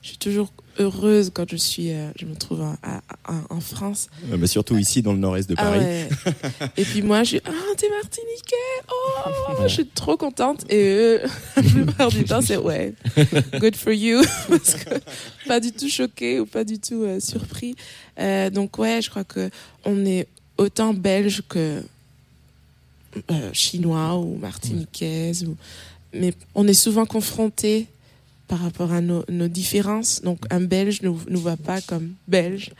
Je 0.03 0.09
suis 0.09 0.19
toujours 0.19 0.51
heureuse 0.79 1.31
quand 1.33 1.45
je 1.51 1.57
suis, 1.57 1.93
euh, 1.93 2.11
je 2.17 2.25
me 2.25 2.35
trouve 2.35 2.63
en, 2.63 3.61
France. 3.61 4.09
Euh, 4.33 4.37
bah, 4.39 4.47
Surtout 4.47 4.79
ici, 4.79 5.03
dans 5.03 5.13
le 5.13 5.19
nord-est 5.19 5.49
de 5.49 5.55
Ah 5.59 5.65
Paris. 5.65 5.81
ouais. 5.81 6.09
Et 6.79 6.85
puis 6.85 7.03
moi, 7.03 7.23
je 7.23 7.29
suis, 7.29 7.41
ah, 7.45 7.51
t'es 7.77 7.89
martiniquais, 7.91 8.57
oh, 8.91 9.63
je 9.65 9.69
suis 9.69 9.87
trop 9.87 10.17
contente. 10.17 10.65
Et 10.71 10.89
eux, 10.89 11.21
la 11.57 11.63
plupart 11.63 12.09
du 12.11 12.25
temps, 12.25 12.41
c'est 12.41 12.57
ouais, 12.57 12.95
good 13.59 13.77
for 13.77 13.93
you, 13.93 14.23
parce 14.49 14.75
que 14.75 14.95
pas 15.47 15.61
du 15.61 15.73
tout 15.73 15.89
choqué 15.89 16.41
ou 16.41 16.47
pas 16.47 16.65
du 16.65 16.79
tout 16.79 17.03
euh, 17.03 17.21
surpris. 17.21 17.75
Euh, 18.19 18.49
donc 18.49 18.79
ouais, 18.79 19.03
je 19.03 19.11
crois 19.11 19.25
que 19.25 19.51
on 19.85 20.07
est 20.07 20.27
autant 20.57 20.95
belge 20.95 21.43
que 21.49 21.83
euh, 23.31 23.51
chinois 23.53 24.17
ou 24.17 24.37
martiniquaise, 24.37 25.45
ou... 25.45 25.57
mais 26.15 26.33
on 26.55 26.67
est 26.67 26.75
souvent 26.75 27.05
confronté 27.05 27.87
par 28.51 28.59
rapport 28.59 28.93
à 28.93 29.01
nos, 29.01 29.23
nos 29.31 29.49
différences. 29.49 30.21
Donc 30.23 30.41
un 30.51 30.61
Belge 30.61 31.01
ne 31.03 31.09
nous 31.09 31.41
voit 31.41 31.57
pas 31.57 31.81
comme 31.81 32.09
Belge, 32.29 32.73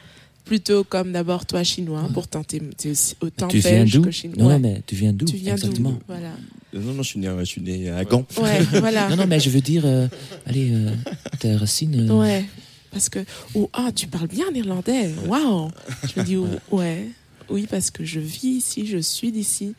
plutôt 0.45 0.83
comme 0.85 1.13
d'abord 1.13 1.47
toi 1.47 1.63
chinois. 1.63 2.09
Pourtant 2.13 2.43
t'es 2.43 2.61
es 2.85 2.91
aussi 2.91 3.15
autant 3.21 3.47
tu 3.49 3.61
belge 3.63 4.01
que 4.03 4.11
chinois. 4.11 4.37
Non, 4.43 4.49
Ouais. 4.49 4.59
mais 4.59 4.83
tu 4.87 4.97
viens 4.97 5.13
d'où 5.13 5.27
Tu 5.27 5.37
viens 5.37 5.55
d'où 5.55 5.67
exactement 5.67 5.99
Voilà. 6.09 6.33
Euh, 6.75 6.81
Non, 6.81 6.93
non, 6.95 7.03
je 7.05 7.09
suis 7.09 7.21
né, 7.21 7.29
je 7.41 7.45
suis 7.45 7.61
né 7.63 7.89
à 7.89 8.05
Gand. 8.05 8.27
Ouais, 8.37 8.61
voilà. 8.81 9.09
Non, 9.11 9.17
non, 9.17 9.27
mais 9.29 9.39
je 9.41 9.49
veux 9.51 9.61
dire, 9.61 9.83
euh, 9.87 10.09
allez, 10.47 10.71
euh, 10.73 10.91
tes 11.39 11.55
racines. 11.57 12.09
euh, 12.11 12.19
Ouais. 12.19 12.45
Parce 12.91 13.09
que, 13.09 13.21
ou 13.55 13.69
ah, 13.73 13.91
tu 13.95 14.09
parles 14.09 14.27
bien 14.27 14.51
néerlandais. 14.51 15.11
Waouh. 15.27 15.71
Je 16.13 16.21
me 16.21 16.25
dis, 16.27 16.37
ouais. 16.73 17.09
Oui, 17.49 17.67
parce 17.71 17.91
que 17.93 18.05
je 18.05 18.19
vis 18.21 18.57
ici, 18.59 18.87
je 18.87 18.99
suis 18.99 19.31
d'ici. 19.33 19.75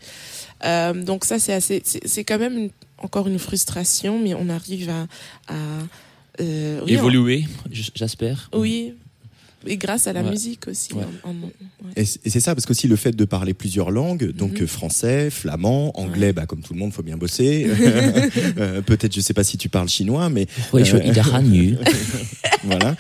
Euh, 0.66 0.94
donc 1.04 1.26
ça, 1.26 1.38
c'est 1.40 1.54
assez, 1.54 1.82
c'est 1.86 2.06
c'est 2.08 2.24
quand 2.24 2.40
même 2.40 2.58
une- 2.58 2.70
encore 3.04 3.28
une 3.28 3.40
frustration, 3.40 4.20
mais 4.20 4.34
on 4.34 4.50
arrive 4.50 4.90
à, 4.90 5.08
à 5.48 5.56
euh, 6.40 6.82
oui, 6.86 6.94
évoluer, 6.94 7.46
j'espère. 7.72 8.50
oui, 8.54 8.94
et 9.68 9.78
grâce 9.78 10.08
à 10.08 10.14
la 10.14 10.22
Ouais. 10.24 10.30
musique 10.32 10.68
aussi. 10.68 10.94
Ouais. 10.94 11.04
en- 11.24 11.30
en- 11.30 11.34
ouais. 11.34 11.94
Et 11.96 12.06
c'est 12.06 12.40
ça, 12.40 12.54
parce 12.56 12.66
qu'aussi 12.66 12.88
le 12.88 12.96
fait 12.96 13.16
de 13.16 13.26
parler 13.26 13.54
plusieurs 13.54 13.92
langues, 13.92 14.32
donc 14.32 14.60
Mhm. 14.62 14.68
français, 14.68 15.30
flamand, 15.30 15.92
anglais, 16.00 16.34
bah, 16.34 16.46
comme 16.46 16.62
tout 16.62 16.74
le 16.74 16.80
monde, 16.80 16.94
faut 16.94 17.04
bien 17.04 17.18
bosser. 17.18 17.68
Euh, 18.58 18.82
Peut-être, 18.82 19.14
je 19.16 19.22
sais 19.22 19.34
pas 19.34 19.44
si 19.44 19.58
tu 19.58 19.70
parles 19.70 19.90
chinois, 19.90 20.30
mais 20.30 20.48
Oui, 20.74 20.84
je 20.86 20.96
Euh, 20.96 21.02
suis 21.02 21.78
voilà. 22.64 22.96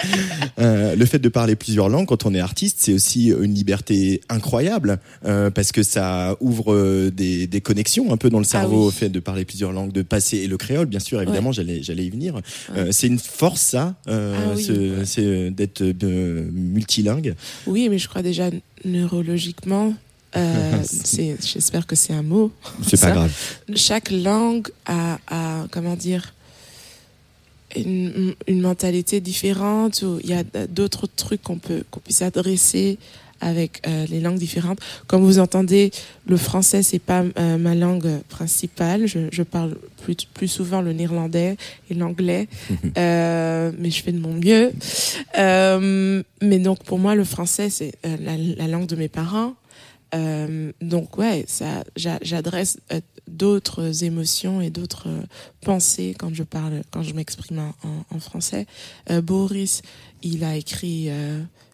Euh, 0.60 0.96
le 0.96 1.06
fait 1.06 1.20
de 1.20 1.30
parler 1.30 1.56
plusieurs 1.56 1.90
langues 1.90 2.08
quand 2.08 2.26
on 2.26 2.34
est 2.34 2.40
artiste, 2.40 2.78
c'est 2.80 2.94
aussi 2.94 3.28
une 3.30 3.54
liberté 3.54 4.22
incroyable 4.30 5.00
euh, 5.26 5.50
parce 5.50 5.72
que 5.72 5.84
ça 5.84 6.36
ouvre 6.40 6.74
euh, 6.74 7.12
des, 7.12 7.48
des 7.48 7.62
connexions 7.62 8.12
un 8.14 8.18
peu 8.18 8.30
dans 8.30 8.40
le 8.40 8.46
cerveau 8.46 8.82
oui. 8.84 8.88
au 8.88 8.92
fait 8.92 9.10
de 9.10 9.20
parler 9.20 9.46
plusieurs 9.46 9.72
langues, 9.72 9.92
de 9.92 10.02
passer 10.02 10.38
et 10.38 10.48
le 10.48 10.58
créole, 10.58 10.86
bien 10.88 11.00
sûr, 11.00 11.22
évidemment, 11.22 11.52
j'allais 11.52 11.84
j'allais 11.84 12.06
y 12.06 12.10
venir. 12.10 12.40
Euh, 12.76 12.90
c'est 12.92 13.08
une 13.08 13.20
force 13.20 13.62
ça, 13.62 13.96
euh, 14.08 14.36
Ah 14.38 14.54
oui. 14.56 14.64
ce- 14.64 15.06
c'est 15.06 15.52
d'être 15.52 15.82
euh, 15.82 16.50
multilingue. 16.54 17.36
Oui, 17.68 17.90
mais 17.90 17.98
je 17.98 18.08
crois 18.08 18.22
déjà 18.22 18.50
neurologiquement. 18.86 19.94
euh, 20.36 20.84
j'espère 21.42 21.86
que 21.88 21.96
c'est 21.96 22.14
un 22.14 22.24
mot. 22.24 22.52
C'est 22.88 23.00
pas 23.00 23.12
grave. 23.12 23.32
chaque 23.76 24.12
langue 24.12 24.68
a, 24.86 25.18
a 25.28 25.68
comment 25.72 25.96
dire 25.96 26.34
une, 27.76 28.34
une 28.48 28.62
mentalité 28.62 29.22
différente 29.22 30.02
ou 30.02 30.20
il 30.24 30.30
y 30.30 30.34
a 30.34 30.44
d'autres 30.68 31.08
trucs 31.08 31.42
qu'on 31.42 31.58
peut 31.58 31.84
qu'on 31.90 32.00
puisse 32.02 32.22
adresser 32.22 32.98
avec 33.42 33.82
euh, 33.88 34.06
les 34.10 34.20
langues 34.22 34.38
différentes. 34.38 34.80
Comme 35.08 35.24
vous 35.24 35.40
entendez, 35.40 35.92
le 36.28 36.38
français 36.38 36.84
c'est 36.84 37.00
pas 37.00 37.24
euh, 37.38 37.58
ma 37.58 37.76
langue 37.76 38.22
principale. 38.30 39.08
Je, 39.08 39.28
je 39.32 39.44
parle 39.44 39.76
plus 40.04 40.16
plus 40.34 40.48
souvent 40.48 40.82
le 40.82 40.94
néerlandais 40.94 41.58
et 41.90 41.94
l'anglais, 41.94 42.48
euh, 42.98 43.72
mais 43.78 43.92
je 43.92 44.02
fais 44.04 44.12
de 44.14 44.20
mon 44.20 44.34
mieux. 44.34 44.72
Euh, 45.38 46.24
mais 46.42 46.60
donc 46.60 46.84
pour 46.84 47.00
moi 47.00 47.16
le 47.16 47.24
français 47.24 47.70
c'est 47.70 47.94
euh, 48.06 48.16
la, 48.22 48.38
la 48.38 48.68
langue 48.68 48.88
de 48.88 48.96
mes 48.96 49.08
parents. 49.10 49.54
Euh, 50.14 50.74
donc 50.82 51.18
ouais, 51.18 51.46
ça, 51.48 51.84
j'a- 51.96 52.20
j'adresse 52.22 52.80
d'autres 53.30 54.04
émotions 54.04 54.60
et 54.60 54.70
d'autres 54.70 55.08
pensées 55.62 56.14
quand 56.20 56.34
je 56.34 56.44
parle, 56.44 56.82
quand 56.92 57.02
je 57.02 57.14
m'exprime 57.14 57.60
en, 57.60 58.16
en- 58.16 58.20
français. 58.20 58.66
Euh, 59.10 59.22
Boris, 59.22 59.82
il 60.22 60.44
a 60.44 60.56
écrit. 60.58 61.10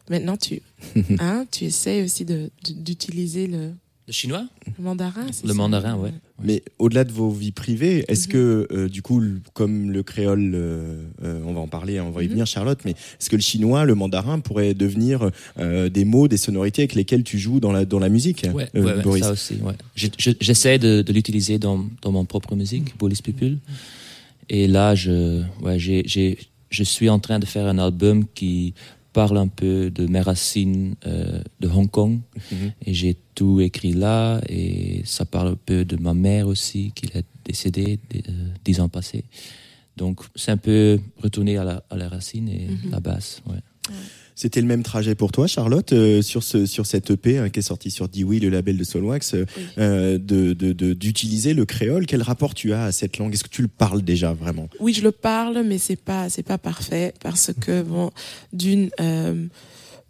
Maintenant, 0.10 0.38
tu, 0.38 0.62
hein, 1.20 1.46
tu 1.52 1.66
essaies 1.66 2.04
aussi 2.04 2.26
de 2.26 2.50
de- 2.66 2.74
d'utiliser 2.74 3.48
le, 3.48 3.72
Le 4.08 4.14
chinois? 4.14 4.46
le 4.78 4.84
mandarin. 4.84 5.28
c'est 5.32 5.44
Le 5.44 5.50
ça? 5.50 5.54
mandarin, 5.56 5.96
ouais. 5.98 6.12
Mais 6.44 6.62
au-delà 6.78 7.04
de 7.04 7.12
vos 7.12 7.30
vies 7.32 7.52
privées, 7.52 8.06
est-ce 8.08 8.28
Mhm. 8.28 8.32
que 8.34 8.68
euh, 8.72 8.88
du 8.90 9.02
coup, 9.02 9.20
le- 9.20 9.42
comme 9.54 9.90
le 9.92 10.04
créole, 10.04 10.54
euh, 10.54 11.04
euh, 11.24 11.42
on 11.46 11.54
va 11.54 11.62
en 11.62 11.68
parler, 11.68 12.00
on 12.00 12.12
va 12.12 12.22
y 12.22 12.26
Mhm. 12.28 12.32
venir, 12.34 12.46
Charlotte, 12.46 12.80
mais 12.86 12.92
est-ce 12.92 13.30
que 13.30 13.36
le 13.36 13.42
chinois, 13.42 13.86
le 13.86 13.96
mandarin 13.96 14.40
pourrait 14.40 14.74
devenir 14.76 15.32
euh, 15.58 15.90
des 15.90 16.06
mots, 16.06 16.28
des 16.28 16.38
sonorités 16.38 16.84
avec 16.84 16.94
lesquelles 16.96 17.24
tu 17.24 17.40
joues 17.40 17.60
dans 17.60 17.72
la 17.72 17.86
dans 17.86 18.00
la 18.00 18.10
musique, 18.10 18.46
Ouais, 18.54 18.70
euh, 18.76 18.84
ouais, 18.84 18.94
ouais, 18.98 19.02
Boris 19.02 19.24
ça 19.24 19.32
aussi. 19.32 19.56
Ouais. 19.64 19.74
Je- 19.96 20.08
je- 20.20 20.32
J'essaie 20.40 20.78
de, 20.80 21.02
de 21.02 21.12
l'utiliser 21.12 21.58
dans, 21.60 21.84
dans 22.04 22.12
mon 22.12 22.24
propre 22.26 22.56
musique, 22.56 22.96
Bolis 23.00 23.22
People. 23.24 23.58
Et 24.50 24.68
là, 24.68 24.96
je, 24.96 25.42
ouais, 25.62 25.78
j'ai, 25.80 26.04
j'ai, 26.06 26.38
je 26.70 26.84
suis 26.84 27.10
en 27.10 27.20
train 27.20 27.40
de 27.40 27.46
faire 27.46 27.66
un 27.66 27.80
album 27.80 28.26
qui 28.34 28.74
parle 29.18 29.38
un 29.40 29.48
peu 29.48 29.90
de 29.90 30.06
mes 30.06 30.22
racines 30.22 30.94
euh, 31.08 31.42
de 31.60 31.68
Hong 31.68 31.90
Kong. 31.90 32.20
Mhm. 32.52 32.72
Et 32.86 32.94
j'ai 32.94 33.18
tout 33.34 33.60
écrit 33.62 33.94
là. 33.94 34.40
Et 34.48 35.02
ça 35.06 35.26
parle 35.26 35.48
un 35.56 35.60
peu 35.70 35.84
de 35.86 35.98
ma 35.98 36.14
mère 36.14 36.46
aussi, 36.48 36.92
qui 36.94 37.08
est 37.08 37.26
décédée 37.44 37.98
euh, 38.14 38.20
dix 38.64 38.80
ans 38.80 38.90
passés. 38.90 39.24
Donc, 40.02 40.20
c'est 40.36 40.52
un 40.52 40.58
peu 40.58 41.00
retourner 41.24 41.58
à 41.58 41.64
la, 41.64 41.84
à 41.90 41.96
la 41.98 42.08
racine 42.10 42.48
et 42.48 42.68
Mhm. 42.68 42.92
la 42.92 43.00
base. 43.00 43.42
Ouais. 43.50 43.62
C'était 44.40 44.62
le 44.62 44.68
même 44.68 44.84
trajet 44.84 45.16
pour 45.16 45.32
toi, 45.32 45.48
Charlotte, 45.48 45.92
euh, 45.94 46.22
sur 46.22 46.44
ce 46.44 46.68
sur 46.68 46.86
cette 46.86 47.10
EP 47.10 47.40
hein, 47.40 47.50
qui 47.50 47.58
est 47.58 47.64
sortie 47.64 47.90
sur 47.90 48.08
Dewey, 48.08 48.38
le 48.38 48.50
label 48.50 48.78
de 48.78 48.84
Soulwax, 48.84 49.34
euh, 49.34 49.46
euh, 49.80 50.20
de 50.20 50.54
de- 50.54 50.74
de- 50.74 50.94
d'utiliser 50.94 51.56
le 51.56 51.66
créole. 51.66 52.06
Quel 52.06 52.22
rapport 52.22 52.54
tu 52.54 52.72
as 52.72 52.84
à 52.84 52.92
cette 52.92 53.18
langue? 53.18 53.34
Est-ce 53.34 53.44
que 53.44 53.50
tu 53.50 53.64
le 53.64 53.68
parles 53.68 54.04
déjà 54.04 54.34
vraiment? 54.34 54.70
Oui, 54.80 54.94
je 54.94 55.02
le 55.02 55.12
parle, 55.12 55.64
mais 55.66 55.80
c'est 55.80 55.96
pas 56.00 56.30
c'est 56.30 56.44
pas 56.44 56.60
parfait 56.60 57.16
parce 57.24 57.50
que 57.60 57.82
bon, 57.82 58.12
d'une, 58.54 58.92
euh, 59.00 59.48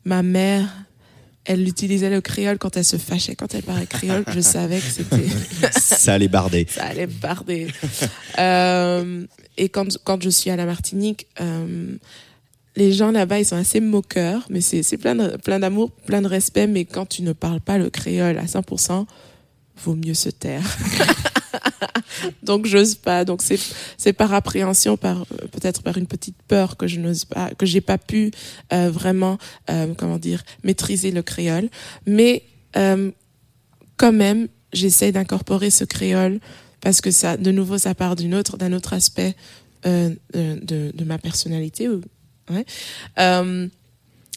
ma 0.03 0.23
mère, 0.23 0.67
elle 1.45 1.65
utilisait 1.65 2.09
le 2.09 2.19
créole 2.19 2.57
quand 2.57 2.75
elle 2.75 2.83
se 2.83 2.97
fâchait, 2.97 3.35
quand 3.35 3.55
elle 3.55 3.63
parlait 3.63 3.85
créole. 3.85 4.25
Je 4.35 4.41
savais 4.55 4.79
que 4.79 4.91
c'était 4.91 5.29
Ça 5.71 6.15
allait 6.15 6.27
barder. 6.27 6.67
ça 6.69 6.83
allait 6.83 7.07
barder. 7.07 7.67
Euh, 8.39 9.25
et 9.57 9.69
quand 9.69 9.97
quand 10.03 10.21
je 10.21 10.29
suis 10.29 10.49
à 10.49 10.57
la 10.57 10.65
Martinique. 10.65 11.27
euh, 11.39 11.95
les 12.77 12.93
gens 12.93 13.11
là-bas, 13.11 13.39
ils 13.39 13.45
sont 13.45 13.55
assez 13.55 13.79
moqueurs, 13.79 14.45
mais 14.51 14.61
c'est 14.61 14.97
plein 14.97 15.59
d'amour, 15.59 15.91
plein 16.05 16.21
de 16.21 16.27
respect. 16.27 16.67
Mais 16.67 16.85
quand 16.85 17.07
tu 17.07 17.23
ne 17.23 17.33
parles 17.33 17.59
pas 17.59 17.79
le 17.79 17.89
créole 17.89 18.37
à 18.37 18.45
100%, 18.45 19.05
vaut 19.83 19.95
mieux 19.95 20.13
se 20.13 20.29
taire. 20.29 20.63
Donc 22.43 22.67
j'ose 22.67 22.93
pas. 22.93 23.25
Donc 23.25 23.41
c'est 23.41 24.13
par 24.13 24.31
appréhension, 24.33 24.95
par 24.95 25.21
euh, 25.21 25.47
peut-être 25.51 25.81
par 25.81 25.97
une 25.97 26.05
petite 26.05 26.37
peur 26.47 26.77
que 26.77 26.85
je 26.85 26.99
n'ose 26.99 27.25
pas, 27.25 27.49
que 27.55 27.65
j'ai 27.65 27.81
pas 27.81 27.97
pu 27.97 28.31
euh, 28.71 28.91
vraiment, 28.91 29.39
euh, 29.71 29.93
comment 29.97 30.19
dire, 30.19 30.43
maîtriser 30.63 31.09
le 31.09 31.23
créole. 31.23 31.69
Mais 32.05 32.43
quand 33.97 34.13
même, 34.13 34.49
j'essaie 34.71 35.11
d'incorporer 35.11 35.71
ce 35.71 35.83
créole 35.83 36.39
parce 36.79 37.01
que 37.01 37.09
ça, 37.09 37.37
de 37.37 37.51
nouveau, 37.51 37.79
ça 37.79 37.95
part 37.95 38.15
d'une 38.15 38.35
autre, 38.35 38.55
d'un 38.55 38.71
autre 38.71 38.93
aspect 38.93 39.35
de, 39.83 40.19
de, 40.35 41.03
ma 41.03 41.17
personnalité. 41.17 41.89
Ouais. 42.49 42.65
Euh, 43.19 43.67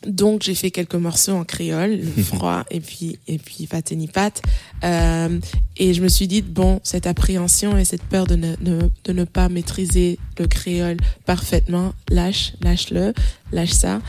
donc 0.07 0.43
j'ai 0.43 0.55
fait 0.55 0.71
quelques 0.71 0.95
morceaux 0.95 1.33
en 1.33 1.45
créole, 1.45 2.01
le 2.01 2.23
froid 2.23 2.65
et 2.71 2.81
puis 2.81 3.19
et 3.27 3.39
puis 3.39 3.67
Fateni 3.67 4.09
Pat. 4.09 4.41
Euh, 4.83 5.39
et 5.77 5.95
je 5.95 6.03
me 6.03 6.09
suis 6.09 6.27
dit 6.27 6.43
bon 6.43 6.81
cette 6.83 7.07
appréhension 7.07 7.77
et 7.77 7.85
cette 7.85 8.05
peur 8.05 8.27
de 8.27 8.37
ne, 8.37 8.57
de 8.57 9.13
ne 9.13 9.25
pas 9.25 9.49
maîtriser 9.49 10.19
le 10.39 10.47
créole 10.47 10.97
parfaitement, 11.27 11.93
lâche 12.09 12.55
lâche-le, 12.63 13.13
lâche 13.53 13.73
ça 13.73 14.01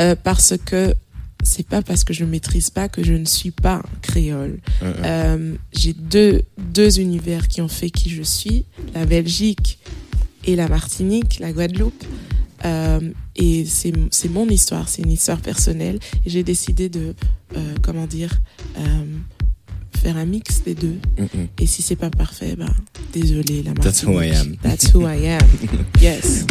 euh, 0.00 0.14
parce 0.22 0.54
que 0.64 0.94
c'est 1.42 1.66
pas 1.66 1.82
parce 1.82 2.04
que 2.04 2.12
je 2.12 2.24
ne 2.24 2.30
maîtrise 2.30 2.70
pas 2.70 2.88
que 2.88 3.02
je 3.02 3.14
ne 3.14 3.24
suis 3.24 3.50
pas 3.50 3.82
créole. 4.02 4.58
Euh, 4.82 5.54
j'ai 5.72 5.94
deux 5.94 6.42
deux 6.58 7.00
univers 7.00 7.48
qui 7.48 7.60
ont 7.60 7.68
fait 7.68 7.90
qui 7.90 8.10
je 8.10 8.22
suis, 8.22 8.66
la 8.94 9.06
Belgique 9.06 9.78
et 10.44 10.54
la 10.54 10.68
Martinique, 10.68 11.38
la 11.40 11.52
Guadeloupe. 11.52 12.04
Euh, 12.64 13.00
et 13.36 13.64
c'est 13.64 14.28
mon 14.28 14.48
histoire, 14.48 14.88
c'est 14.88 15.02
une 15.02 15.12
histoire 15.12 15.40
personnelle. 15.40 15.98
Et 16.26 16.30
j'ai 16.30 16.42
décidé 16.42 16.88
de, 16.88 17.14
euh, 17.56 17.74
comment 17.82 18.06
dire, 18.06 18.32
euh, 18.78 18.82
faire 19.96 20.16
un 20.16 20.26
mix 20.26 20.62
des 20.62 20.74
deux. 20.74 20.98
Et 21.58 21.66
si 21.66 21.82
c'est 21.82 21.96
pas 21.96 22.10
parfait, 22.10 22.56
ben, 22.56 22.72
désolé, 23.12 23.62
la 23.62 23.72
That's 23.74 24.02
who 24.04 24.20
I 24.20 24.30
Martinique. 24.30 24.34
am. 24.64 24.70
That's 24.70 24.94
who 24.94 25.02
I 25.06 25.26
am. 25.28 25.40
yes. 26.00 26.44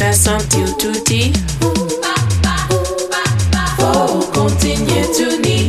Si 0.00 0.06
o 0.06 0.06
ka 0.06 0.12
sentiu 0.16 0.66
tutti 0.78 1.32
Faut 3.76 4.32
continuer 4.32 5.06
tuni 5.12 5.68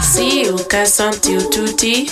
Si 0.00 0.48
o 0.48 0.56
ka 0.64 0.86
sentiu 0.86 1.40
tutti 1.50 2.10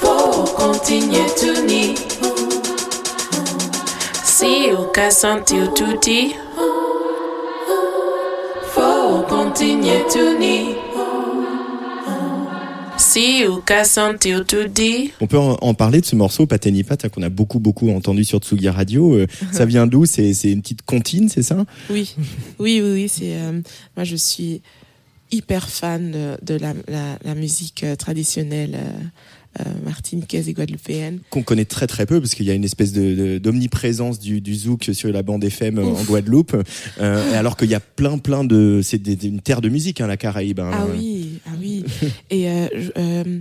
Faut 0.00 0.54
continuer 0.56 1.28
tuni 1.36 1.94
Si 4.24 4.72
o 4.72 4.88
ka 4.90 5.10
sentiu 5.10 5.66
tutti 5.76 6.34
Faut 8.74 9.28
continuer 9.28 10.06
tuni 10.08 10.76
Si 10.76 10.81
On 15.20 15.26
peut 15.26 15.38
en, 15.38 15.58
en 15.60 15.74
parler 15.74 16.00
de 16.00 16.06
ce 16.06 16.16
morceau 16.16 16.46
Patenipat 16.46 16.96
hein, 17.04 17.08
qu'on 17.10 17.22
a 17.22 17.28
beaucoup 17.28 17.58
beaucoup 17.58 17.90
entendu 17.90 18.24
sur 18.24 18.38
Tsugi 18.38 18.68
Radio. 18.70 19.14
Euh, 19.14 19.26
ça 19.52 19.66
vient 19.66 19.86
d'où? 19.86 20.06
C'est 20.06 20.32
une 20.44 20.62
petite 20.62 20.82
comptine, 20.82 21.28
c'est 21.28 21.42
ça? 21.42 21.64
Oui, 21.90 22.14
oui, 22.58 22.80
oui, 22.82 22.92
oui. 22.92 23.08
C'est 23.08 23.36
euh, 23.36 23.60
moi, 23.96 24.04
je 24.04 24.16
suis 24.16 24.62
hyper 25.30 25.68
fan 25.68 26.10
de, 26.10 26.36
de 26.42 26.54
la, 26.58 26.72
la, 26.88 27.18
la 27.22 27.34
musique 27.34 27.84
euh, 27.84 27.96
traditionnelle 27.96 28.76
euh, 28.76 28.92
martiniquaise 29.84 30.48
et 30.48 30.52
guadeloupéenne. 30.54 31.20
Qu'on 31.30 31.42
connaît 31.42 31.64
très 31.64 31.86
très 31.86 32.06
peu 32.06 32.20
parce 32.20 32.34
qu'il 32.34 32.46
y 32.46 32.50
a 32.50 32.54
une 32.54 32.64
espèce 32.64 32.92
de 32.92 33.14
de- 33.14 33.38
d'omniprésence 33.38 34.18
du, 34.18 34.40
du 34.40 34.54
zouk 34.54 34.90
sur 34.92 35.10
la 35.12 35.22
bande 35.22 35.44
FM 35.44 35.78
en 35.78 35.92
Ouf. 35.92 36.06
Guadeloupe, 36.06 36.56
euh, 37.00 37.32
et 37.32 37.34
alors 37.36 37.56
qu'il 37.56 37.68
y 37.70 37.74
a 37.74 37.80
plein 37.80 38.18
plein 38.18 38.44
de 38.44 38.80
c'est 38.82 39.06
une 39.24 39.40
terre 39.40 39.60
de 39.60 39.68
musique 39.68 40.00
hein, 40.00 40.06
la 40.06 40.16
Caraïbe. 40.16 40.60
hein. 40.60 40.70
Ah 40.72 40.86
oui, 40.94 41.38
ah 41.46 41.50
oui. 41.60 41.84
Et 42.30 42.48
euh, 42.48 42.66
euh, 42.96 43.40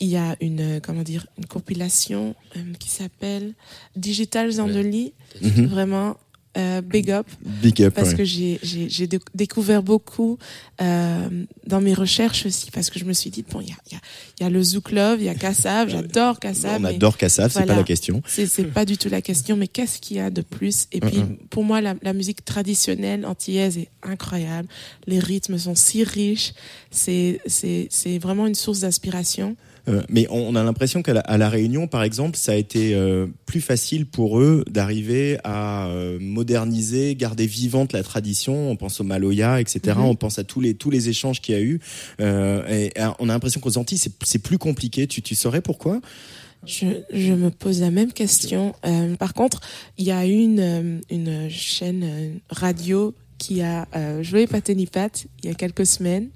il 0.00 0.08
y 0.08 0.16
a 0.16 0.36
une 0.40 0.60
euh, 0.60 0.80
comment 0.80 1.02
dire 1.02 1.26
une 1.38 1.46
compilation 1.46 2.34
euh, 2.56 2.60
qui 2.78 2.88
s'appelle 2.90 3.52
Digital 3.96 4.50
Zandoli. 4.50 5.12
Mhm. 5.42 5.66
Vraiment. 5.66 6.16
Euh, 6.58 6.80
big 6.82 7.10
up. 7.10 7.26
Big 7.62 7.82
up, 7.82 7.94
parce 7.94 8.10
ouais. 8.10 8.16
que 8.16 8.24
j'ai 8.24 8.58
j'ai 8.62 8.88
j'ai 8.88 9.06
dé- 9.06 9.18
découvert 9.34 9.82
beaucoup 9.82 10.38
euh, 10.80 11.28
dans 11.66 11.80
mes 11.80 11.94
recherches 11.94 12.44
aussi 12.46 12.70
parce 12.70 12.90
que 12.90 12.98
je 12.98 13.04
me 13.04 13.12
suis 13.14 13.30
dit 13.30 13.42
bon 13.50 13.60
il 13.60 13.68
y 13.68 13.72
a 13.72 13.76
y 13.92 13.94
a, 13.96 14.00
y 14.40 14.46
a 14.46 14.50
le 14.50 14.62
Zouk 14.62 14.90
Love 14.90 15.20
il 15.20 15.24
y 15.24 15.28
a 15.28 15.34
Kassav 15.34 15.88
j'adore 15.94 16.38
Kassav 16.40 16.80
On 16.80 16.84
adore 16.84 17.16
Kassav, 17.16 17.50
c'est 17.50 17.64
pas 17.64 17.74
la 17.74 17.82
question. 17.84 18.22
c'est 18.26 18.46
c'est 18.46 18.64
pas 18.64 18.84
du 18.84 18.98
tout 18.98 19.08
la 19.08 19.22
question 19.22 19.56
mais 19.56 19.66
qu'est-ce 19.68 19.98
qu'il 20.00 20.18
y 20.18 20.20
a 20.20 20.30
de 20.30 20.42
plus? 20.42 20.88
Et 20.92 21.00
puis 21.00 21.22
pour 21.50 21.64
moi 21.64 21.80
la, 21.80 21.94
la 22.02 22.12
musique 22.12 22.44
traditionnelle 22.44 23.24
antillaise 23.24 23.78
est 23.78 23.88
incroyable. 24.02 24.68
Les 25.06 25.18
rythmes 25.18 25.56
sont 25.58 25.74
si 25.74 26.04
riches. 26.04 26.52
C'est 26.90 27.40
c'est 27.46 27.88
c'est 27.90 28.18
vraiment 28.18 28.46
une 28.46 28.54
source 28.54 28.80
d'inspiration 28.80 29.56
Euh, 29.88 30.02
mais 30.08 30.26
on 30.30 30.54
a 30.54 30.62
l'impression 30.62 31.02
qu'à 31.02 31.14
la, 31.14 31.20
à 31.20 31.36
la 31.38 31.48
Réunion, 31.48 31.86
par 31.88 32.02
exemple, 32.02 32.36
ça 32.36 32.52
a 32.52 32.54
été 32.54 32.94
euh, 32.94 33.26
plus 33.46 33.60
facile 33.60 34.06
pour 34.06 34.40
eux 34.40 34.64
d'arriver 34.70 35.38
à 35.44 35.86
euh, 35.86 36.18
moderniser, 36.20 37.14
garder 37.16 37.46
vivante 37.46 37.92
la 37.92 38.02
tradition. 38.02 38.70
On 38.70 38.76
pense 38.76 39.00
au 39.00 39.04
Maloya, 39.04 39.60
etc. 39.60 39.96
Mhm. 39.96 40.04
On 40.04 40.14
pense 40.14 40.38
à 40.38 40.44
tous 40.44 40.60
les 40.60 40.74
tous 40.74 40.90
les 40.90 41.08
échanges 41.08 41.40
qu'il 41.40 41.54
y 41.54 41.58
a 41.58 41.60
eu. 41.60 41.80
Et, 42.20 42.92
on 43.18 43.28
a 43.28 43.32
l'impression 43.32 43.60
qu'aux 43.60 43.78
Antilles, 43.78 43.98
c'est 43.98 44.12
c'est 44.22 44.38
plus 44.38 44.58
compliqué. 44.58 45.06
Tu 45.06 45.22
tu 45.22 45.34
saurais 45.34 45.60
pourquoi? 45.60 46.00
Je, 46.64 46.86
je 47.12 47.32
me 47.32 47.50
pose 47.50 47.80
la 47.80 47.90
même 47.90 48.12
question. 48.12 48.74
Par 49.18 49.34
contre, 49.34 49.60
il 49.98 50.04
y 50.04 50.12
a 50.12 50.24
une, 50.24 51.00
une 51.10 51.50
chaîne 51.50 52.38
radio 52.50 53.14
qui 53.38 53.62
a 53.62 53.88
joué 54.22 54.46
Patenipat 54.46 55.24
il 55.42 55.48
y 55.48 55.52
a 55.52 55.54
quelques 55.54 55.86
semaines. 55.86 56.28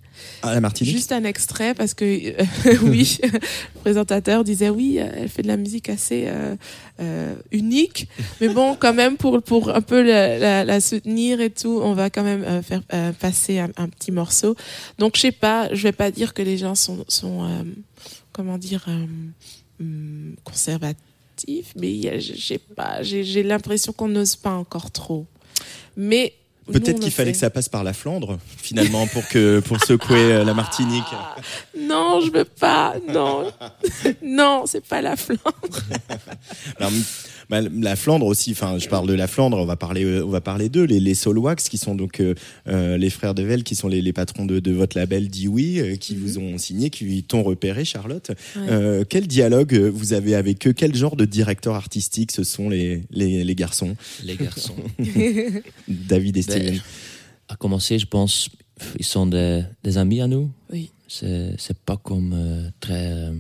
Juste 0.85 1.13
un 1.13 1.25
extrait 1.25 1.75
parce 1.75 1.95
que 1.95 2.05
euh, 2.05 2.45
oui, 2.83 3.19
le 3.23 3.81
présentateur 3.81 4.45
disait 4.45 4.71
oui, 4.71 4.97
elle 4.97 5.29
fait 5.29 5.43
de 5.43 5.49
la 5.49 5.57
musique 5.57 5.89
assez 5.89 6.25
euh, 6.27 6.57
euh, 7.01 7.35
unique, 7.51 8.09
mais 8.41 8.49
bon, 8.49 8.77
quand 8.77 8.95
même 8.95 9.17
pour 9.17 9.43
pour 9.43 9.75
un 9.75 9.81
peu 9.81 10.03
la, 10.03 10.81
soutenir 10.81 11.41
et 11.41 11.51
tout, 11.51 11.81
on 11.83 11.95
va 11.95 12.11
quand 12.11 12.23
même 12.23 12.63
faire 12.63 12.83
passer 13.19 13.59
un, 13.59 13.89
petit 13.89 14.13
morceau. 14.13 14.57
Donc 14.99 15.17
je 15.17 15.23
sais 15.23 15.33
pas, 15.33 15.73
je 15.75 15.83
vais 15.83 15.93
pas 15.93 16.11
dire 16.11 16.35
que 16.35 16.43
les 16.43 16.59
gens 16.59 16.75
sont 16.75 17.05
sont 17.09 17.65
comment 18.33 18.59
dire 18.59 18.87
hum, 19.81 20.35
conservatifs, 20.45 21.73
mais 21.77 22.21
je 22.21 22.41
sais 22.41 22.59
pas, 22.59 23.03
j'ai 23.03 23.43
l'impression 23.43 23.93
qu'on 23.93 24.09
n'ose 24.09 24.37
pas 24.37 24.53
encore 24.53 24.91
trop. 24.91 25.27
Mais 25.97 26.35
Peut-être 26.73 26.99
qu'il 26.99 27.13
fallait 27.13 27.33
que 27.33 27.39
ça 27.39 27.51
passe 27.51 27.69
par 27.69 27.85
la 27.85 27.93
Flandre, 27.93 28.39
finalement, 28.57 29.07
pour 29.07 29.27
que 29.29 29.61
pour 29.61 29.83
secouer 29.85 30.33
euh, 30.33 30.45
la 30.45 30.53
Martinique. 30.53 31.05
Non, 31.79 32.21
je 32.21 32.33
veux 32.33 32.45
pas. 32.45 32.95
Non, 33.09 33.53
non, 34.23 34.65
c'est 34.67 34.85
pas 34.85 35.01
la 35.01 35.17
Flandre. 35.17 35.43
Alors, 36.79 36.91
bah, 37.49 37.61
la 37.63 37.97
Flandre 37.97 38.27
aussi. 38.27 38.53
Enfin, 38.53 38.79
je 38.79 38.89
parle 38.89 39.07
de 39.09 39.15
la 39.15 39.27
Flandre. 39.27 39.57
On 39.59 39.65
va 39.67 39.77
parler, 39.77 40.05
euh, 40.05 40.25
on 40.25 40.31
va 40.31 40.41
parler 40.41 40.69
d'eux, 40.69 40.85
les, 40.85 41.01
les 41.01 41.15
Solwax, 41.15 41.69
qui 41.69 41.79
sont 41.79 41.95
donc 41.95 42.21
euh, 42.21 42.35
euh, 42.69 42.97
les 42.99 43.11
frères 43.11 43.35
de 43.35 43.43
Vel, 43.43 43.63
qui 43.65 43.75
sont 43.77 43.89
les, 43.89 44.03
les 44.03 44.13
patrons 44.13 44.47
de, 44.47 44.59
de 44.61 44.73
votre 44.73 44.99
label 44.99 45.29
Dit 45.29 45.49
Oui, 45.49 45.79
euh, 45.81 45.97
qui 45.97 46.17
vous 46.17 46.39
ont 46.39 46.59
signé, 46.59 46.91
qui 46.91 47.23
t'ont 47.23 47.43
repéré, 47.43 47.85
Charlotte. 47.85 48.31
Ouais. 48.57 48.63
Euh, 48.71 49.05
quel 49.09 49.27
dialogue 49.27 49.75
vous 49.75 50.13
avez 50.13 50.35
avec 50.35 50.67
eux? 50.67 50.73
Quel 50.73 50.95
genre 50.95 51.17
de 51.17 51.25
directeur 51.25 51.75
artistique 51.75 52.33
ce 52.33 52.45
sont 52.45 52.69
les 52.69 53.03
les, 53.11 53.45
les 53.45 53.55
garçons? 53.55 53.97
Les 54.25 54.37
garçons. 54.37 54.77
David 55.89 56.37
et 56.37 56.43
Ben, 56.43 56.51
Steven. 56.51 56.81
À 57.49 57.57
commencer, 57.57 57.99
je 57.99 58.07
pense, 58.07 58.49
ils 58.99 59.05
sont 59.05 59.27
des, 59.27 59.63
des 59.85 59.99
amis 59.99 60.21
à 60.21 60.27
nous. 60.27 60.51
Oui. 60.73 60.91
C'est 61.09 61.53
c'est 61.59 61.79
pas 61.79 61.97
comme 61.97 62.33
euh, 62.35 62.69
très. 62.81 63.13
euh, 63.13 63.33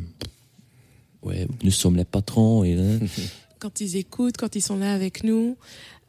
ouais, 1.22 1.48
nous 1.64 1.72
sommes 1.72 1.96
les 1.96 2.04
patrons. 2.04 2.62
Et. 2.62 2.76
quand 3.58 3.80
ils 3.80 3.96
écoutent, 3.96 4.36
quand 4.36 4.54
ils 4.56 4.60
sont 4.62 4.76
là 4.76 4.92
avec 4.92 5.24
nous. 5.24 5.56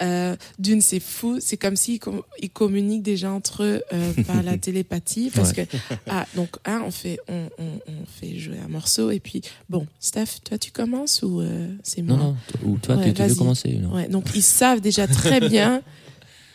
Euh, 0.04 0.36
D'une, 0.60 0.82
c'est 0.82 1.00
fou. 1.00 1.39
C'est 1.41 1.58
comme 1.58 1.76
s'ils 1.76 2.00
com- 2.00 2.22
ils 2.41 2.52
communiquent 2.52 3.02
déjà 3.04 3.32
entre 3.32 3.64
eux 3.64 3.82
euh, 3.93 4.14
par 4.28 4.43
la 4.43 4.58
télépathie. 4.58 5.32
Parce 5.34 5.54
Ouais. 5.54 5.66
que, 5.66 5.78
ah, 6.08 6.26
donc, 6.36 6.50
hein, 6.66 6.84
on, 6.86 6.91
fait, 6.91 7.20
on, 7.28 7.50
on, 7.58 7.80
on 7.88 8.06
fait 8.06 8.38
jouer 8.38 8.60
un 8.64 8.68
morceau. 8.68 9.10
Et 9.10 9.20
puis, 9.20 9.41
bon, 9.70 9.88
Steph, 10.00 10.41
toi, 10.43 10.58
tu 10.60 10.72
commences 10.72 11.24
ou 11.24 11.41
euh, 11.41 11.68
c'est 11.84 12.04
moi? 12.04 12.18
Non, 12.18 12.38
ou 12.64 12.78
toi, 12.78 12.95
Ouais, 12.98 13.12
tu, 13.12 13.24
veux 13.24 13.36
commencer 13.36 13.70
non 13.82 13.95
Ouais, 13.95 14.08
donc 14.08 14.26
ils 14.36 14.43
savent 14.43 14.82
déjà 14.82 15.08
très 15.08 15.39
bien. 15.50 15.82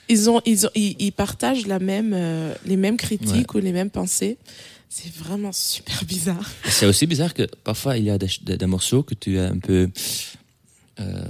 Ils 0.08 0.28
ont, 0.30 0.40
ils 0.44 0.66
ont, 0.66 0.70
ils, 0.74 0.94
ils 0.98 1.12
partagent 1.12 1.66
la 1.66 1.78
même, 1.78 2.14
les 2.66 2.76
mêmes 2.76 2.96
critiques 2.96 3.54
ou 3.54 3.58
les 3.58 3.72
mêmes 3.72 3.90
pensées. 3.90 4.36
C'est 4.88 5.10
vraiment 5.14 5.52
super 5.52 6.04
bizarre. 6.04 6.50
C'est 6.68 6.84
aussi 6.84 7.06
bizarre 7.06 7.32
que 7.32 7.44
parfois 7.64 7.96
il 7.96 8.04
y 8.04 8.10
a 8.10 8.18
des, 8.18 8.66
morceaux 8.66 9.02
que 9.02 9.14
tu 9.14 9.36
es 9.38 9.40
un 9.40 9.56
peu 9.58 9.88
euh, 11.00 11.24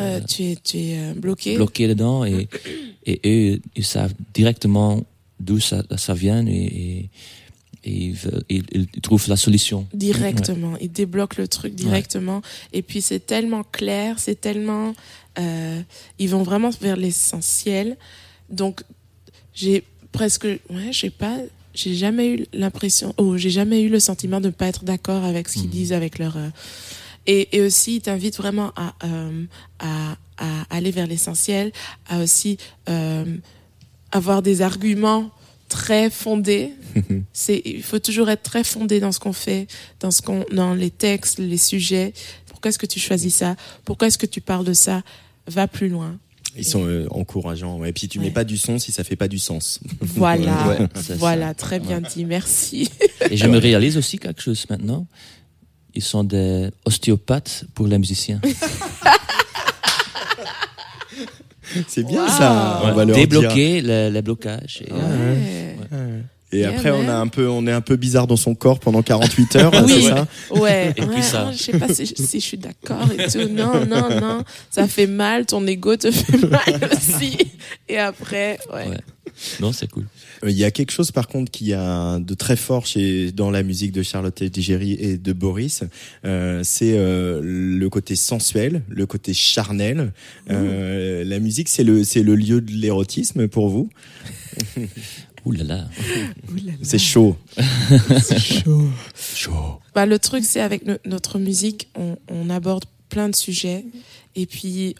Euh, 0.00 0.20
tu 0.28 0.42
es, 0.44 0.56
tu 0.56 0.78
es 0.78 0.98
euh, 0.98 1.14
bloqué. 1.14 1.54
bloqué 1.56 1.86
dedans 1.88 2.24
et, 2.24 2.48
et 3.06 3.20
eux, 3.24 3.60
ils 3.76 3.84
savent 3.84 4.14
directement 4.34 5.04
d'où 5.38 5.58
ça, 5.60 5.82
ça 5.96 6.12
vient 6.14 6.44
et, 6.46 7.08
ils, 7.84 8.12
veulent- 8.12 8.44
ils- 8.50 8.64
ils 8.72 9.00
trouvent 9.00 9.26
la 9.28 9.36
solution. 9.36 9.86
directement. 9.94 10.76
Ils 10.80 10.92
débloquent 10.92 11.36
le 11.40 11.48
truc 11.48 11.74
directement. 11.74 12.42
Et 12.74 12.82
puis 12.82 13.00
c'est 13.00 13.24
tellement 13.26 13.62
clair, 13.64 14.18
c'est 14.18 14.38
tellement, 14.38 14.94
euh, 15.38 15.80
ils 16.18 16.28
vont 16.28 16.42
vraiment 16.42 16.70
vers 16.80 16.96
l'essentiel. 16.96 17.96
Donc 18.50 18.82
j'ai 19.54 19.84
presque, 20.12 20.44
ouais, 20.44 20.92
je 20.92 20.98
sais 21.00 21.10
pas, 21.10 21.38
j'ai 21.72 21.94
jamais 21.94 22.28
eu 22.34 22.46
l'impression, 22.52 23.14
oh, 23.16 23.36
j'ai 23.38 23.50
jamais 23.50 23.80
eu 23.82 23.88
le 23.88 24.00
sentiment 24.00 24.40
de 24.40 24.46
ne 24.48 24.52
pas 24.52 24.66
être 24.66 24.84
d'accord 24.84 25.24
avec 25.24 25.48
ce 25.48 25.54
qu'ils 25.60 25.70
disent, 25.70 25.92
avec 25.92 26.18
leur. 26.18 26.36
Et, 27.26 27.56
et 27.56 27.60
aussi, 27.60 27.96
ils 27.96 28.00
t'invitent 28.00 28.36
vraiment 28.36 28.72
à, 28.76 28.94
euh, 29.04 29.44
à, 29.78 30.16
à 30.38 30.64
aller 30.70 30.90
vers 30.90 31.06
l'essentiel, 31.06 31.72
à 32.08 32.20
aussi 32.20 32.56
euh, 32.88 33.24
avoir 34.12 34.42
des 34.42 34.62
arguments 34.62 35.30
très 35.68 36.10
fondés. 36.10 36.72
C'est, 37.32 37.62
il 37.64 37.82
faut 37.82 37.98
toujours 38.00 38.28
être 38.30 38.42
très 38.42 38.64
fondé 38.64 39.00
dans 39.00 39.12
ce 39.12 39.20
qu'on 39.20 39.32
fait, 39.32 39.68
dans 40.00 40.10
ce 40.10 40.22
qu'on, 40.22 40.44
dans 40.52 40.74
les 40.74 40.90
textes, 40.90 41.38
les 41.38 41.58
sujets. 41.58 42.12
Pourquoi 42.48 42.70
est-ce 42.70 42.78
que 42.78 42.86
tu 42.86 42.98
choisis 43.00 43.34
ça? 43.34 43.56
Pourquoi 43.84 44.08
est-ce 44.08 44.18
que 44.18 44.26
tu 44.26 44.40
parles 44.40 44.64
de 44.64 44.72
ça? 44.72 45.02
Va 45.46 45.68
plus 45.68 45.88
loin. 45.88 46.18
Ils 46.56 46.64
sont 46.64 46.84
euh, 46.84 47.06
encourageants. 47.12 47.78
Ouais. 47.78 47.90
Et 47.90 47.92
puis 47.92 48.08
tu 48.08 48.18
mets 48.18 48.32
pas 48.32 48.42
du 48.44 48.58
son 48.58 48.78
si 48.80 48.90
ça 48.90 49.04
fait 49.04 49.14
pas 49.16 49.28
du 49.28 49.38
sens. 49.38 49.78
Voilà, 50.00 50.66
Ouais, 50.68 50.88
voilà, 51.16 51.48
ça. 51.48 51.54
très 51.54 51.78
bien 51.78 52.00
dit, 52.00 52.24
merci. 52.24 52.90
Et 53.30 53.36
je 53.36 53.46
me 53.46 53.58
réalise 53.58 53.96
aussi 53.96 54.18
quelque 54.18 54.42
chose 54.42 54.66
maintenant. 54.68 55.06
Ils 55.94 56.02
sont 56.02 56.24
des 56.24 56.70
ostéopathes 56.84 57.64
pour 57.74 57.86
les 57.86 57.98
musiciens. 57.98 58.40
C'est 61.88 62.02
bien 62.04 62.24
Wow. 62.24 62.28
ça. 62.30 62.80
On 62.84 62.92
va 62.92 63.04
leur 63.04 63.16
dire. 63.16 63.28
Débloquer 63.28 63.80
les, 63.80 64.10
les 64.10 64.22
blocages. 64.22 64.82
Et, 64.86 64.92
euh, 64.92 65.74
Ouais. 65.92 66.22
Et 66.52 66.58
Yeah, 66.62 66.70
après, 66.70 66.90
on 66.90 67.08
a 67.08 67.14
un 67.14 67.28
peu, 67.28 67.48
on 67.48 67.64
est 67.68 67.72
un 67.72 67.80
peu 67.80 67.94
bizarre 67.94 68.26
dans 68.26 68.34
son 68.34 68.56
corps 68.56 68.80
pendant 68.80 69.02
48 69.02 69.54
heures. 69.56 69.72
Oui. 69.86 70.02
ça 70.02 70.26
Ouais, 70.50 70.92
Et 70.96 71.02
puis 71.06 71.22
ça. 71.22 71.42
hein, 71.46 71.52
je 71.52 71.58
sais 71.58 71.78
pas 71.78 71.86
si, 71.94 72.08
si 72.08 72.40
je 72.40 72.44
suis 72.44 72.58
d'accord 72.58 73.06
et 73.16 73.28
tout. 73.30 73.48
Non, 73.48 73.86
non, 73.86 74.08
non, 74.20 74.42
ça 74.68 74.88
fait 74.88 75.06
mal, 75.06 75.46
ton 75.46 75.64
ego 75.68 75.96
te 75.96 76.10
fait 76.10 76.38
mal 76.48 76.90
aussi. 76.92 77.38
Et 77.88 77.98
après, 77.98 78.58
ouais. 78.74 78.96
Non, 79.60 79.72
c'est 79.72 79.88
cool. 79.90 80.06
Euh, 80.44 80.50
Il 80.50 80.56
y 80.56 80.64
a 80.64 80.70
quelque 80.70 80.90
chose 80.90 81.10
par 81.12 81.28
contre 81.28 81.50
qui 81.50 81.72
a 81.72 82.18
de 82.18 82.34
très 82.34 82.56
fort 82.56 82.86
chez 82.86 83.32
dans 83.32 83.50
la 83.50 83.62
musique 83.62 83.92
de 83.92 84.02
Charlotte 84.02 84.42
Digéry 84.42 84.92
et 84.98 85.16
de 85.16 85.32
Boris, 85.32 85.82
euh, 86.24 86.62
c'est 86.64 86.96
euh, 86.96 87.40
le 87.42 87.88
côté 87.90 88.16
sensuel, 88.16 88.82
le 88.88 89.06
côté 89.06 89.32
charnel. 89.34 90.12
Euh, 90.50 91.24
la 91.24 91.38
musique, 91.38 91.68
c'est 91.68 91.84
le 91.84 92.04
c'est 92.04 92.22
le 92.22 92.34
lieu 92.36 92.60
de 92.60 92.72
l'érotisme 92.72 93.48
pour 93.48 93.68
vous? 93.68 93.88
Ouh 95.46 95.52
là 95.52 95.64
là. 95.64 95.88
C'est 96.82 96.98
chaud. 96.98 97.36
Bah, 99.94 100.04
le 100.06 100.18
truc, 100.18 100.44
c'est 100.44 100.60
avec 100.60 100.84
no- 100.84 100.98
notre 101.06 101.38
musique, 101.38 101.88
on, 101.96 102.16
on 102.28 102.50
aborde 102.50 102.84
plein 103.08 103.28
de 103.28 103.34
sujets. 103.34 103.84
Et 104.36 104.46
puis, 104.46 104.94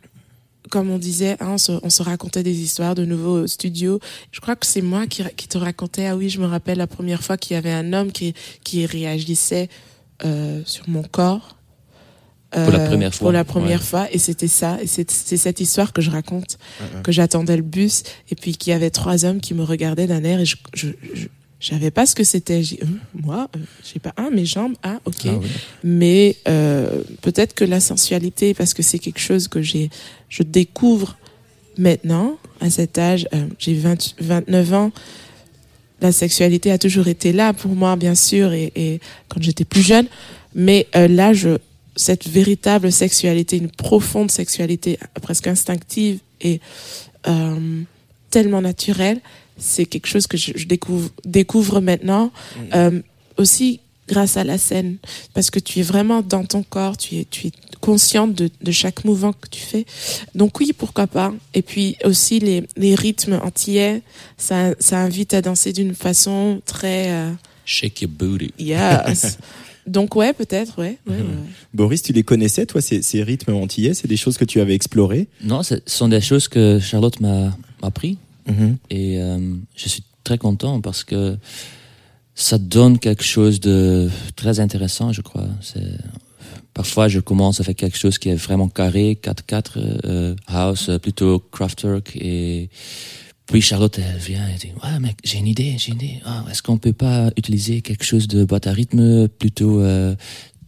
comme 0.69 0.91
on 0.91 0.99
disait, 0.99 1.37
hein, 1.41 1.53
on, 1.53 1.59
se, 1.59 1.73
on 1.83 1.91
se 1.91 2.03
racontait 2.03 2.43
des 2.43 2.59
histoires 2.61 2.95
de 2.95 3.05
nouveau 3.05 3.41
au 3.43 3.47
studio. 3.47 3.99
Je 4.31 4.41
crois 4.41 4.57
que 4.57 4.67
c'est 4.67 4.83
moi 4.83 5.07
qui, 5.07 5.23
qui 5.37 5.49
te 5.49 5.57
racontais, 5.59 6.07
ah 6.07 6.17
oui, 6.17 6.29
je 6.29 6.39
me 6.41 6.47
rappelle 6.47 6.79
la 6.79 6.87
première 6.87 7.23
fois 7.23 7.37
qu'il 7.37 7.55
y 7.55 7.57
avait 7.59 7.73
un 7.73 7.93
homme 7.93 8.13
qui, 8.13 8.35
qui 8.63 8.85
réagissait 8.87 9.69
euh, 10.25 10.61
sur 10.67 10.89
mon 10.89 11.03
corps. 11.03 11.57
Pour 12.53 12.73
la 12.73 12.81
Euh, 12.81 12.89
première 12.89 13.15
fois, 13.15 13.25
Pour 13.25 13.33
la 13.33 13.45
première 13.45 13.79
ouais. 13.81 13.85
fois. 13.87 14.09
Et 14.13 14.19
c'était 14.19 14.49
ça. 14.49 14.79
Et 14.83 14.87
c'est 14.89 15.09
c'est 15.11 15.37
cette 15.37 15.61
histoire 15.61 15.93
que 15.93 16.03
je 16.03 16.11
raconte, 16.11 16.59
que 17.05 17.13
j'attendais 17.13 17.57
le 17.57 17.63
bus. 17.63 18.03
Et 18.29 18.35
puis 18.35 18.57
qu'il 18.57 18.73
y 18.73 18.75
avait 18.75 18.91
trois 18.91 19.25
hommes 19.25 19.41
qui 19.41 19.55
me 19.55 19.63
regardaient 19.63 20.09
d'un 20.09 20.25
air 20.25 20.41
et 20.41 20.45
je, 20.47 20.57
je, 20.75 20.89
je, 21.15 21.29
je 21.61 21.69
savais 21.69 21.91
pas 21.91 22.07
ce 22.07 22.15
que 22.15 22.25
c'était. 22.25 22.63
J'ai 22.63 22.83
Hum, 22.83 22.99
moi, 23.15 23.49
euh, 23.55 23.59
je 23.83 23.89
sais 23.89 23.99
pas, 23.99 24.13
ah, 24.17 24.29
mes 24.31 24.47
jambes, 24.47 24.75
ah, 24.83 24.99
ok. 25.05 25.27
Ah 25.27 25.31
oui. 25.41 25.49
Mais 25.85 26.37
euh, 26.49 27.03
peut-être 27.23 27.55
que 27.55 27.65
la 27.65 27.81
sensualité, 27.81 28.55
parce 28.55 28.75
que 28.75 28.83
c'est 28.83 28.99
quelque 28.99 29.21
chose 29.21 29.47
que 29.49 29.63
j'ai, 29.63 29.91
je 30.29 30.43
découvre 30.43 31.17
maintenant, 31.79 32.39
à 32.61 32.71
cet 32.71 32.99
âge, 32.99 33.29
euh, 33.35 33.47
j'ai 33.59 33.75
20 33.75 34.15
29 34.21 34.73
ans, 34.75 34.93
la 36.01 36.13
sexualité 36.13 36.71
a 36.73 36.79
toujours 36.79 37.09
été 37.09 37.33
là 37.33 37.53
pour 37.53 37.73
moi, 37.73 37.95
bien 37.97 38.15
sûr, 38.15 38.53
et, 38.53 38.73
et 38.75 39.01
quand 39.29 39.43
j'étais 39.43 39.65
plus 39.65 39.83
jeune. 39.83 40.07
Mais 40.55 40.87
euh, 40.97 41.09
là, 41.09 41.33
je, 41.33 41.59
cette 41.97 42.29
véritable 42.29 42.91
sexualité, 42.91 43.57
une 43.57 43.71
profonde 43.71 44.31
sexualité, 44.31 44.99
presque 45.23 45.47
instinctive 45.47 46.21
et 46.41 46.61
euh, 47.29 47.83
tellement 48.31 48.63
naturelle, 48.63 49.21
c'est 49.61 49.85
quelque 49.87 50.07
chose 50.09 50.27
que 50.27 50.37
je, 50.37 50.53
je 50.57 50.67
découvre, 50.67 51.11
découvre 51.25 51.81
maintenant. 51.81 52.33
Euh, 52.75 53.01
aussi 53.37 53.81
grâce 54.09 54.37
à 54.37 54.43
la 54.45 54.59
scène, 54.59 54.97
parce 55.35 55.51
que 55.51 55.61
tu 55.61 55.79
es 55.79 55.83
vraiment 55.83 56.21
dans 56.21 56.45
ton 56.45 56.65
corps, 56.65 56.97
tu 56.97 57.17
es, 57.19 57.27
tu 57.31 57.47
es 57.47 57.53
consciente 57.81 58.35
de, 58.35 58.51
de 58.61 58.73
chaque 58.73 59.05
mouvement 59.05 59.33
que 59.33 59.49
tu 59.49 59.61
fais. 59.61 59.87
Donc 60.35 60.59
oui, 60.59 60.73
pourquoi 60.77 61.07
pas. 61.07 61.33
Et 61.55 61.63
puis 61.63 61.97
aussi 62.05 62.41
les, 62.41 62.65
les 62.77 62.95
rythmes 62.97 63.39
antillais, 63.43 64.03
ça, 64.37 64.75
ça 64.81 64.99
invite 64.99 65.33
à 65.33 65.43
danser 65.43 65.73
d'une 65.73 65.95
façon 65.95 66.61
très... 66.67 67.11
euh, 67.13 67.31
Shake 67.65 68.03
your 68.03 68.11
booty. 68.11 68.53
yes. 68.59 69.39
Donc 69.87 70.15
ouais, 70.17 70.33
peut-être, 70.33 70.79
ouais. 70.79 70.99
ouais, 71.07 71.17
ouais. 71.17 71.25
Boris, 71.75 72.03
tu 72.03 72.13
les 72.13 72.23
connaissais 72.25 72.67
toi 72.67 72.81
ces, 72.81 73.03
ces 73.03 73.23
rythmes 73.23 73.55
antillais? 73.55 73.95
C'est 73.95 74.09
des 74.09 74.17
choses 74.17 74.37
que 74.39 74.45
tu 74.45 74.61
avais 74.61 74.75
explorées? 74.75 75.29
Non, 75.43 75.63
ce 75.63 75.77
sont 75.87 76.09
des 76.09 76.21
choses 76.21 76.49
que 76.49 76.79
Charlotte 76.81 77.19
m'a 77.21 77.57
appris. 77.83 78.19
Et 78.91 79.21
euh, 79.21 79.55
je 79.77 79.89
suis 79.89 80.05
très 80.25 80.39
content 80.39 80.81
parce 80.81 81.05
que 81.05 81.37
ça 82.35 82.59
donne 82.59 82.99
quelque 82.99 83.25
chose 83.25 83.61
de 83.61 84.09
très 84.37 84.61
intéressant, 84.61 85.13
je 85.13 85.21
crois. 85.21 85.47
Parfois 86.75 87.09
je 87.09 87.21
commence 87.21 87.61
avec 87.61 87.77
quelque 87.77 87.99
chose 87.99 88.19
qui 88.19 88.29
est 88.29 88.37
vraiment 88.37 88.69
carré, 88.69 89.19
4-4 89.23 89.63
euh, 89.77 90.35
house, 90.47 90.89
euh, 90.89 90.99
plutôt 90.99 91.41
Kraftwerk 91.53 92.17
et 92.17 92.71
puis 93.47 93.61
Charlotte 93.61 93.99
elle 93.99 94.19
vient 94.19 94.47
et 94.49 94.57
dit 94.57 94.73
ouais 94.83 95.01
mec 95.01 95.17
j'ai 95.25 95.39
une 95.39 95.49
idée, 95.49 95.75
j'ai 95.79 95.93
une 95.93 95.99
idée. 95.99 96.21
Ah, 96.25 96.45
Est-ce 96.51 96.63
qu'on 96.63 96.79
peut 96.79 96.93
pas 96.93 97.31
utiliser 97.37 97.83
quelque 97.83 98.05
chose 98.05 98.29
de 98.29 98.45
boîte 98.45 98.69
à 98.69 98.73
rythme 98.73 99.29
plutôt 99.29 99.83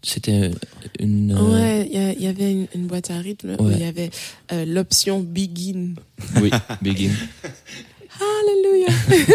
c'était 0.03 0.51
une 0.99 1.33
euh, 1.33 1.53
Ouais, 1.53 1.89
il 2.19 2.23
y, 2.23 2.27
avait 2.27 2.53
une, 2.53 2.67
une 2.75 2.87
boîte 2.87 3.11
à 3.11 3.19
rythme 3.19 3.57
où 3.59 3.71
il 3.71 3.79
y 3.79 3.85
avait 3.85 4.11
euh, 4.53 4.65
l'option 4.65 5.21
begin. 5.21 5.95
oui 6.41 6.51
begin. 6.83 7.11
Alléluia. 8.21 8.89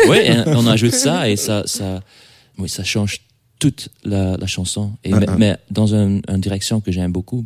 oui, 0.10 0.54
on 0.56 0.68
ajoute 0.68 0.94
ça 0.94 1.30
et 1.30 1.36
ça, 1.36 1.64
ça, 1.66 2.02
oui, 2.58 2.70
ça 2.70 2.84
change 2.84 3.22
toute 3.60 3.90
la, 4.04 4.38
la 4.38 4.48
chanson. 4.48 4.92
Et, 5.04 5.14
Ah, 5.14 5.20
mais, 5.20 5.28
mais 5.38 5.58
dans 5.72 5.96
un- 5.96 6.22
une 6.28 6.40
direction 6.42 6.80
que 6.80 6.92
j'aime 6.92 7.12
beaucoup. 7.12 7.46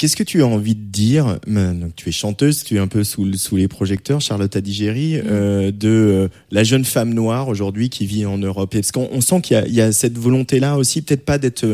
Qu'est-ce 0.00 0.16
que 0.16 0.22
tu 0.22 0.40
as 0.42 0.46
envie 0.46 0.74
de 0.74 0.80
dire 0.90 1.38
euh, 1.46 1.72
donc, 1.74 1.94
Tu 1.94 2.08
es 2.08 2.12
chanteuse, 2.12 2.64
tu 2.64 2.76
es 2.76 2.78
un 2.78 2.86
peu 2.86 3.04
sous, 3.04 3.26
le- 3.26 3.36
sous 3.36 3.56
les 3.56 3.68
projecteurs, 3.68 4.22
Charlotte 4.22 4.56
Adigéry, 4.56 5.16
euh, 5.18 5.70
de 5.70 5.88
euh, 5.88 6.28
la 6.50 6.64
jeune 6.64 6.86
femme 6.86 7.12
noire 7.12 7.48
aujourd'hui 7.48 7.90
qui 7.90 8.06
vit 8.06 8.24
en 8.24 8.38
Europe. 8.38 8.72
Parce 8.72 8.92
qu'on 8.92 9.10
on 9.12 9.20
sent 9.20 9.42
qu'il 9.42 9.58
y 9.58 9.60
a, 9.60 9.66
il 9.66 9.74
y 9.74 9.82
a 9.82 9.92
cette 9.92 10.16
volonté-là 10.16 10.78
aussi, 10.78 11.02
peut-être 11.02 11.26
pas 11.26 11.36
d'être, 11.36 11.66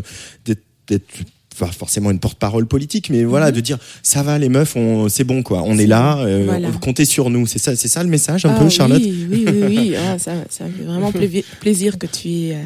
pas 1.59 1.67
forcément 1.69 2.11
une 2.11 2.19
porte-parole 2.19 2.67
politique, 2.67 3.11
mais 3.11 3.23
voilà, 3.25 3.53
de 3.53 3.61
dire 3.61 3.79
ça 4.03 4.23
va 4.25 4.39
les 4.39 4.49
meufs, 4.49 4.77
c'est 5.09 5.25
bon 5.25 5.43
quoi, 5.45 5.63
on 5.65 5.79
est 5.79 5.87
là, 5.87 6.19
euh, 6.19 6.43
Voilà. 6.47 6.69
comptez 6.83 7.05
sur 7.05 7.31
nous. 7.31 7.47
C'est 7.47 7.59
ça, 7.61 7.77
c'est 7.77 7.89
ça 7.89 8.03
le 8.03 8.11
message 8.11 8.45
un 8.45 8.55
Ah 8.55 8.59
peu, 8.59 8.69
Charlotte. 8.69 9.01
Oui, 9.03 9.27
oui, 9.31 9.45
oui. 9.47 9.63
oui. 9.69 9.95
Ah, 10.05 10.19
ça, 10.19 10.33
ça 10.51 10.67
fait 10.67 10.83
vraiment 10.85 11.13
pla- 11.13 11.27
plaisir 11.61 11.97
que 11.99 12.07
tu 12.07 12.29
aies 12.29 12.55
euh, 12.57 12.65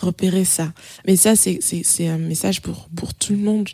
repéré 0.00 0.44
ça. 0.44 0.72
Mais 1.06 1.14
ça, 1.16 1.34
c'est, 1.36 1.60
un 2.08 2.18
message 2.18 2.60
pour, 2.62 2.88
pour 2.96 3.14
tout 3.14 3.34
le 3.34 3.38
monde. 3.38 3.68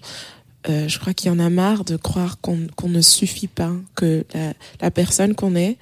Euh, 0.69 0.89
je 0.89 0.99
crois 0.99 1.15
qu'il 1.15 1.29
y 1.29 1.31
en 1.31 1.39
a 1.39 1.51
marre 1.51 1.85
de 1.85 1.97
croire 1.97 2.41
qu'on, 2.41 2.59
ne 2.89 3.01
suffit 3.01 3.47
pas, 3.47 3.73
que 3.95 4.25
la, 4.35 4.55
la 4.81 4.91
personne 4.91 5.35
qu'on 5.35 5.55
est 5.55 5.77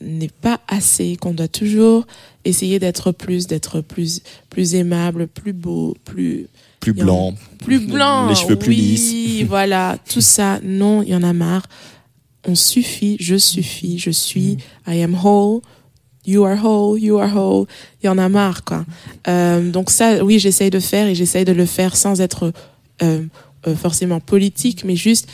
n'est 0.00 0.28
pas 0.28 0.60
assez, 0.68 1.16
qu'on 1.16 1.32
doit 1.32 1.48
toujours 1.48 2.06
essayer 2.44 2.78
d'être 2.78 3.12
plus, 3.12 3.46
d'être 3.46 3.80
plus, 3.80 4.20
plus 4.50 4.74
aimable, 4.74 5.26
plus 5.26 5.52
beau, 5.52 5.96
plus 6.04 6.48
Plus 6.80 6.92
blanc. 6.92 7.34
plus 7.58 7.78
blanc, 7.78 8.28
Les 8.28 8.34
cheveux 8.34 8.56
plus 8.58 8.70
oui, 8.70 8.76
lisses. 8.76 9.44
voilà, 9.48 9.96
tout 10.06 10.20
ça. 10.20 10.60
Non, 10.62 11.02
il 11.02 11.08
y 11.08 11.14
en 11.14 11.22
a 11.22 11.32
marre. 11.32 11.66
On 12.46 12.54
suffit, 12.54 13.16
je 13.18 13.36
suffis, 13.36 13.98
je 13.98 14.10
suis, 14.10 14.58
I 14.86 15.02
am 15.02 15.14
whole. 15.14 15.62
You 16.26 16.44
are 16.44 16.62
whole, 16.62 16.98
you 17.00 17.18
are 17.18 17.34
whole. 17.34 17.66
Il 18.02 18.06
y 18.06 18.08
en 18.10 18.18
a 18.18 18.28
marre, 18.28 18.64
quoi. 18.64 18.84
Euh, 19.28 19.70
donc 19.70 19.90
ça, 19.90 20.22
oui, 20.22 20.38
j'essaye 20.38 20.70
de 20.70 20.80
faire 20.80 21.06
et 21.06 21.14
j'essaye 21.14 21.46
de 21.46 21.52
le 21.52 21.64
faire 21.66 21.96
sans 21.96 22.20
être 22.20 22.52
euh, 23.02 23.24
euh, 23.66 23.74
forcément 23.74 24.20
politique, 24.20 24.84
mais 24.84 24.96
juste 24.96 25.28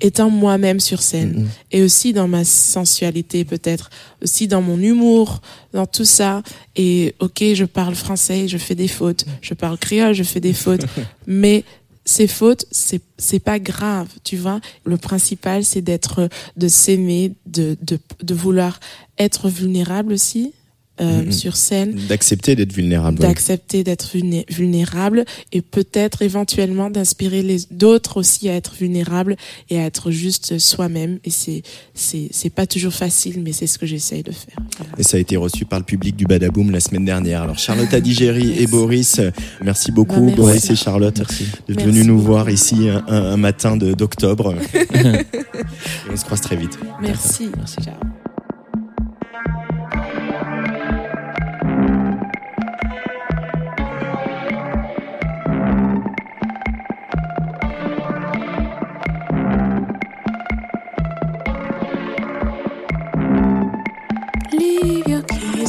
étant 0.00 0.30
moi-même 0.30 0.80
sur 0.80 1.02
scène. 1.02 1.48
Et 1.72 1.82
aussi 1.82 2.12
dans 2.12 2.28
ma 2.28 2.44
sensualité, 2.44 3.44
peut-être. 3.44 3.90
Aussi 4.22 4.46
dans 4.46 4.62
mon 4.62 4.78
humour, 4.78 5.40
dans 5.72 5.86
tout 5.86 6.04
ça. 6.04 6.42
Et 6.76 7.14
ok, 7.18 7.42
je 7.54 7.64
parle 7.64 7.94
français, 7.94 8.46
je 8.48 8.58
fais 8.58 8.74
des 8.74 8.88
fautes. 8.88 9.24
Je 9.40 9.54
parle 9.54 9.78
créole, 9.78 10.14
je 10.14 10.22
fais 10.22 10.40
des 10.40 10.52
fautes. 10.52 10.84
mais 11.26 11.64
ces 12.04 12.28
fautes, 12.28 12.64
c'est 12.70 13.02
c'est 13.18 13.40
pas 13.40 13.58
grave, 13.58 14.08
tu 14.24 14.36
vois. 14.36 14.60
Le 14.84 14.96
principal, 14.96 15.64
c'est 15.64 15.82
d'être, 15.82 16.28
de 16.56 16.68
s'aimer, 16.68 17.32
de, 17.46 17.76
de 17.82 17.98
de 18.22 18.34
vouloir 18.34 18.78
être 19.18 19.48
vulnérable 19.48 20.12
aussi 20.12 20.52
euh, 21.00 21.22
Mhm. 21.24 21.32
sur 21.32 21.56
scène 21.56 21.94
D'accepter 22.08 22.56
d'être 22.56 22.72
vulnérable. 22.72 23.18
d'accepter 23.18 23.84
d'être 23.84 24.08
vulné- 24.14 24.44
vulnérable 24.50 25.24
et 25.52 25.62
peut-être 25.62 26.22
éventuellement 26.22 26.90
d'inspirer 26.90 27.42
les 27.42 27.58
d'autres 27.70 28.16
aussi 28.18 28.48
à 28.48 28.54
être 28.54 28.74
vulnérables 28.74 29.36
et 29.70 29.78
à 29.78 29.84
être 29.86 30.10
juste 30.10 30.58
soi-même 30.58 31.18
et 31.24 31.30
c'est 31.30 31.62
c'est 31.94 32.28
c'est 32.30 32.50
pas 32.50 32.66
toujours 32.66 32.92
facile 32.92 33.42
mais 33.42 33.52
c'est 33.52 33.66
ce 33.66 33.78
que 33.78 33.86
j'essaye 33.86 34.22
de 34.22 34.32
faire. 34.32 34.56
Et 34.98 35.02
ça 35.02 35.16
a 35.16 35.20
été 35.20 35.36
reçu 35.36 35.64
par 35.64 35.78
le 35.78 35.84
public 35.84 36.16
du 36.16 36.24
Badaboom 36.26 36.70
la 36.70 36.80
semaine 36.80 37.04
dernière. 37.04 37.42
Alors 37.42 37.58
Charlotte 37.58 37.92
Adigéry 37.92 38.54
et 38.58 38.66
Boris, 38.66 39.18
euh, 39.18 39.30
merci 39.62 39.92
beaucoup 39.92 40.14
Bah, 40.14 40.20
merci. 40.26 40.36
Boris 40.36 40.70
et 40.70 40.76
Charlotte 40.76 41.14
d'être 41.16 41.28
Merci 41.68 41.84
venus 41.84 42.06
nous 42.06 42.14
beaucoup. 42.16 42.26
voir 42.26 42.50
ici 42.50 42.88
un, 42.88 43.04
un- 43.06 43.36
matin 43.36 43.76
de- 43.76 43.92
d'octobre. 43.94 44.54
On 46.10 46.16
se 46.16 46.24
croise 46.24 46.40
très 46.40 46.56
vite. 46.56 46.78
Merci. 47.00 47.50
Ciao. 47.82 47.94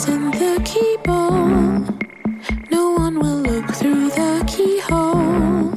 In 0.08 0.32
the 0.32 0.62
keyboard. 0.64 2.06
No 2.72 2.92
one 2.92 3.20
will 3.20 3.42
look 3.42 3.70
through 3.74 4.10
the 4.10 4.44
keyhole. 4.48 5.74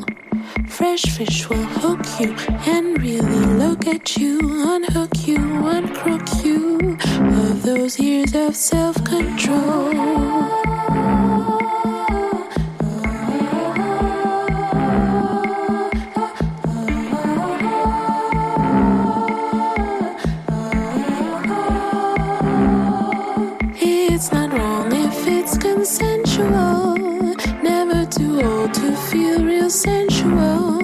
Fresh 0.69 1.03
fish 1.17 1.49
will 1.49 1.67
hook 1.81 2.05
you 2.21 2.35
and 2.67 3.01
really 3.03 3.47
look 3.63 3.87
at 3.87 4.17
you, 4.17 4.39
unhook 4.43 5.27
you, 5.27 5.39
uncrook 5.67 6.45
you 6.45 6.97
of 7.21 7.63
those 7.63 7.99
years 7.99 8.35
of 8.35 8.55
self 8.55 9.03
control. 9.05 10.92
Feel 29.13 29.45
real 29.45 29.69
sensual. 29.69 30.81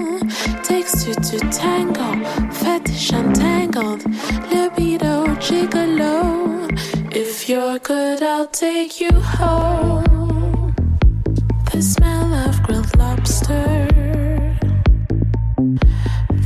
Takes 0.61 1.03
two 1.03 1.15
to 1.15 1.39
tango, 1.49 2.09
fetish 2.51 3.11
untangled. 3.11 4.03
Libido 4.51 5.25
gigolo. 5.45 6.69
If 7.11 7.49
you're 7.49 7.79
good, 7.79 8.21
I'll 8.21 8.45
take 8.45 9.01
you 9.01 9.11
home. 9.11 10.75
The 11.71 11.81
smell 11.81 12.31
of 12.45 12.61
grilled 12.61 12.95
lobster. 12.97 13.87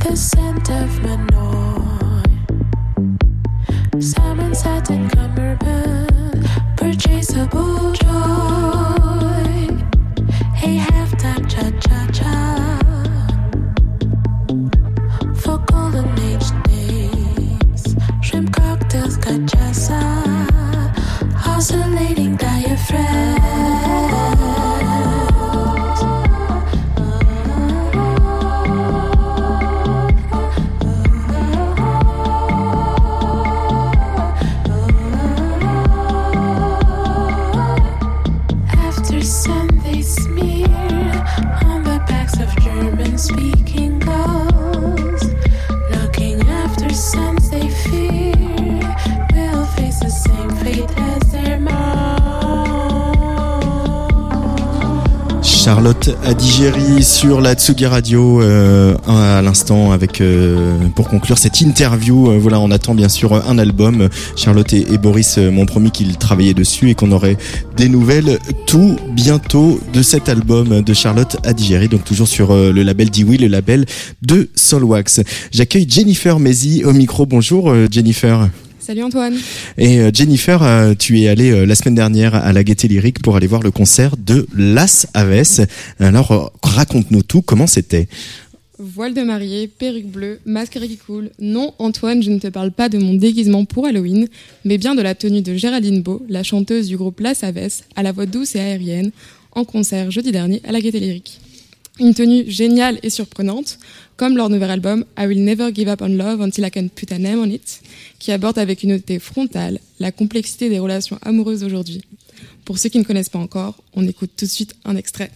The 0.04 0.16
scent 0.16 0.70
of 0.70 0.90
manure. 1.02 1.63
Cha 11.84 12.06
cha 12.12 12.83
Charlotte 55.94 56.18
Adigéry 56.24 57.04
sur 57.04 57.40
la 57.40 57.54
Tsugi 57.54 57.86
Radio 57.86 58.42
euh, 58.42 58.96
à 59.06 59.42
l'instant 59.42 59.92
avec 59.92 60.20
euh, 60.20 60.76
pour 60.96 61.08
conclure 61.08 61.38
cette 61.38 61.60
interview. 61.60 62.30
euh, 62.30 62.38
voilà, 62.38 62.58
on 62.58 62.70
attend 62.72 62.94
bien 62.94 63.08
sûr 63.08 63.32
un 63.32 63.58
album. 63.58 64.08
Charlotte 64.34 64.72
et, 64.72 64.98
Boris 64.98 65.38
euh, 65.38 65.50
m'ont 65.52 65.66
promis 65.66 65.92
qu'ils 65.92 66.16
travaillaient 66.16 66.54
dessus 66.54 66.90
et 66.90 66.94
qu'on 66.94 67.12
aurait 67.12 67.36
des 67.76 67.88
nouvelles 67.88 68.38
tout 68.66 68.96
bientôt 69.10 69.78
de 69.92 70.02
cet 70.02 70.28
album 70.28 70.82
de 70.82 70.94
Charlotte 70.94 71.36
Adigéry. 71.44 71.88
Donc 71.88 72.04
toujours 72.04 72.28
sur 72.28 72.50
euh, 72.50 72.72
le 72.72 72.82
label 72.82 73.10
Dewey, 73.10 73.36
le 73.36 73.46
label 73.46 73.86
de 74.22 74.48
Solwax. 74.56 75.20
J'accueille 75.52 75.86
Jennifer 75.88 76.40
Mezi 76.40 76.82
au 76.84 76.92
micro. 76.92 77.24
Bonjour 77.24 77.72
Jennifer. 77.90 78.48
Salut 78.84 79.02
Antoine. 79.02 79.38
Et 79.78 79.98
euh, 79.98 80.10
Jennifer, 80.12 80.62
euh, 80.62 80.92
tu 80.92 81.18
es 81.18 81.28
allée 81.28 81.50
euh, 81.50 81.64
la 81.64 81.74
semaine 81.74 81.94
dernière 81.94 82.34
à 82.34 82.52
la 82.52 82.62
Gaieté 82.62 82.86
Lyrique 82.86 83.22
pour 83.22 83.34
aller 83.34 83.46
voir 83.46 83.62
le 83.62 83.70
concert 83.70 84.14
de 84.18 84.46
Las 84.54 85.06
Aves. 85.14 85.66
Alors 86.00 86.52
raconte-nous 86.62 87.22
tout, 87.22 87.40
comment 87.40 87.66
c'était? 87.66 88.08
Voile 88.78 89.14
de 89.14 89.22
mariée, 89.22 89.68
perruque 89.68 90.08
bleue, 90.08 90.38
mascara 90.44 90.86
qui 90.86 90.98
coule. 90.98 91.30
Non, 91.38 91.72
Antoine, 91.78 92.22
je 92.22 92.28
ne 92.28 92.38
te 92.38 92.48
parle 92.48 92.72
pas 92.72 92.90
de 92.90 92.98
mon 92.98 93.14
déguisement 93.14 93.64
pour 93.64 93.86
Halloween, 93.86 94.28
mais 94.66 94.76
bien 94.76 94.94
de 94.94 95.00
la 95.00 95.14
tenue 95.14 95.40
de 95.40 95.54
Géraldine 95.54 96.02
Beau, 96.02 96.22
la 96.28 96.42
chanteuse 96.42 96.86
du 96.86 96.98
groupe 96.98 97.20
La 97.20 97.32
Savesse, 97.32 97.84
à 97.96 98.02
la 98.02 98.12
voix 98.12 98.26
douce 98.26 98.54
et 98.54 98.60
aérienne, 98.60 99.12
en 99.52 99.64
concert 99.64 100.10
jeudi 100.10 100.30
dernier 100.30 100.60
à 100.62 100.72
la 100.72 100.82
Gaieté 100.82 101.00
Lyrique. 101.00 101.40
Une 102.00 102.12
tenue 102.12 102.44
géniale 102.50 102.98
et 103.04 103.10
surprenante, 103.10 103.78
comme 104.16 104.36
leur 104.36 104.50
nouvel 104.50 104.70
album 104.70 105.04
I 105.16 105.26
Will 105.26 105.44
Never 105.44 105.72
Give 105.72 105.88
Up 105.88 106.02
on 106.02 106.08
Love 106.08 106.40
Until 106.42 106.66
I 106.66 106.70
Can 106.70 106.88
Put 106.88 107.12
a 107.12 107.18
Name 107.18 107.38
on 107.38 107.48
It, 107.48 107.82
qui 108.18 108.32
aborde 108.32 108.58
avec 108.58 108.82
une 108.82 108.90
notée 108.90 109.20
frontale 109.20 109.78
la 110.00 110.10
complexité 110.10 110.68
des 110.68 110.80
relations 110.80 111.18
amoureuses 111.22 111.62
aujourd'hui. 111.62 112.02
Pour 112.64 112.78
ceux 112.78 112.88
qui 112.88 112.98
ne 112.98 113.04
connaissent 113.04 113.28
pas 113.28 113.38
encore, 113.38 113.76
on 113.94 114.06
écoute 114.08 114.30
tout 114.36 114.44
de 114.44 114.50
suite 114.50 114.74
un 114.84 114.96
extrait. 114.96 115.30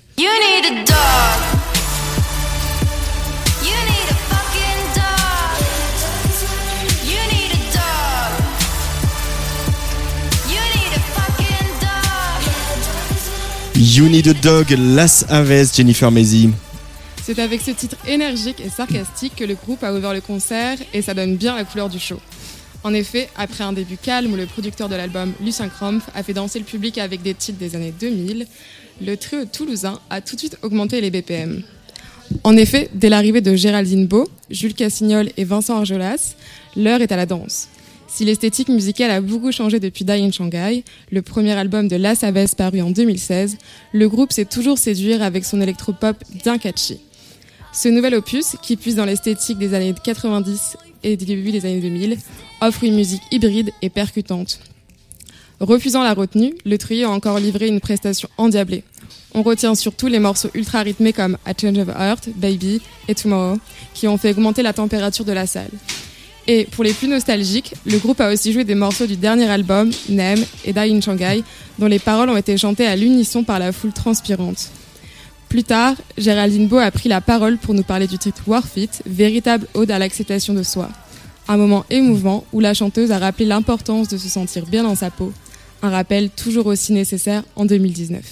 You 13.80 14.08
Need 14.08 14.26
a 14.26 14.34
Dog, 14.34 14.70
Las 14.76 15.24
Aves, 15.28 15.72
Jennifer 15.72 16.10
Mezi. 16.10 16.50
C'est 17.22 17.38
avec 17.38 17.60
ce 17.60 17.70
titre 17.70 17.96
énergique 18.08 18.60
et 18.60 18.70
sarcastique 18.70 19.36
que 19.36 19.44
le 19.44 19.54
groupe 19.54 19.84
a 19.84 19.94
ouvert 19.94 20.12
le 20.12 20.20
concert 20.20 20.78
et 20.92 21.00
ça 21.00 21.14
donne 21.14 21.36
bien 21.36 21.54
la 21.54 21.62
couleur 21.62 21.88
du 21.88 22.00
show. 22.00 22.18
En 22.82 22.92
effet, 22.92 23.28
après 23.36 23.62
un 23.62 23.72
début 23.72 23.96
calme 23.96 24.32
où 24.32 24.36
le 24.36 24.46
producteur 24.46 24.88
de 24.88 24.96
l'album, 24.96 25.32
Lucien 25.40 25.68
Krampf, 25.68 26.06
a 26.16 26.24
fait 26.24 26.32
danser 26.32 26.58
le 26.58 26.64
public 26.64 26.98
avec 26.98 27.22
des 27.22 27.34
titres 27.34 27.60
des 27.60 27.76
années 27.76 27.94
2000, 28.00 28.48
le 29.00 29.16
trio 29.16 29.44
toulousain 29.44 30.00
a 30.10 30.20
tout 30.20 30.34
de 30.34 30.40
suite 30.40 30.58
augmenté 30.62 31.00
les 31.00 31.12
BPM. 31.12 31.62
En 32.42 32.56
effet, 32.56 32.90
dès 32.94 33.08
l'arrivée 33.08 33.42
de 33.42 33.54
Géraldine 33.54 34.08
Beau, 34.08 34.28
Jules 34.50 34.74
Cassignol 34.74 35.30
et 35.36 35.44
Vincent 35.44 35.76
Arjolas, 35.76 36.34
l'heure 36.76 37.00
est 37.00 37.12
à 37.12 37.16
la 37.16 37.26
danse. 37.26 37.68
Si 38.08 38.24
l'esthétique 38.24 38.70
musicale 38.70 39.10
a 39.10 39.20
beaucoup 39.20 39.52
changé 39.52 39.80
depuis 39.80 40.04
Die 40.04 40.12
in 40.12 40.32
Shanghai, 40.32 40.82
le 41.12 41.20
premier 41.20 41.52
album 41.52 41.88
de 41.88 41.96
La 41.96 42.14
Savès 42.14 42.54
paru 42.54 42.80
en 42.80 42.90
2016, 42.90 43.58
le 43.92 44.08
groupe 44.08 44.32
s'est 44.32 44.46
toujours 44.46 44.78
séduire 44.78 45.22
avec 45.22 45.44
son 45.44 45.60
électropop 45.60 46.16
bien 46.42 46.56
catchy. 46.56 47.00
Ce 47.72 47.88
nouvel 47.88 48.14
opus, 48.14 48.56
qui 48.62 48.76
puise 48.76 48.96
dans 48.96 49.04
l'esthétique 49.04 49.58
des 49.58 49.74
années 49.74 49.94
90 50.02 50.78
et 51.04 51.16
début 51.18 51.52
des 51.52 51.66
années 51.66 51.80
2000, 51.80 52.16
offre 52.62 52.82
une 52.82 52.96
musique 52.96 53.22
hybride 53.30 53.70
et 53.82 53.90
percutante. 53.90 54.58
Refusant 55.60 56.02
la 56.02 56.14
retenue, 56.14 56.54
le 56.64 56.78
trio 56.78 57.08
a 57.08 57.12
encore 57.12 57.38
livré 57.38 57.68
une 57.68 57.80
prestation 57.80 58.28
endiablée. 58.38 58.84
On 59.34 59.42
retient 59.42 59.74
surtout 59.74 60.06
les 60.06 60.18
morceaux 60.18 60.50
ultra 60.54 60.82
rythmés 60.82 61.12
comme 61.12 61.36
A 61.44 61.52
Change 61.52 61.78
of 61.78 61.88
Heart, 61.88 62.30
Baby 62.36 62.80
et 63.06 63.14
Tomorrow, 63.14 63.58
qui 63.92 64.08
ont 64.08 64.16
fait 64.16 64.30
augmenter 64.30 64.62
la 64.62 64.72
température 64.72 65.26
de 65.26 65.32
la 65.32 65.46
salle. 65.46 65.70
Et 66.50 66.64
pour 66.64 66.82
les 66.82 66.94
plus 66.94 67.08
nostalgiques, 67.08 67.74
le 67.84 67.98
groupe 67.98 68.22
a 68.22 68.32
aussi 68.32 68.54
joué 68.54 68.64
des 68.64 68.74
morceaux 68.74 69.06
du 69.06 69.16
dernier 69.16 69.48
album, 69.50 69.90
Nem 70.08 70.42
et 70.64 70.72
Die 70.72 70.78
in 70.78 71.02
Shanghai, 71.02 71.44
dont 71.78 71.86
les 71.86 71.98
paroles 71.98 72.30
ont 72.30 72.36
été 72.38 72.56
chantées 72.56 72.86
à 72.86 72.96
l'unisson 72.96 73.44
par 73.44 73.58
la 73.58 73.70
foule 73.70 73.92
transpirante. 73.92 74.70
Plus 75.50 75.62
tard, 75.62 75.94
Géraldine 76.16 76.66
Beau 76.66 76.78
a 76.78 76.90
pris 76.90 77.10
la 77.10 77.20
parole 77.20 77.58
pour 77.58 77.74
nous 77.74 77.82
parler 77.82 78.06
du 78.06 78.16
titre 78.16 78.42
Warfit, 78.46 78.88
véritable 79.04 79.66
ode 79.74 79.90
à 79.90 79.98
l'acceptation 79.98 80.54
de 80.54 80.62
soi. 80.62 80.88
Un 81.48 81.58
moment 81.58 81.84
émouvant 81.90 82.44
où 82.54 82.60
la 82.60 82.72
chanteuse 82.72 83.12
a 83.12 83.18
rappelé 83.18 83.44
l'importance 83.44 84.08
de 84.08 84.16
se 84.16 84.28
sentir 84.28 84.64
bien 84.64 84.84
dans 84.84 84.94
sa 84.94 85.10
peau. 85.10 85.32
Un 85.82 85.90
rappel 85.90 86.30
toujours 86.30 86.66
aussi 86.66 86.94
nécessaire 86.94 87.42
en 87.56 87.66
2019. 87.66 88.22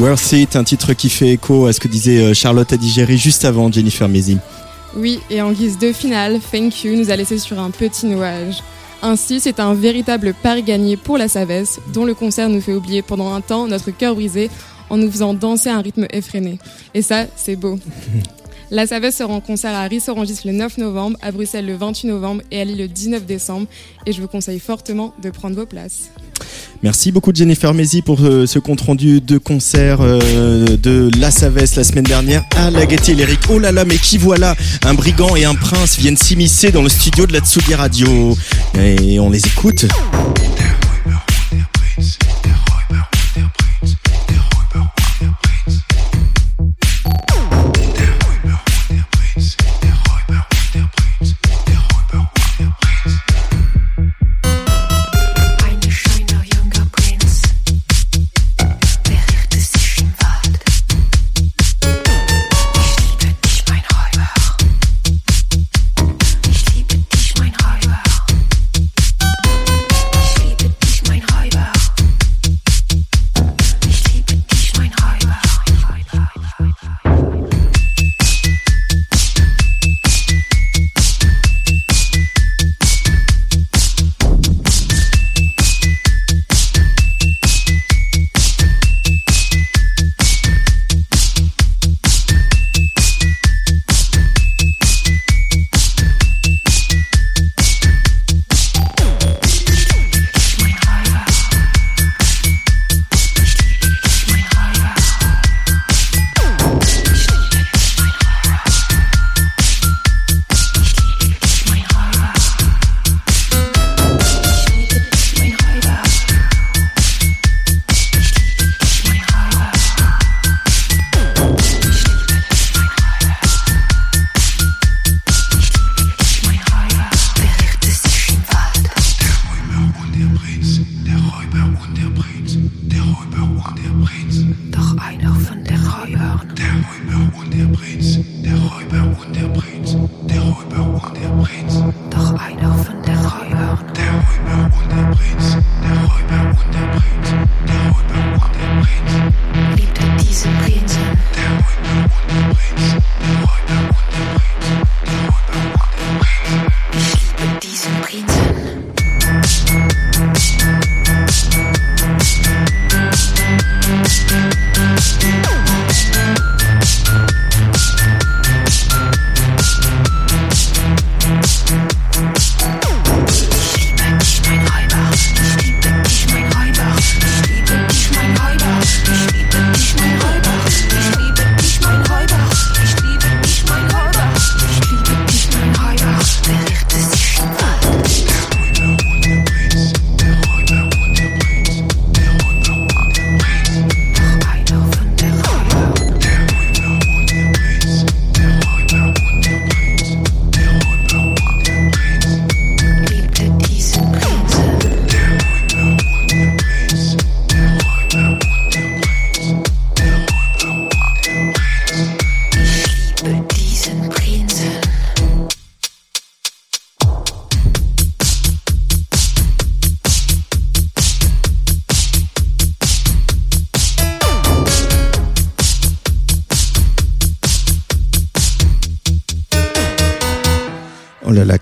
Worth 0.00 0.32
It, 0.32 0.56
un 0.56 0.64
titre 0.64 0.94
qui 0.94 1.10
fait 1.10 1.28
écho 1.28 1.66
à 1.66 1.74
ce 1.74 1.80
que 1.80 1.86
disait 1.86 2.22
euh, 2.22 2.32
Charlotte 2.32 2.72
Adigéry 2.72 3.18
juste 3.18 3.44
avant 3.44 3.70
Jennifer 3.70 4.08
Mézi. 4.08 4.38
Oui, 4.96 5.20
et 5.28 5.42
en 5.42 5.52
guise 5.52 5.76
de 5.76 5.92
finale, 5.92 6.40
Thank 6.50 6.84
You 6.84 6.96
nous 6.96 7.10
a 7.10 7.16
laissé 7.16 7.38
sur 7.38 7.60
un 7.60 7.70
petit 7.70 8.06
nuage. 8.06 8.62
Ainsi, 9.02 9.40
c'est 9.40 9.60
un 9.60 9.74
véritable 9.74 10.32
pari 10.32 10.62
gagné 10.62 10.96
pour 10.96 11.18
la 11.18 11.28
Savesse, 11.28 11.80
dont 11.92 12.06
le 12.06 12.14
concert 12.14 12.48
nous 12.48 12.62
fait 12.62 12.72
oublier 12.72 13.02
pendant 13.02 13.34
un 13.34 13.42
temps 13.42 13.66
notre 13.66 13.90
cœur 13.90 14.14
brisé 14.14 14.48
en 14.88 14.96
nous 14.96 15.10
faisant 15.10 15.34
danser 15.34 15.68
à 15.68 15.76
un 15.76 15.82
rythme 15.82 16.06
effréné. 16.10 16.58
Et 16.94 17.02
ça, 17.02 17.26
c'est 17.36 17.56
beau. 17.56 17.78
La 18.70 18.86
Savesse 18.86 19.16
sera 19.16 19.34
en 19.34 19.40
concert 19.40 19.74
à 19.74 19.82
Ris-Orangis 19.82 20.38
le 20.46 20.52
9 20.52 20.78
novembre, 20.78 21.18
à 21.20 21.30
Bruxelles 21.30 21.66
le 21.66 21.74
28 21.74 22.08
novembre 22.08 22.42
et 22.50 22.60
à 22.60 22.64
Lille 22.64 22.78
le 22.78 22.88
19 22.88 23.26
décembre. 23.26 23.66
Et 24.06 24.12
je 24.12 24.20
vous 24.22 24.28
conseille 24.28 24.60
fortement 24.60 25.12
de 25.20 25.28
prendre 25.30 25.56
vos 25.56 25.66
places. 25.66 26.10
Merci 26.82 27.12
beaucoup 27.12 27.30
Jennifer 27.34 27.74
Mézi 27.74 28.00
pour 28.00 28.20
euh, 28.22 28.46
ce 28.46 28.58
compte 28.58 28.80
rendu 28.80 29.20
de 29.20 29.36
concert 29.36 29.98
euh, 30.00 30.64
de 30.78 31.10
La 31.18 31.30
Savesse 31.30 31.76
la 31.76 31.84
semaine 31.84 32.04
dernière 32.04 32.44
à 32.56 32.70
la 32.70 32.86
Gaîté 32.86 33.14
Lyrique. 33.14 33.40
Oh 33.50 33.58
là 33.58 33.70
là, 33.70 33.84
mais 33.84 33.96
qui 33.96 34.16
voilà? 34.16 34.56
Un 34.84 34.94
brigand 34.94 35.36
et 35.36 35.44
un 35.44 35.54
prince 35.54 35.98
viennent 35.98 36.16
s'immiscer 36.16 36.72
dans 36.72 36.82
le 36.82 36.88
studio 36.88 37.26
de 37.26 37.34
la 37.34 37.40
Tsugi 37.40 37.74
Radio. 37.74 38.36
Et 38.78 39.20
on 39.20 39.28
les 39.28 39.46
écoute. 39.46 39.86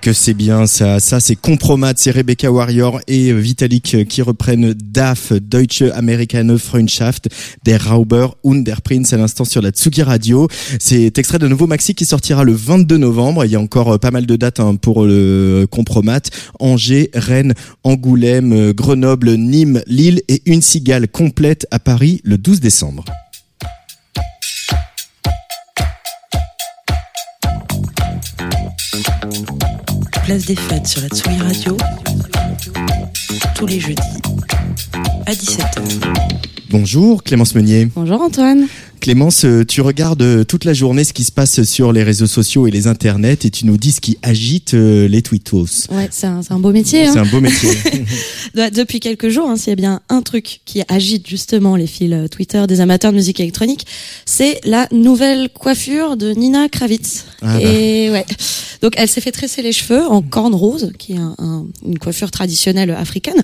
Que 0.00 0.12
c'est 0.12 0.34
bien 0.34 0.66
ça. 0.66 1.00
Ça, 1.00 1.20
c'est 1.20 1.36
Compromat, 1.36 1.94
c'est 1.96 2.10
Rebecca 2.10 2.50
Warrior 2.50 3.00
et 3.06 3.30
euh, 3.30 3.38
Vitalik 3.38 3.94
euh, 3.94 4.04
qui 4.04 4.22
reprennent 4.22 4.72
DAF, 4.72 5.32
Deutsche 5.32 5.82
Amerikaner 5.94 6.58
Freundschaft, 6.58 7.28
der 7.64 7.86
Rauber 7.86 8.28
und 8.42 8.64
der 8.64 8.80
Prinz 8.82 9.12
à 9.12 9.16
l'instant 9.16 9.44
sur 9.44 9.62
la 9.62 9.70
Tsugi 9.70 10.02
Radio. 10.02 10.48
C'est 10.78 11.16
extrait 11.18 11.38
d'un 11.38 11.48
nouveau 11.48 11.66
maxi 11.66 11.94
qui 11.94 12.04
sortira 12.04 12.44
le 12.44 12.52
22 12.52 12.96
novembre. 12.96 13.44
Il 13.44 13.50
y 13.50 13.56
a 13.56 13.60
encore 13.60 13.92
euh, 13.92 13.98
pas 13.98 14.10
mal 14.10 14.26
de 14.26 14.36
dates 14.36 14.60
hein, 14.60 14.76
pour 14.76 15.04
le 15.04 15.66
Compromat. 15.70 16.22
Angers, 16.60 17.10
Rennes, 17.14 17.54
Angoulême, 17.84 18.72
Grenoble, 18.72 19.34
Nîmes, 19.34 19.82
Lille 19.86 20.22
et 20.28 20.42
une 20.46 20.62
cigale 20.62 21.08
complète 21.08 21.66
à 21.70 21.78
Paris 21.78 22.20
le 22.24 22.38
12 22.38 22.60
décembre. 22.60 23.04
Place 30.28 30.44
des 30.44 30.56
fêtes 30.56 30.86
sur 30.86 31.00
la 31.00 31.08
Tsugi 31.08 31.38
Radio. 31.38 31.74
Tous 33.54 33.64
les 33.64 33.80
jeudis 33.80 34.02
à 35.24 35.32
17h. 35.32 35.80
Bonjour 36.68 37.22
Clémence 37.22 37.54
Meunier. 37.54 37.86
Bonjour 37.86 38.20
Antoine. 38.20 38.66
Clémence, 38.98 39.44
euh, 39.44 39.64
tu 39.64 39.80
regardes 39.80 40.22
euh, 40.22 40.44
toute 40.44 40.64
la 40.64 40.74
journée 40.74 41.04
ce 41.04 41.12
qui 41.12 41.24
se 41.24 41.32
passe 41.32 41.62
sur 41.64 41.92
les 41.92 42.02
réseaux 42.02 42.26
sociaux 42.26 42.66
et 42.66 42.70
les 42.70 42.86
internets 42.86 43.38
et 43.44 43.50
tu 43.50 43.66
nous 43.66 43.76
dis 43.76 43.92
ce 43.92 44.00
qui 44.00 44.18
agite 44.22 44.74
euh, 44.74 45.08
les 45.08 45.22
tweetos. 45.22 45.66
Ouais, 45.90 46.08
c'est 46.10 46.26
un, 46.26 46.42
beau 46.58 46.70
métier. 46.72 47.06
hein. 47.06 47.10
C'est 47.12 47.18
un 47.18 47.26
beau 47.26 47.40
métier. 47.40 47.70
De- 48.54 48.68
Depuis 48.74 49.00
quelques 49.00 49.28
jours, 49.28 49.48
hein, 49.48 49.56
s'il 49.56 49.68
y 49.68 49.72
a 49.72 49.76
bien 49.76 50.00
un 50.08 50.22
truc 50.22 50.60
qui 50.64 50.82
agite 50.88 51.26
justement 51.28 51.76
les 51.76 51.86
fils 51.86 52.14
Twitter 52.30 52.64
des 52.68 52.80
amateurs 52.80 53.12
de 53.12 53.16
musique 53.16 53.40
électronique, 53.40 53.86
c'est 54.26 54.60
la 54.64 54.88
nouvelle 54.92 55.48
coiffure 55.48 56.16
de 56.16 56.30
Nina 56.32 56.68
Kravitz. 56.68 57.24
Ah 57.42 57.58
bah. 57.58 57.62
Et 57.62 58.10
ouais, 58.10 58.26
donc 58.82 58.92
elle 58.96 59.08
s'est 59.08 59.20
fait 59.20 59.32
tresser 59.32 59.62
les 59.62 59.72
cheveux 59.72 60.02
en 60.06 60.22
corne 60.22 60.54
rose, 60.54 60.92
qui 60.98 61.12
est 61.12 61.18
un- 61.18 61.34
un- 61.38 61.66
une 61.86 61.98
coiffure 61.98 62.30
traditionnelle 62.30 62.90
africaine, 62.90 63.42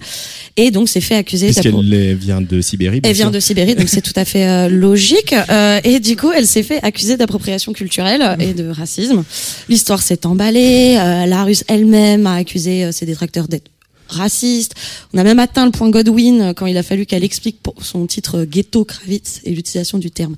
et 0.56 0.70
donc 0.70 0.88
s'est 0.88 1.00
fait 1.00 1.14
accuser. 1.16 1.46
Puisqu'elle 1.46 1.74
euh, 1.74 2.14
vient 2.18 2.40
de 2.40 2.60
Sibérie. 2.60 3.00
Elle 3.02 3.12
vient 3.14 3.30
de 3.30 3.40
Sibérie, 3.40 3.74
donc 3.74 3.88
c'est 3.88 4.02
tout 4.02 4.12
à 4.16 4.24
fait 4.24 4.46
euh, 4.48 4.68
logique. 4.68 5.34
Euh, 5.50 5.80
et 5.84 6.00
du 6.00 6.16
coup, 6.16 6.30
elle 6.32 6.46
s'est 6.46 6.62
fait 6.62 6.82
accuser 6.82 7.16
d'appropriation 7.16 7.72
culturelle 7.72 8.36
et 8.40 8.54
de 8.54 8.68
racisme. 8.68 9.24
L'histoire 9.68 10.02
s'est 10.02 10.26
emballée. 10.26 10.96
Euh, 10.98 11.26
la 11.26 11.44
Russe 11.44 11.64
elle-même 11.68 12.26
a 12.26 12.34
accusé 12.34 12.84
euh, 12.84 12.92
ses 12.92 13.06
détracteurs 13.06 13.48
d'être 13.48 13.70
racistes. 14.08 14.74
On 15.14 15.18
a 15.18 15.24
même 15.24 15.38
atteint 15.38 15.64
le 15.64 15.70
point 15.70 15.88
Godwin 15.88 16.52
quand 16.54 16.66
il 16.66 16.76
a 16.76 16.82
fallu 16.82 17.06
qu'elle 17.06 17.24
explique 17.24 17.62
pour 17.62 17.84
son 17.84 18.06
titre 18.06 18.44
Ghetto 18.44 18.84
Kravitz 18.84 19.40
et 19.44 19.50
l'utilisation 19.50 19.98
du 19.98 20.10
terme 20.10 20.36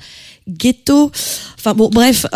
ghetto. 0.48 1.10
Enfin 1.58 1.74
bon, 1.74 1.88
bref, 1.88 2.26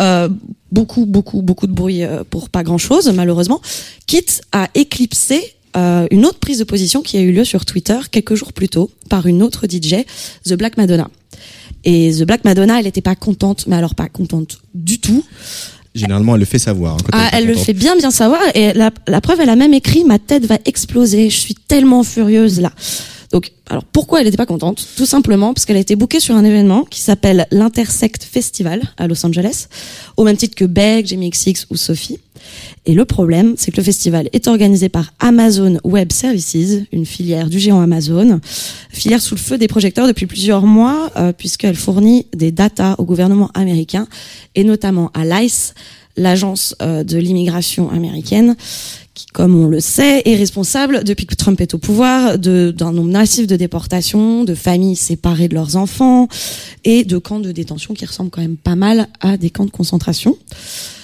beaucoup, 0.73 1.05
beaucoup, 1.05 1.41
beaucoup 1.41 1.67
de 1.67 1.71
bruit 1.71 2.01
pour 2.29 2.49
pas 2.49 2.63
grand-chose, 2.63 3.09
malheureusement. 3.15 3.61
Quitte 4.07 4.41
à 4.51 4.67
éclipser 4.75 5.55
une 5.73 6.25
autre 6.25 6.39
prise 6.39 6.59
de 6.59 6.65
position 6.65 7.01
qui 7.01 7.15
a 7.15 7.21
eu 7.21 7.31
lieu 7.31 7.45
sur 7.45 7.65
Twitter 7.65 7.97
quelques 8.11 8.35
jours 8.35 8.51
plus 8.51 8.67
tôt 8.67 8.91
par 9.09 9.25
une 9.25 9.41
autre 9.41 9.67
DJ, 9.67 10.03
The 10.43 10.55
Black 10.55 10.75
Madonna. 10.75 11.09
Et 11.83 12.11
The 12.13 12.23
Black 12.23 12.43
Madonna, 12.45 12.77
elle 12.79 12.85
n'était 12.85 13.01
pas 13.01 13.15
contente, 13.15 13.65
mais 13.67 13.75
alors 13.75 13.95
pas 13.95 14.07
contente 14.07 14.59
du 14.75 14.99
tout. 14.99 15.23
Généralement, 15.93 16.35
elle 16.35 16.39
le 16.41 16.45
fait 16.45 16.59
savoir. 16.59 16.93
hein, 16.93 16.97
quand 17.03 17.17
Ah, 17.17 17.29
elle 17.33 17.47
le 17.47 17.55
fait 17.55 17.73
bien 17.73 17.95
bien 17.97 18.11
savoir 18.11 18.39
et 18.55 18.71
la, 18.73 18.91
la 19.07 19.19
preuve 19.19 19.41
elle 19.41 19.49
a 19.49 19.55
même 19.57 19.73
écrit 19.73 20.05
ma 20.05 20.19
tête 20.19 20.45
va 20.45 20.57
exploser 20.65 21.29
je 21.29 21.35
suis 21.37 21.53
tellement 21.55 22.03
furieuse 22.03 22.61
là 22.61 22.71
donc 23.33 23.51
alors 23.69 23.83
pourquoi 23.83 24.19
elle 24.19 24.25
n'était 24.25 24.37
pas 24.37 24.45
contente? 24.45 24.85
Tout 24.95 25.05
simplement 25.05 25.53
parce 25.53 25.65
qu'elle 25.65 25.75
a 25.77 25.81
été 25.81 25.95
bookée 25.97 26.19
sur 26.21 26.35
un 26.35 26.43
événement 26.45 26.83
qui 26.85 26.99
s'appelle 27.01 27.45
l'Intersect 27.51 28.23
Festival 28.23 28.81
à 28.97 29.07
Los 29.07 29.25
Angeles 29.25 29.67
au 30.17 30.23
même 30.23 30.37
titre 30.37 30.55
que 30.55 30.65
Beck, 30.65 31.07
Jamie 31.07 31.29
XX 31.29 31.65
ou 31.69 31.75
Sophie 31.77 32.19
et 32.85 32.93
le 32.93 33.05
problème 33.05 33.55
c'est 33.57 33.71
que 33.71 33.77
le 33.77 33.83
festival 33.83 34.29
est 34.33 34.47
organisé 34.47 34.89
par 34.89 35.13
Amazon 35.19 35.77
Web 35.83 36.11
Services 36.11 36.79
une 36.91 37.05
filière 37.05 37.49
du 37.49 37.59
géant 37.59 37.81
Amazon 37.81 38.39
filière 38.89 39.21
sous 39.21 39.35
le 39.35 39.39
feu 39.39 39.57
des 39.57 39.67
projecteurs 39.67 40.07
depuis 40.07 40.25
plusieurs 40.25 40.65
mois 40.65 41.11
euh, 41.17 41.33
puisqu'elle 41.33 41.75
fournit 41.75 42.27
des 42.35 42.51
datas 42.51 42.95
au 42.97 43.05
gouvernement 43.05 43.49
américain 43.53 44.07
et 44.55 44.63
notamment 44.63 45.11
à 45.13 45.25
l'ICE 45.25 45.73
l'agence 46.17 46.75
euh, 46.81 47.03
de 47.03 47.17
l'immigration 47.17 47.89
américaine, 47.89 48.55
qui, 49.13 49.25
comme 49.27 49.55
on 49.55 49.67
le 49.67 49.79
sait, 49.79 50.21
est 50.25 50.35
responsable, 50.35 51.03
depuis 51.03 51.25
que 51.25 51.35
Trump 51.35 51.59
est 51.61 51.73
au 51.73 51.77
pouvoir, 51.77 52.37
d'un 52.37 52.91
nombre 52.91 53.11
massif 53.11 53.47
de 53.47 53.55
déportations, 53.55 54.43
de 54.43 54.55
familles 54.55 54.95
séparées 54.95 55.47
de 55.47 55.55
leurs 55.55 55.75
enfants 55.75 56.27
et 56.83 57.03
de 57.03 57.17
camps 57.17 57.39
de 57.39 57.51
détention 57.51 57.93
qui 57.93 58.05
ressemblent 58.05 58.29
quand 58.29 58.41
même 58.41 58.57
pas 58.57 58.75
mal 58.75 59.07
à 59.19 59.37
des 59.37 59.49
camps 59.49 59.65
de 59.65 59.71
concentration. 59.71 60.37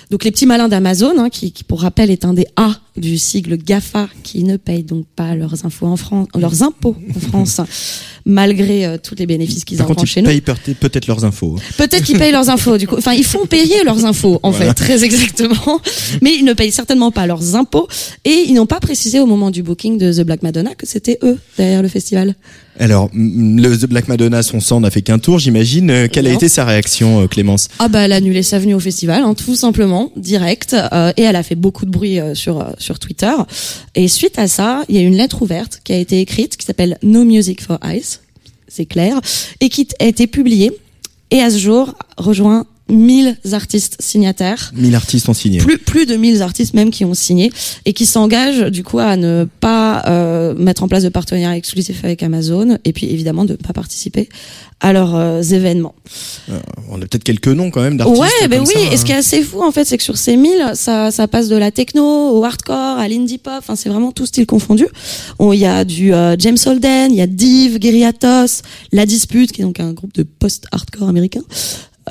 Donc 0.10 0.24
les 0.24 0.32
petits 0.32 0.46
malins 0.46 0.70
d'Amazon, 0.70 1.14
hein, 1.20 1.30
qui, 1.30 1.52
qui 1.52 1.66
pour 1.66 1.82
rappel 1.82 2.10
est 2.12 2.24
un 2.24 2.34
des 2.34 2.48
A 2.56 2.72
du 2.96 3.18
sigle 3.18 3.58
GAFA, 3.58 4.08
qui 4.24 4.44
ne 4.46 4.56
payent 4.56 4.84
donc 4.84 5.06
pas 5.16 5.36
leurs 5.36 5.66
infos 5.66 5.86
en 5.86 5.98
France, 5.98 6.28
leurs 6.38 6.64
impôts 6.64 6.96
en 7.16 7.20
France, 7.20 7.60
malgré 8.26 8.86
euh, 8.86 8.98
tous 9.02 9.16
les 9.16 9.26
bénéfices 9.26 9.66
qu'ils 9.66 9.82
engrangent 9.82 10.08
chez 10.10 10.22
ils 10.22 10.24
nous. 10.24 10.30
payent 10.30 10.42
peut- 10.42 10.56
peut-être 10.80 11.08
leurs 11.08 11.26
infos. 11.26 11.58
Peut-être 11.78 12.04
qu'ils 12.04 12.18
payent 12.18 12.32
leurs 12.32 12.50
infos, 12.50 12.78
du 12.78 12.88
coup. 12.88 12.96
Enfin, 12.98 13.14
ils 13.14 13.26
font 13.26 13.46
payer 13.46 13.84
leurs 13.84 14.06
infos, 14.06 14.40
en 14.44 14.52
Voilà. 14.52 14.68
fait, 14.68 14.74
très 14.76 15.04
exactement. 15.04 15.82
Mais 16.22 16.34
ils 16.36 16.46
ne 16.46 16.54
payent 16.54 16.72
certainement 16.72 17.12
pas 17.12 17.28
leurs 17.28 17.56
impôts. 17.56 17.88
Et 18.26 18.46
ils 18.48 18.54
n'ont 18.54 18.66
pas 18.66 18.80
précisé 18.80 19.20
au 19.20 19.26
moment 19.26 19.52
du 19.52 19.62
booking 19.62 19.98
de 19.98 20.14
The 20.14 20.22
Black 20.26 20.42
Madonna 20.42 20.74
que 20.76 20.86
c'était 20.88 21.20
eux 21.24 21.38
derrière 21.58 21.82
le 21.82 21.90
festival. 21.90 22.34
Alors, 22.80 23.10
le 23.14 23.76
The 23.76 23.88
Black 23.88 24.08
Madonna, 24.08 24.44
son 24.44 24.60
sang 24.60 24.80
n'a 24.80 24.92
fait 24.92 25.02
qu'un 25.02 25.20
tour, 25.20 25.40
j'imagine. 25.40 25.90
Euh, 25.90 26.08
Quelle 26.12 26.28
a 26.28 26.32
été 26.32 26.48
sa 26.48 26.64
réaction, 26.64 27.24
euh, 27.24 27.28
Clémence? 27.28 27.70
Ah 27.80 27.88
bah 27.88 28.02
elle 28.02 28.12
a 28.12 28.18
annulé 28.18 28.44
sa 28.44 28.60
venue 28.60 28.76
au 28.76 28.80
festival, 28.80 29.24
hein, 29.24 29.34
tout 29.34 29.56
simplement, 29.56 30.12
direct, 30.16 30.76
euh, 30.94 31.12
et 31.18 31.24
elle 31.24 31.36
a 31.36 31.44
fait 31.44 31.56
beaucoup 31.56 31.86
de 31.86 31.92
bruit 31.92 32.20
euh, 32.20 32.36
sur 32.36 32.62
euh, 32.62 32.72
sur 32.78 33.00
Twitter. 33.00 33.34
Et 33.96 34.08
suite 34.08 34.38
à 34.38 34.48
ça, 34.48 34.84
il 34.90 34.96
y 34.96 35.00
a 35.00 35.02
une 35.02 35.16
lettre 35.16 35.42
ouverte 35.42 35.82
qui 35.84 35.94
a 35.94 35.98
été 35.98 36.22
écrite, 36.22 36.56
qui 36.58 36.66
s'appelle 36.66 36.98
No 37.02 37.24
Music 37.24 37.62
for 37.62 37.80
Ice, 37.96 38.22
c'est 38.68 38.86
clair, 38.86 39.20
et 39.60 39.70
qui 39.70 39.88
a 40.00 40.06
été 40.06 40.28
publiée. 40.28 40.72
Et 41.32 41.42
à 41.42 41.50
ce 41.50 41.58
jour, 41.58 41.96
rejoint 42.18 42.66
1000 42.90 43.38
artistes 43.52 43.98
signataires. 44.00 44.72
1000 44.76 44.96
artistes 44.96 45.30
ont 45.30 45.34
signé. 45.34 45.60
Plus, 45.60 45.78
plus 45.78 46.06
de 46.06 46.16
1000 46.16 46.42
artistes 46.42 46.74
même 46.74 46.90
qui 46.90 47.06
ont 47.06 47.14
signé 47.14 47.52
et 47.86 47.94
qui 47.94 48.06
s'engagent 48.06 48.72
du 48.72 48.84
coup 48.84 49.00
à 49.00 49.16
ne 49.18 49.46
pas 49.60 50.04
euh, 50.08 50.54
mettre 50.56 50.84
en 50.84 50.88
place 50.88 51.04
de 51.04 51.10
partenariat 51.10 51.56
exclusif 51.56 52.04
avec 52.04 52.24
Amazon 52.24 52.78
et 52.86 52.94
puis 52.94 53.08
évidemment 53.08 53.46
de 53.46 53.54
ne 53.54 53.58
pas 53.58 53.74
participer 53.74 54.30
à 54.80 54.94
leurs 54.94 55.16
euh, 55.16 55.42
événements. 55.42 55.96
Euh, 56.50 56.60
on 56.90 56.98
a 56.98 57.06
peut-être 57.06 57.24
quelques 57.24 57.48
noms 57.48 57.72
quand 57.72 57.82
même 57.82 57.98
d'artistes. 57.98 58.22
Ouais, 58.22 58.48
ben 58.48 58.62
oui. 58.62 58.74
ça, 58.74 58.94
et 58.94 58.98
ce 58.98 59.06
qui 59.06 59.12
est 59.12 59.16
hein. 59.16 59.20
assez 59.20 59.42
fou, 59.42 59.62
en 59.64 59.72
fait, 59.72 59.86
c'est 59.86 59.98
que 59.98 60.04
sur 60.04 60.18
ces 60.18 60.38
1000, 60.38 60.72
ça, 60.76 61.10
ça 61.10 61.28
passe 61.28 61.48
de 61.48 61.56
la 61.56 61.72
techno 61.72 62.04
au 62.38 62.44
hardcore, 62.44 63.00
à 63.00 63.08
l'indie 63.08 63.40
pop. 63.40 63.54
Enfin, 63.58 63.76
c'est 63.76 63.90
vraiment 63.90 64.12
tout 64.12 64.26
style 64.28 64.46
confondu. 64.46 64.86
On- 65.40 65.52
Il 65.52 65.60
y 65.60 65.66
a 65.66 65.84
du 65.84 66.14
euh, 66.14 66.36
James 66.38 66.58
Holden, 66.64 67.12
il 67.12 67.18
y 67.18 67.22
a 67.22 67.28
Div, 67.28 67.80
Gueriatos, 67.80 68.62
La 68.92 69.08
Dispute, 69.08 69.52
qui 69.52 69.62
est 69.62 69.66
donc 69.66 69.80
un 69.80 69.94
groupe 69.94 70.14
de 70.14 70.22
post-hardcore 70.24 71.10
américain. 71.10 71.42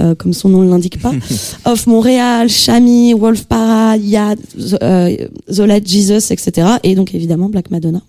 Euh, 0.00 0.14
comme 0.14 0.32
son 0.32 0.48
nom 0.48 0.62
ne 0.62 0.70
l'indique 0.70 1.00
pas. 1.00 1.12
Off 1.64 1.86
Montréal, 1.86 2.48
Chami, 2.48 3.12
Wolf 3.14 3.44
Parade, 3.44 4.02
Yad, 4.04 4.38
Z- 4.58 4.78
euh, 4.82 5.16
Zola 5.50 5.78
Jesus, 5.84 6.32
etc. 6.32 6.68
Et 6.82 6.94
donc 6.94 7.14
évidemment 7.14 7.48
Black 7.48 7.70
Madonna. 7.70 8.00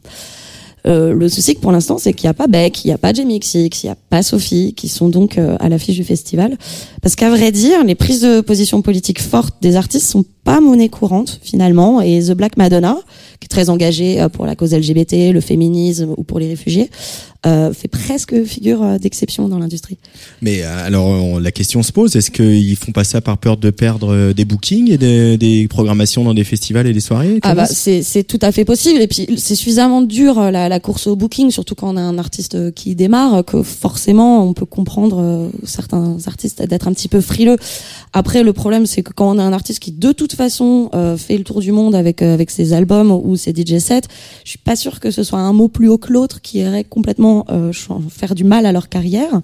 Euh, 0.85 1.11
le 1.13 1.27
souci 1.27 1.55
que 1.55 1.59
pour 1.59 1.73
l'instant, 1.73 1.97
c'est 1.97 2.13
qu'il 2.13 2.27
n'y 2.27 2.31
a 2.31 2.33
pas 2.33 2.47
Beck, 2.47 2.85
il 2.85 2.87
n'y 2.87 2.93
a 2.93 2.97
pas 2.97 3.11
Jamie 3.11 3.39
XX, 3.39 3.83
il 3.83 3.85
n'y 3.87 3.89
a 3.89 3.97
pas 4.09 4.23
Sophie, 4.23 4.73
qui 4.73 4.87
sont 4.87 5.09
donc 5.09 5.37
euh, 5.37 5.57
à 5.59 5.67
l'affiche 5.67 5.97
du 5.97 6.03
festival. 6.05 6.57
Parce 7.01 7.15
qu'à 7.15 7.29
vrai 7.29 7.51
dire, 7.51 7.83
les 7.83 7.95
prises 7.95 8.21
de 8.21 8.39
position 8.39 8.81
politique 8.81 9.21
fortes 9.21 9.55
des 9.61 9.75
artistes 9.75 10.07
sont 10.07 10.23
pas 10.47 10.61
monnaie 10.61 10.87
courante 10.87 11.39
finalement. 11.43 11.99
Et 12.01 12.21
The 12.23 12.31
Black 12.31 12.55
Madonna, 12.55 12.95
qui 13.41 13.45
est 13.45 13.49
très 13.49 13.69
engagée 13.69 14.21
euh, 14.21 14.29
pour 14.29 14.45
la 14.45 14.55
cause 14.55 14.73
LGBT, 14.73 15.33
le 15.33 15.41
féminisme 15.41 16.13
ou 16.15 16.23
pour 16.23 16.39
les 16.39 16.47
réfugiés, 16.47 16.89
euh, 17.45 17.73
fait 17.73 17.89
presque 17.89 18.43
figure 18.45 18.81
euh, 18.81 18.97
d'exception 18.97 19.49
dans 19.49 19.59
l'industrie. 19.59 19.97
Mais 20.41 20.61
alors, 20.63 21.05
on- 21.07 21.37
la 21.37 21.51
question 21.51 21.83
se 21.83 21.91
pose 21.91 22.15
est-ce 22.15 22.31
qu'ils 22.31 22.77
font 22.77 22.93
pas 22.93 23.03
ça 23.03 23.19
par 23.19 23.37
peur 23.37 23.57
de 23.57 23.69
perdre 23.71 24.31
des 24.31 24.45
bookings 24.45 24.89
et 24.89 24.97
des, 24.97 25.37
des 25.37 25.67
programmations 25.67 26.23
dans 26.23 26.33
des 26.33 26.45
festivals 26.45 26.87
et 26.87 26.93
des 26.93 27.01
soirées 27.01 27.39
Ah 27.43 27.53
bah 27.53 27.65
c'est 27.65 28.23
tout 28.23 28.39
à 28.41 28.51
fait 28.53 28.63
possible 28.65 29.01
et 29.01 29.07
puis 29.07 29.27
c'est 29.37 29.55
suffisamment 29.55 30.01
dur 30.01 30.39
la, 30.51 30.69
la 30.69 30.79
course 30.79 31.07
au 31.07 31.15
booking 31.17 31.51
surtout 31.51 31.75
quand 31.75 31.93
on 31.93 31.97
a 31.97 32.01
un 32.01 32.17
artiste 32.17 32.73
qui 32.73 32.95
démarre 32.95 33.43
que 33.45 33.61
forcément 33.63 34.43
on 34.47 34.53
peut 34.53 34.65
comprendre 34.65 35.49
certains 35.65 36.15
artistes 36.25 36.61
d'être 36.63 36.87
un 36.87 36.93
petit 36.93 37.09
peu 37.09 37.19
frileux. 37.21 37.57
Après 38.13 38.41
le 38.43 38.53
problème 38.53 38.85
c'est 38.85 39.03
que 39.03 39.11
quand 39.13 39.29
on 39.35 39.39
a 39.39 39.43
un 39.43 39.53
artiste 39.53 39.79
qui 39.79 39.91
de 39.91 40.11
toute 40.11 40.33
façon 40.37 40.89
euh, 40.93 41.17
fait 41.17 41.37
le 41.37 41.43
tour 41.43 41.59
du 41.59 41.71
monde 41.71 41.95
avec 41.95 42.21
euh, 42.21 42.33
avec 42.33 42.49
ses 42.51 42.73
albums 42.73 43.11
ou 43.11 43.35
ses 43.35 43.51
DJ 43.51 43.79
sets, 43.79 44.07
je 44.43 44.49
suis 44.51 44.59
pas 44.59 44.75
sûre 44.75 44.99
que 44.99 45.11
ce 45.11 45.23
soit 45.23 45.39
un 45.39 45.53
mot 45.53 45.67
plus 45.67 45.89
haut 45.89 45.97
que 45.97 46.13
l'autre 46.13 46.41
qui 46.41 46.59
irait 46.59 46.83
complètement 46.83 47.45
euh, 47.49 47.71
faire 48.09 48.35
du 48.35 48.43
mal 48.43 48.65
à 48.65 48.71
leur 48.71 48.89
carrière. 48.89 49.41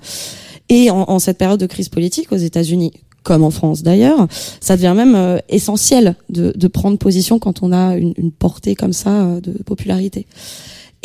Et 0.69 0.89
en, 0.89 1.03
en 1.09 1.19
cette 1.19 1.37
période 1.37 1.59
de 1.59 1.65
crise 1.65 1.89
politique 1.89 2.31
aux 2.31 2.37
États-Unis, 2.37 2.93
comme 3.23 3.43
en 3.43 3.49
France 3.49 3.83
d'ailleurs, 3.83 4.27
ça 4.59 4.75
devient 4.75 4.93
même 4.95 5.15
euh, 5.15 5.39
essentiel 5.49 6.15
de, 6.29 6.53
de 6.55 6.67
prendre 6.67 6.97
position 6.97 7.39
quand 7.39 7.63
on 7.63 7.71
a 7.71 7.95
une, 7.95 8.13
une 8.17 8.31
portée 8.31 8.75
comme 8.75 8.93
ça 8.93 9.23
euh, 9.23 9.41
de 9.41 9.51
popularité. 9.63 10.27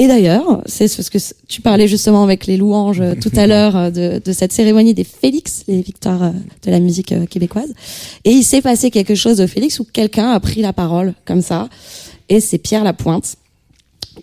Et 0.01 0.07
d'ailleurs, 0.07 0.62
c'est 0.66 0.95
parce 0.95 1.11
que 1.11 1.19
tu 1.49 1.61
parlais 1.61 1.89
justement 1.89 2.23
avec 2.23 2.47
les 2.47 2.57
louanges 2.57 3.01
euh, 3.01 3.15
tout 3.20 3.33
à 3.37 3.47
l'heure 3.49 3.77
euh, 3.77 3.91
de, 3.91 4.23
de 4.25 4.33
cette 4.33 4.53
cérémonie 4.53 4.95
des 4.95 5.05
Félix, 5.05 5.65
les 5.66 5.83
victoires 5.83 6.23
euh, 6.23 6.31
de 6.65 6.70
la 6.70 6.79
musique 6.79 7.12
québécoise. 7.29 7.75
Et 8.25 8.31
il 8.31 8.45
s'est 8.45 8.62
passé 8.62 8.91
quelque 8.91 9.16
chose 9.16 9.41
au 9.41 9.47
Félix 9.47 9.81
où 9.81 9.85
quelqu'un 9.85 10.31
a 10.31 10.41
pris 10.41 10.62
la 10.62 10.73
parole 10.73 11.15
comme 11.25 11.43
ça. 11.43 11.69
Et 12.29 12.41
c'est 12.41 12.59
Pierre 12.59 12.85
Lapointe 12.85 13.37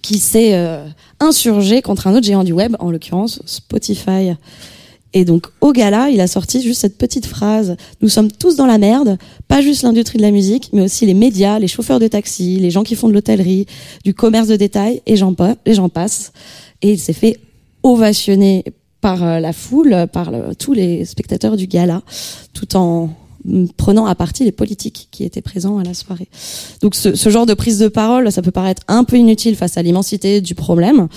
qui 0.02 0.20
s'est 0.20 0.54
euh, 0.54 0.88
insurgé 1.20 1.82
contre 1.82 2.08
un 2.08 2.16
autre 2.16 2.26
géant 2.26 2.44
du 2.44 2.54
web, 2.54 2.76
en 2.80 2.92
l'occurrence 2.92 3.42
Spotify. 3.46 4.34
Et 5.16 5.24
donc 5.24 5.48
au 5.62 5.72
gala, 5.72 6.10
il 6.10 6.20
a 6.20 6.28
sorti 6.28 6.62
juste 6.62 6.82
cette 6.82 6.98
petite 6.98 7.26
phrase 7.26 7.78
Nous 8.02 8.10
sommes 8.10 8.30
tous 8.30 8.58
dans 8.58 8.66
la 8.66 8.78
merde, 8.78 9.18
pas 9.48 9.62
juste 9.62 9.82
l'industrie 9.82 10.18
de 10.18 10.24
la 10.24 10.30
musique, 10.30 10.70
mais 10.74 10.82
aussi 10.82 11.06
les 11.06 11.14
médias, 11.14 11.58
les 11.58 11.70
chauffeurs 11.70 12.00
de 12.00 12.08
taxi, 12.08 12.60
les 12.60 12.70
gens 12.70 12.84
qui 12.84 12.96
font 12.96 13.08
de 13.08 13.14
l'hôtellerie, 13.14 13.66
du 14.04 14.14
commerce 14.14 14.50
de 14.50 14.58
détail, 14.58 15.02
et 15.06 15.16
j'en 15.16 15.34
passe. 15.34 16.34
Et 16.82 16.92
il 16.92 17.00
s'est 17.00 17.14
fait 17.14 17.40
ovationner 17.82 18.66
par 19.00 19.24
euh, 19.24 19.40
la 19.40 19.54
foule, 19.54 20.08
par 20.12 20.32
tous 20.60 20.74
les 20.74 21.06
spectateurs 21.06 21.56
du 21.56 21.68
gala, 21.68 22.02
tout 22.54 22.76
en 22.76 23.10
mm, 23.46 23.68
prenant 23.78 24.08
à 24.08 24.16
partie 24.16 24.44
les 24.44 24.52
politiques 24.52 25.08
qui 25.12 25.24
étaient 25.24 25.42
présents 25.42 25.78
à 25.78 25.84
la 25.86 25.94
soirée. 25.94 26.28
Donc 26.82 26.94
ce 26.94 27.30
genre 27.30 27.46
de 27.46 27.54
prise 27.54 27.80
de 27.80 27.88
parole, 27.88 28.30
ça 28.34 28.42
peut 28.42 28.52
paraître 28.52 28.82
un 28.90 29.06
peu 29.06 29.16
inutile 29.16 29.56
face 29.56 29.78
à 29.78 29.82
l'immensité 29.82 30.42
du 30.42 30.56
problème, 30.56 31.08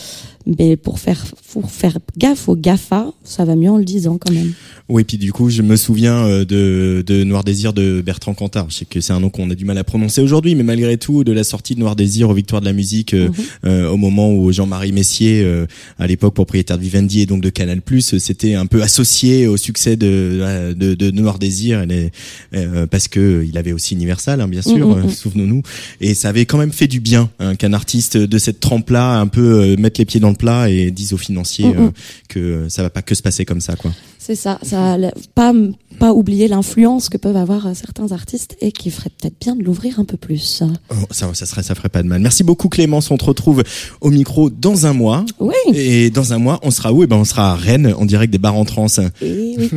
mais 0.46 0.76
pour 0.76 1.00
faire 1.00 1.24
pour 1.52 1.70
faire 1.70 1.98
gaffe 2.18 2.48
aux 2.48 2.56
GAFA, 2.56 3.10
ça 3.24 3.44
va 3.44 3.56
mieux 3.56 3.70
en 3.70 3.78
le 3.78 3.84
disant 3.84 4.18
quand 4.18 4.32
même. 4.32 4.52
Oui, 4.90 5.04
puis 5.04 5.18
du 5.18 5.32
coup, 5.32 5.50
je 5.50 5.62
me 5.62 5.76
souviens 5.76 6.16
euh, 6.26 6.44
de, 6.44 7.02
de 7.06 7.24
Noir 7.24 7.44
Désir 7.44 7.72
de 7.72 8.00
Bertrand 8.00 8.32
Cantat. 8.34 8.66
Je 8.70 8.74
sais 8.74 8.84
que 8.86 9.00
c'est 9.00 9.12
un 9.12 9.20
nom 9.20 9.28
qu'on 9.30 9.50
a 9.50 9.54
du 9.54 9.64
mal 9.64 9.76
à 9.78 9.84
prononcer 9.84 10.20
aujourd'hui, 10.22 10.54
mais 10.54 10.62
malgré 10.62 10.96
tout, 10.96 11.24
de 11.24 11.32
la 11.32 11.44
sortie 11.44 11.74
de 11.74 11.80
Noir 11.80 11.96
Désir 11.96 12.28
aux 12.30 12.34
Victoires 12.34 12.60
de 12.60 12.66
la 12.66 12.72
musique, 12.72 13.12
euh, 13.14 13.28
euh, 13.66 13.88
au 13.90 13.96
moment 13.96 14.32
où 14.34 14.50
Jean-Marie 14.52 14.92
Messier, 14.92 15.42
euh, 15.42 15.66
à 15.98 16.06
l'époque 16.06 16.34
propriétaire 16.34 16.76
de 16.78 16.82
Vivendi 16.82 17.20
et 17.20 17.26
donc 17.26 17.42
de 17.42 17.50
Canal+, 17.50 17.80
euh, 17.92 18.00
c'était 18.18 18.54
un 18.54 18.66
peu 18.66 18.82
associé 18.82 19.46
au 19.46 19.56
succès 19.56 19.96
de, 19.96 20.74
de, 20.74 20.94
de 20.94 21.10
Noir 21.10 21.38
Désir, 21.38 21.84
les- 21.86 22.10
euh, 22.54 22.86
parce 22.86 23.08
que 23.08 23.44
il 23.48 23.56
avait 23.58 23.72
aussi 23.72 23.94
Universal, 23.94 24.40
hein, 24.40 24.48
bien 24.48 24.62
sûr, 24.62 24.86
mm, 24.88 24.92
euh, 24.98 25.04
mm. 25.04 25.10
souvenons-nous, 25.10 25.62
et 26.00 26.14
ça 26.14 26.28
avait 26.28 26.44
quand 26.46 26.58
même 26.58 26.72
fait 26.72 26.86
du 26.88 27.00
bien 27.00 27.30
hein, 27.40 27.56
qu'un 27.56 27.72
artiste 27.72 28.16
de 28.16 28.38
cette 28.38 28.60
trempe-là 28.60 29.18
un 29.18 29.26
peu 29.26 29.60
euh, 29.62 29.76
mette 29.78 29.98
les 29.98 30.04
pieds 30.04 30.20
dans 30.20 30.30
le 30.30 30.34
plat 30.36 30.70
et 30.70 30.90
dise 30.90 31.12
aux 31.12 31.16
financiers 31.18 31.38
Mm, 31.43 31.69
mm. 31.69 31.86
euh, 31.86 31.90
que 32.28 32.69
ça 32.69 32.82
va 32.82 32.90
pas 32.90 33.02
que 33.02 33.15
se 33.15 33.23
passer 33.23 33.44
comme 33.44 33.60
ça, 33.60 33.77
quoi. 33.77 33.93
C'est 34.28 34.34
ça, 34.34 34.59
ça 34.62 34.98
pas 35.34 35.55
pas 35.98 36.12
oublier 36.12 36.48
l'influence 36.48 37.09
que 37.09 37.16
peuvent 37.16 37.36
avoir 37.36 37.66
euh, 37.66 37.72
certains 37.74 38.12
artistes 38.12 38.56
et 38.60 38.72
qui 38.72 38.90
ferait 38.90 39.10
peut-être 39.10 39.34
bien 39.40 39.56
de 39.56 39.62
l'ouvrir 39.62 39.98
un 39.98 40.05
peu 40.05 40.16
plus. 40.16 40.62
Oh, 40.90 40.94
ça, 41.10 41.28
ça 41.34 41.44
serait, 41.44 41.62
ça 41.62 41.74
ferait 41.74 41.88
pas 41.88 42.02
de 42.02 42.09
mal. 42.09 42.20
Merci 42.20 42.44
beaucoup 42.44 42.68
Clémence. 42.68 43.10
On 43.10 43.16
te 43.16 43.24
retrouve 43.24 43.64
au 44.00 44.10
micro 44.10 44.48
dans 44.48 44.86
un 44.86 44.92
mois. 44.92 45.24
Oui. 45.40 45.55
Et 45.74 46.10
dans 46.10 46.32
un 46.32 46.38
mois, 46.38 46.60
on 46.62 46.70
sera 46.70 46.92
où? 46.92 47.02
Eh 47.02 47.06
ben, 47.06 47.16
on 47.16 47.24
sera 47.24 47.52
à 47.52 47.56
Rennes, 47.56 47.92
en 47.96 48.05
direct 48.05 48.32
des 48.32 48.38
bars 48.38 48.55
en 48.55 48.64
trans. 48.64 48.86
Et 49.20 49.56
oui. 49.59 49.70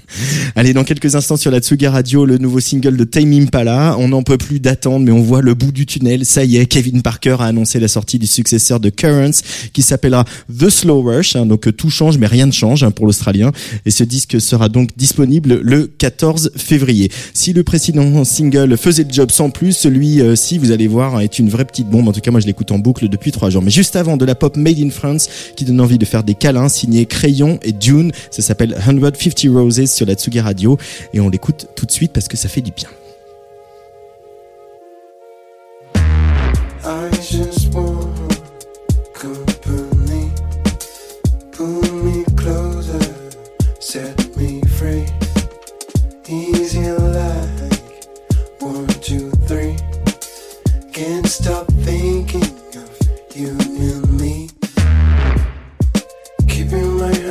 Allez, 0.56 0.72
dans 0.72 0.84
quelques 0.84 1.14
instants 1.14 1.36
sur 1.36 1.50
la 1.50 1.60
Tsuga 1.60 1.90
Radio, 1.90 2.24
le 2.24 2.38
nouveau 2.38 2.60
single 2.60 2.96
de 2.96 3.04
Time 3.04 3.32
Impala. 3.32 3.96
On 3.98 4.08
n'en 4.08 4.22
peut 4.22 4.38
plus 4.38 4.60
d'attendre, 4.60 5.04
mais 5.04 5.12
on 5.12 5.22
voit 5.22 5.42
le 5.42 5.54
bout 5.54 5.72
du 5.72 5.86
tunnel. 5.86 6.24
Ça 6.24 6.44
y 6.44 6.56
est, 6.56 6.66
Kevin 6.66 7.02
Parker 7.02 7.36
a 7.40 7.44
annoncé 7.44 7.78
la 7.78 7.88
sortie 7.88 8.18
du 8.18 8.26
successeur 8.26 8.80
de 8.80 8.90
Currents, 8.90 9.42
qui 9.72 9.82
s'appellera 9.82 10.24
The 10.58 10.70
Slow 10.70 11.02
Rush. 11.02 11.36
hein. 11.36 11.46
donc 11.46 11.68
euh, 11.68 11.72
tout 11.72 11.90
change, 11.90 12.18
mais 12.18 12.26
rien 12.26 12.46
ne 12.46 12.52
change 12.52 12.82
hein, 12.82 12.90
pour 12.90 13.06
l'Australien. 13.06 13.52
Et 13.86 13.90
ce 13.98 14.04
disque 14.04 14.40
sera 14.40 14.68
donc 14.68 14.90
disponible 14.96 15.60
le 15.60 15.88
14 15.88 16.52
février. 16.56 17.10
Si 17.34 17.52
le 17.52 17.64
précédent 17.64 18.22
single 18.22 18.76
faisait 18.76 19.02
le 19.02 19.12
job 19.12 19.32
sans 19.32 19.50
plus, 19.50 19.72
celui-ci, 19.72 20.58
vous 20.58 20.70
allez 20.70 20.86
voir, 20.86 21.20
est 21.20 21.40
une 21.40 21.48
vraie 21.48 21.64
petite 21.64 21.88
bombe. 21.88 22.06
En 22.06 22.12
tout 22.12 22.20
cas, 22.20 22.30
moi, 22.30 22.38
je 22.38 22.46
l'écoute 22.46 22.70
en 22.70 22.78
boucle 22.78 23.08
depuis 23.08 23.32
trois 23.32 23.50
jours. 23.50 23.60
Mais 23.60 23.72
juste 23.72 23.96
avant, 23.96 24.16
de 24.16 24.24
la 24.24 24.36
pop 24.36 24.56
made 24.56 24.78
in 24.78 24.90
France, 24.90 25.28
qui 25.56 25.64
donne 25.64 25.80
envie 25.80 25.98
de 25.98 26.04
faire 26.04 26.22
des 26.22 26.34
câlins, 26.34 26.68
signé 26.68 27.06
Crayon 27.06 27.58
et 27.64 27.72
Dune. 27.72 28.12
Ça 28.30 28.40
s'appelle 28.40 28.76
150 28.80 29.52
Roses 29.52 29.86
sur 29.86 30.06
la 30.06 30.14
Tsugi 30.14 30.38
Radio. 30.38 30.78
Et 31.12 31.18
on 31.18 31.28
l'écoute 31.28 31.66
tout 31.74 31.84
de 31.84 31.90
suite 31.90 32.12
parce 32.12 32.28
que 32.28 32.36
ça 32.36 32.48
fait 32.48 32.62
du 32.62 32.70
bien. 32.70 32.88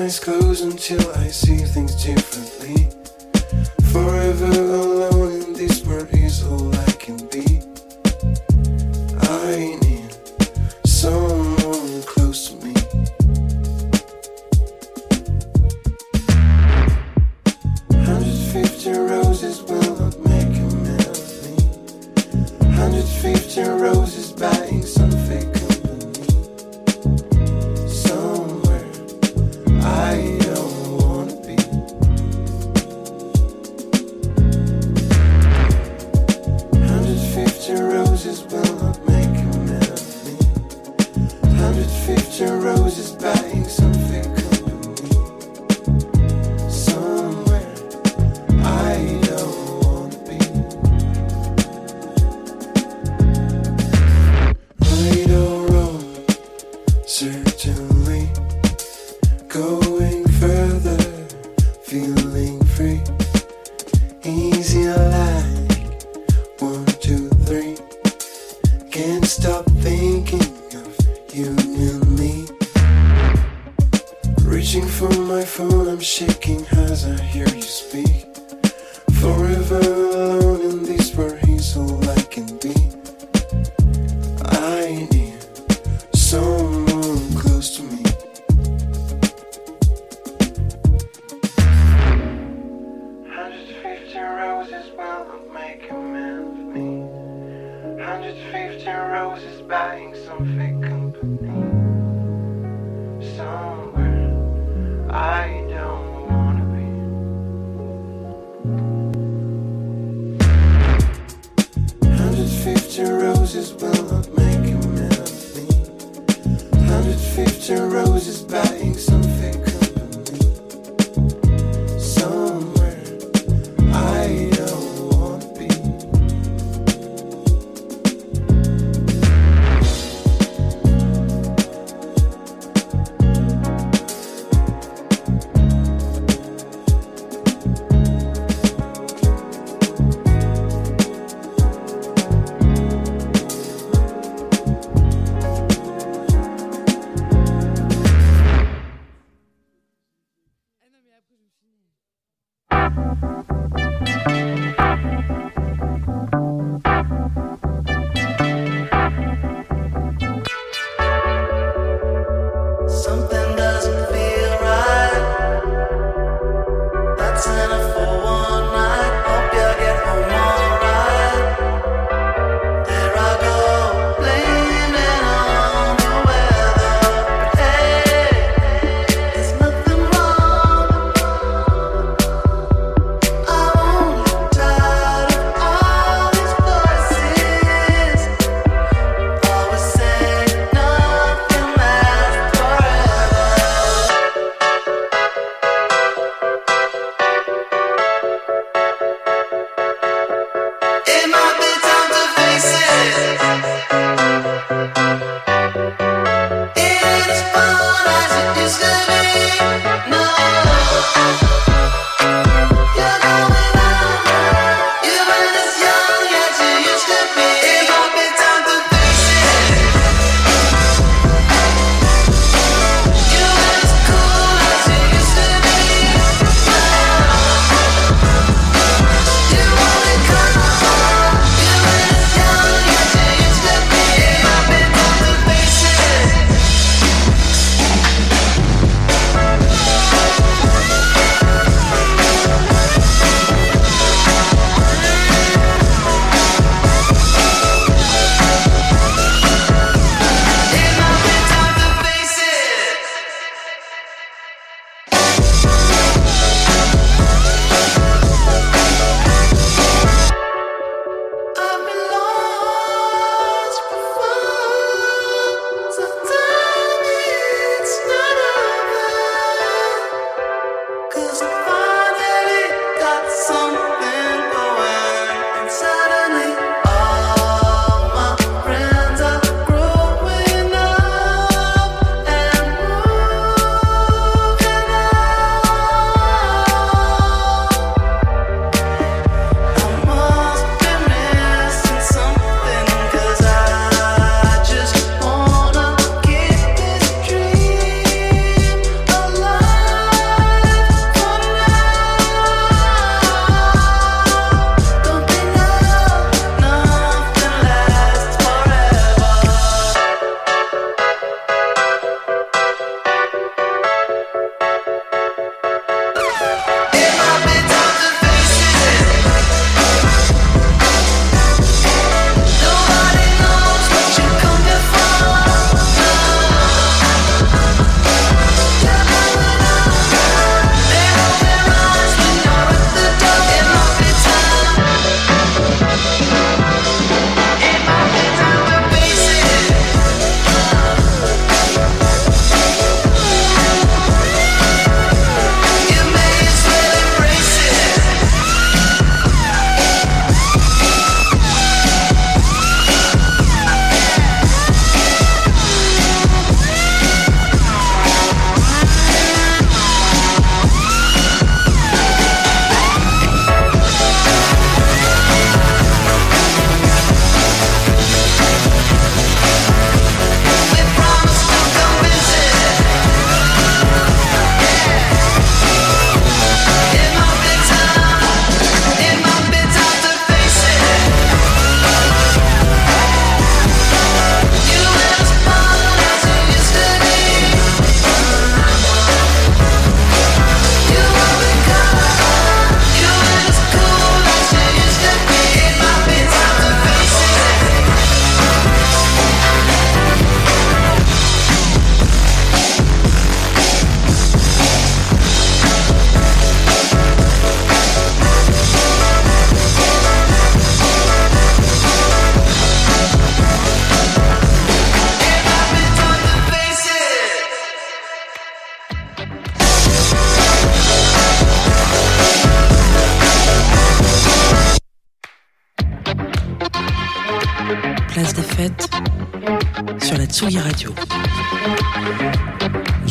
Eyes 0.08 0.20
closed 0.22 0.64
until 0.64 1.06
I 1.18 1.28
see 1.28 1.58
things 1.58 1.94
differently. 2.02 2.88
Forever 3.92 4.46
alone 4.46 5.42
in 5.42 5.52
this 5.52 5.86
world 5.86 6.08
is 6.14 6.46
all 6.46 6.74
I 6.74 6.92
can 6.94 7.18
be. 7.28 7.62
I 9.20 9.76
need 9.84 10.12
someone 10.86 12.04
close 12.04 12.40
to 12.48 12.56
me. 12.66 12.74
Hundred 18.08 18.38
fifty 18.54 18.92
roses 18.92 19.62
will 19.64 19.94
not 20.00 20.16
make 20.32 20.56
a 20.64 20.70
man 20.86 21.06
of 21.16 21.20
me. 21.44 21.56
Hundred 22.80 23.08
fifty 23.24 23.62
roses 23.62 24.07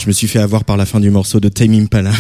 Je 0.06 0.10
me 0.10 0.14
suis 0.14 0.28
fait 0.28 0.38
avoir 0.38 0.62
par 0.62 0.76
la 0.76 0.86
fin 0.86 1.00
du 1.00 1.10
morceau 1.10 1.40
de 1.40 1.48
Time 1.48 1.74
Impala. 1.74 2.12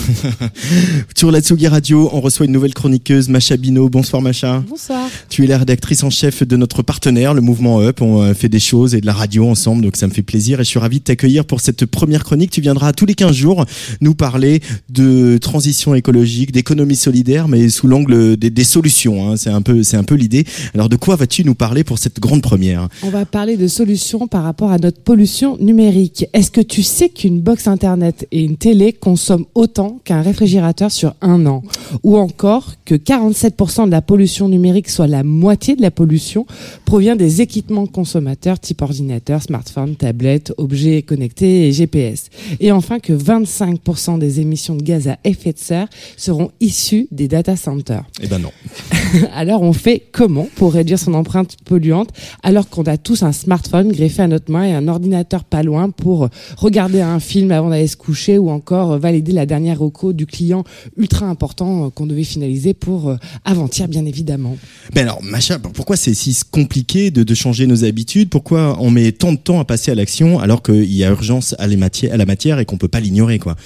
Sur 1.16 1.30
la 1.30 1.40
Tsugi 1.40 1.68
Radio, 1.68 2.10
on 2.12 2.20
reçoit 2.20 2.46
une 2.46 2.50
nouvelle 2.50 2.74
chroniqueuse, 2.74 3.28
Macha 3.28 3.56
Bino. 3.56 3.88
Bonsoir 3.88 4.20
Macha. 4.20 4.64
Bonsoir. 4.68 5.08
Tu 5.28 5.44
es 5.44 5.46
la 5.46 5.58
rédactrice 5.58 6.02
en 6.02 6.10
chef 6.10 6.42
de 6.42 6.56
notre 6.56 6.82
partenaire, 6.82 7.32
le 7.32 7.42
mouvement 7.42 7.80
Up. 7.80 8.02
On 8.02 8.22
euh, 8.22 8.34
fait 8.34 8.48
des 8.48 8.58
choses 8.58 8.96
et 8.96 9.00
de 9.00 9.06
la 9.06 9.12
radio 9.12 9.48
ensemble, 9.48 9.82
donc 9.82 9.94
ça 9.94 10.08
me 10.08 10.12
fait 10.12 10.22
plaisir 10.24 10.58
et 10.58 10.64
je 10.64 10.68
suis 10.68 10.80
ravi 10.80 10.98
de 10.98 11.04
t'accueillir 11.04 11.44
pour 11.44 11.60
cette 11.60 11.86
première 11.86 12.24
chronique. 12.24 12.50
Tu 12.50 12.60
viendras 12.60 12.92
tous 12.92 13.06
les 13.06 13.14
15 13.14 13.32
jours 13.32 13.64
nous 14.00 14.16
parler 14.16 14.62
de 14.88 15.38
transition 15.38 15.94
écologique, 15.94 16.50
d'économie 16.50 16.96
solidaire, 16.96 17.46
mais 17.46 17.68
sous 17.68 17.86
l'angle 17.86 18.36
des, 18.36 18.50
des 18.50 18.64
solutions. 18.64 19.30
hein. 19.30 19.36
C'est 19.36 19.50
un 19.50 19.62
peu, 19.62 19.84
c'est 19.84 19.96
un 19.96 20.02
peu 20.02 20.16
l'idée. 20.16 20.44
Alors 20.74 20.88
de 20.88 20.96
quoi 20.96 21.14
vas-tu 21.14 21.44
nous 21.44 21.54
parler 21.54 21.84
pour 21.84 22.00
cette 22.00 22.18
grande 22.18 22.42
première? 22.42 22.88
On 23.04 23.10
va 23.10 23.24
parler 23.26 23.56
de 23.56 23.68
solutions 23.68 24.26
par 24.26 24.42
rapport 24.42 24.72
à 24.72 24.78
notre 24.78 25.00
pollution 25.00 25.56
numérique. 25.58 26.26
Est-ce 26.32 26.50
que 26.50 26.60
tu 26.60 26.82
sais 26.82 27.10
qu'une 27.10 27.40
box 27.40 27.68
internet 27.76 28.26
et 28.32 28.42
une 28.42 28.56
télé 28.56 28.94
consomment 28.94 29.44
autant 29.54 29.98
qu'un 30.02 30.22
réfrigérateur 30.22 30.90
sur 30.90 31.14
un 31.20 31.44
an 31.44 31.62
Ou 32.02 32.16
encore 32.16 32.72
que 32.86 32.94
47% 32.94 33.84
de 33.84 33.90
la 33.90 34.00
pollution 34.00 34.48
numérique, 34.48 34.88
soit 34.88 35.06
la 35.06 35.22
moitié 35.22 35.76
de 35.76 35.82
la 35.82 35.90
pollution, 35.90 36.46
provient 36.86 37.16
des 37.16 37.42
équipements 37.42 37.86
consommateurs 37.86 38.58
type 38.58 38.80
ordinateur, 38.80 39.42
smartphone, 39.42 39.94
tablette, 39.94 40.54
objets 40.56 41.02
connectés 41.02 41.68
et 41.68 41.72
GPS. 41.72 42.30
Et 42.60 42.72
enfin 42.72 42.98
que 42.98 43.12
25% 43.12 44.18
des 44.18 44.40
émissions 44.40 44.74
de 44.74 44.82
gaz 44.82 45.06
à 45.08 45.18
effet 45.24 45.52
de 45.52 45.58
serre 45.58 45.88
seront 46.16 46.50
issues 46.60 47.08
des 47.10 47.28
data 47.28 47.56
centers. 47.56 48.04
Eh 48.22 48.26
ben 48.26 48.38
non. 48.38 48.52
Alors 49.34 49.60
on 49.60 49.74
fait 49.74 50.02
comment 50.12 50.48
pour 50.54 50.72
réduire 50.72 50.98
son 50.98 51.12
empreinte 51.12 51.56
polluante 51.66 52.08
alors 52.42 52.70
qu'on 52.70 52.84
a 52.84 52.96
tous 52.96 53.22
un 53.22 53.32
smartphone 53.32 53.92
greffé 53.92 54.22
à 54.22 54.28
notre 54.28 54.50
main 54.50 54.64
et 54.64 54.72
un 54.72 54.88
ordinateur 54.88 55.44
pas 55.44 55.62
loin 55.62 55.90
pour 55.90 56.28
regarder 56.56 57.00
un 57.00 57.20
film 57.20 57.50
avant 57.50 57.65
d'aller 57.70 57.86
se 57.86 57.96
coucher 57.96 58.38
ou 58.38 58.50
encore 58.50 58.98
valider 58.98 59.32
la 59.32 59.46
dernière 59.46 59.78
reco 59.78 60.12
du 60.12 60.26
client 60.26 60.64
ultra 60.96 61.26
important 61.26 61.86
euh, 61.86 61.90
qu'on 61.90 62.06
devait 62.06 62.24
finaliser 62.24 62.74
pour 62.74 63.08
euh, 63.08 63.16
avant-hier 63.44 63.88
bien 63.88 64.04
évidemment. 64.04 64.56
Ben 64.94 65.02
alors, 65.02 65.22
Macha, 65.22 65.58
pourquoi 65.58 65.96
c'est 65.96 66.14
si 66.14 66.36
compliqué 66.50 67.10
de, 67.10 67.22
de 67.22 67.34
changer 67.34 67.66
nos 67.66 67.84
habitudes? 67.84 68.28
Pourquoi 68.28 68.76
on 68.80 68.90
met 68.90 69.12
tant 69.12 69.32
de 69.32 69.38
temps 69.38 69.60
à 69.60 69.64
passer 69.64 69.90
à 69.90 69.94
l'action 69.94 70.38
alors 70.38 70.62
qu'il 70.62 70.92
y 70.92 71.04
a 71.04 71.10
urgence 71.10 71.54
à, 71.58 71.66
les 71.66 71.76
matières, 71.76 72.12
à 72.14 72.16
la 72.16 72.26
matière 72.26 72.58
et 72.58 72.64
qu'on 72.64 72.78
peut 72.78 72.88
pas 72.88 73.00
l'ignorer 73.00 73.38
quoi? 73.38 73.56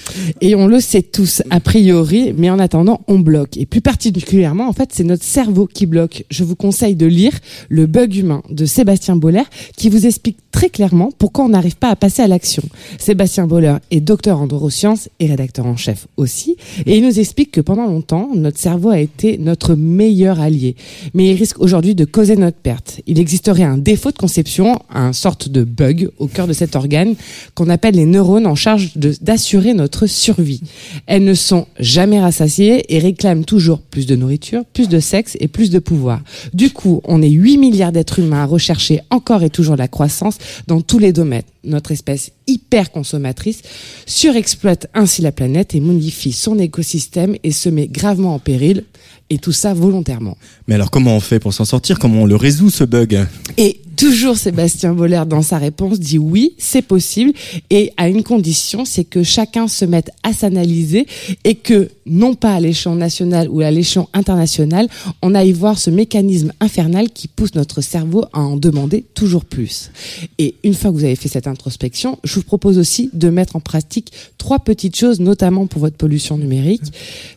Et 0.41 0.55
on 0.55 0.67
le 0.67 0.79
sait 0.79 1.01
tous 1.01 1.41
a 1.49 1.59
priori, 1.59 2.33
mais 2.37 2.49
en 2.49 2.59
attendant 2.59 3.01
on 3.07 3.19
bloque. 3.19 3.57
Et 3.57 3.65
plus 3.65 3.81
particulièrement 3.81 4.67
en 4.67 4.73
fait 4.73 4.89
c'est 4.93 5.03
notre 5.03 5.23
cerveau 5.23 5.67
qui 5.67 5.85
bloque. 5.85 6.25
Je 6.29 6.43
vous 6.43 6.55
conseille 6.55 6.95
de 6.95 7.05
lire 7.05 7.33
Le 7.69 7.85
bug 7.85 8.15
humain 8.15 8.43
de 8.49 8.65
Sébastien 8.65 9.15
Boller 9.15 9.43
qui 9.77 9.89
vous 9.89 10.05
explique 10.05 10.37
très 10.51 10.69
clairement 10.69 11.11
pourquoi 11.17 11.45
on 11.45 11.49
n'arrive 11.49 11.77
pas 11.77 11.89
à 11.89 11.95
passer 11.95 12.21
à 12.21 12.27
l'action. 12.27 12.63
Sébastien 12.99 13.47
Boller 13.47 13.77
est 13.91 13.99
docteur 13.99 14.41
en 14.41 14.47
neurosciences 14.47 15.09
et 15.19 15.27
rédacteur 15.27 15.65
en 15.65 15.75
chef 15.75 16.07
aussi, 16.17 16.57
et 16.85 16.97
il 16.97 17.03
nous 17.03 17.19
explique 17.19 17.51
que 17.51 17.61
pendant 17.61 17.85
longtemps, 17.85 18.29
notre 18.33 18.59
cerveau 18.59 18.89
a 18.89 18.99
été 18.99 19.37
notre 19.37 19.75
meilleur 19.75 20.39
allié, 20.39 20.75
mais 21.13 21.29
il 21.29 21.35
risque 21.35 21.59
aujourd'hui 21.59 21.95
de 21.95 22.05
causer 22.05 22.35
notre 22.35 22.57
perte. 22.57 23.01
Il 23.07 23.19
existerait 23.19 23.63
un 23.63 23.77
défaut 23.77 24.11
de 24.11 24.17
conception, 24.17 24.79
un 24.89 25.13
sorte 25.13 25.49
de 25.49 25.63
bug 25.63 26.09
au 26.17 26.27
cœur 26.27 26.47
de 26.47 26.53
cet 26.53 26.75
organe 26.75 27.15
qu'on 27.55 27.69
appelle 27.69 27.95
les 27.95 28.05
neurones 28.05 28.47
en 28.47 28.55
charge 28.55 28.91
d'assurer 28.95 29.73
notre 29.73 30.07
survie. 30.07 30.61
Elles 31.05 31.23
ne 31.23 31.33
sont 31.33 31.67
jamais 31.79 32.19
rassasiées 32.19 32.93
et 32.93 32.99
réclament 32.99 33.45
toujours 33.45 33.81
plus 33.81 34.05
de 34.05 34.15
nourriture, 34.15 34.63
plus 34.73 34.89
de 34.89 34.99
sexe 34.99 35.37
et 35.39 35.47
plus 35.47 35.69
de 35.69 35.79
pouvoir. 35.79 36.21
Du 36.53 36.69
coup, 36.71 37.01
on 37.05 37.21
est 37.21 37.29
8 37.29 37.57
milliards 37.57 37.91
d'êtres 37.91 38.19
humains 38.19 38.43
à 38.43 38.45
rechercher 38.45 39.01
encore 39.09 39.43
et 39.43 39.49
toujours 39.49 39.75
la 39.75 39.87
croissance 39.87 40.37
dans 40.67 40.81
tous 40.81 40.99
les 40.99 41.13
domaines. 41.13 41.43
Notre 41.63 41.91
espèce 41.91 42.31
hyper 42.47 42.91
consommatrice 42.91 43.61
surexploite 44.05 44.87
ainsi 44.93 45.21
la 45.21 45.31
planète 45.31 45.75
et 45.75 45.79
modifie 45.79 46.33
son 46.33 46.59
écosystème 46.59 47.35
et 47.43 47.51
se 47.51 47.69
met 47.69 47.87
gravement 47.87 48.35
en 48.35 48.39
péril. 48.39 48.85
Et 49.29 49.37
tout 49.37 49.53
ça 49.53 49.73
volontairement. 49.73 50.37
Mais 50.67 50.75
alors 50.75 50.91
comment 50.91 51.15
on 51.15 51.21
fait 51.21 51.39
pour 51.39 51.53
s'en 51.53 51.63
sortir? 51.63 51.99
Comment 51.99 52.23
on 52.23 52.25
le 52.25 52.35
résout 52.35 52.69
ce 52.69 52.83
bug? 52.83 53.25
Et 53.55 53.79
toujours 54.01 54.35
Sébastien 54.35 54.95
Boller 54.95 55.21
dans 55.27 55.43
sa 55.43 55.59
réponse 55.59 55.99
dit 55.99 56.17
oui, 56.17 56.55
c'est 56.57 56.81
possible 56.81 57.33
et 57.69 57.93
à 57.97 58.09
une 58.09 58.23
condition, 58.23 58.83
c'est 58.83 59.03
que 59.03 59.21
chacun 59.21 59.67
se 59.67 59.85
mette 59.85 60.09
à 60.23 60.33
s'analyser 60.33 61.05
et 61.43 61.53
que 61.53 61.87
non 62.07 62.33
pas 62.33 62.55
à 62.55 62.59
l'échelon 62.59 62.95
national 62.95 63.47
ou 63.47 63.61
à 63.61 63.69
l'échelon 63.69 64.07
international, 64.13 64.87
on 65.21 65.35
aille 65.35 65.51
voir 65.51 65.77
ce 65.77 65.91
mécanisme 65.91 66.51
infernal 66.59 67.11
qui 67.11 67.27
pousse 67.27 67.53
notre 67.53 67.81
cerveau 67.81 68.25
à 68.33 68.39
en 68.39 68.57
demander 68.57 69.05
toujours 69.13 69.45
plus. 69.45 69.91
Et 70.39 70.55
une 70.63 70.73
fois 70.73 70.89
que 70.89 70.95
vous 70.95 71.03
avez 71.03 71.15
fait 71.15 71.29
cette 71.29 71.45
introspection, 71.45 72.17
je 72.23 72.33
vous 72.33 72.43
propose 72.43 72.79
aussi 72.79 73.11
de 73.13 73.29
mettre 73.29 73.55
en 73.55 73.59
pratique 73.59 74.11
trois 74.39 74.57
petites 74.57 74.95
choses, 74.95 75.19
notamment 75.19 75.67
pour 75.67 75.79
votre 75.79 75.97
pollution 75.97 76.39
numérique. 76.39 76.81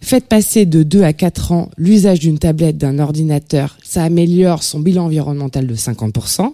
Faites 0.01 0.29
passer 0.29 0.65
de 0.65 0.83
2 0.83 1.03
à 1.03 1.13
4 1.13 1.53
ans 1.53 1.69
l'usage 1.77 2.21
d'une 2.21 2.39
tablette, 2.39 2.79
d'un 2.79 3.01
ordinateur. 3.01 3.77
Ça 3.83 4.03
améliore 4.03 4.63
son 4.63 4.81
bilan 4.81 5.05
environnemental 5.05 5.67
de 5.67 5.75
50%. 5.75 6.54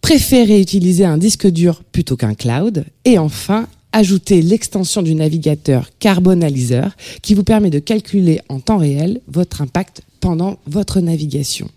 Préférez 0.00 0.60
utiliser 0.60 1.04
un 1.04 1.18
disque 1.18 1.46
dur 1.46 1.82
plutôt 1.84 2.16
qu'un 2.16 2.34
cloud. 2.34 2.84
Et 3.04 3.18
enfin, 3.18 3.68
ajoutez 3.92 4.42
l'extension 4.42 5.02
du 5.02 5.14
navigateur 5.14 5.90
Carbonaliseur 5.98 6.96
qui 7.22 7.34
vous 7.34 7.44
permet 7.44 7.70
de 7.70 7.78
calculer 7.78 8.40
en 8.48 8.60
temps 8.60 8.78
réel 8.78 9.20
votre 9.28 9.60
impact 9.60 10.02
pendant 10.20 10.58
votre 10.66 11.00
navigation. 11.00 11.68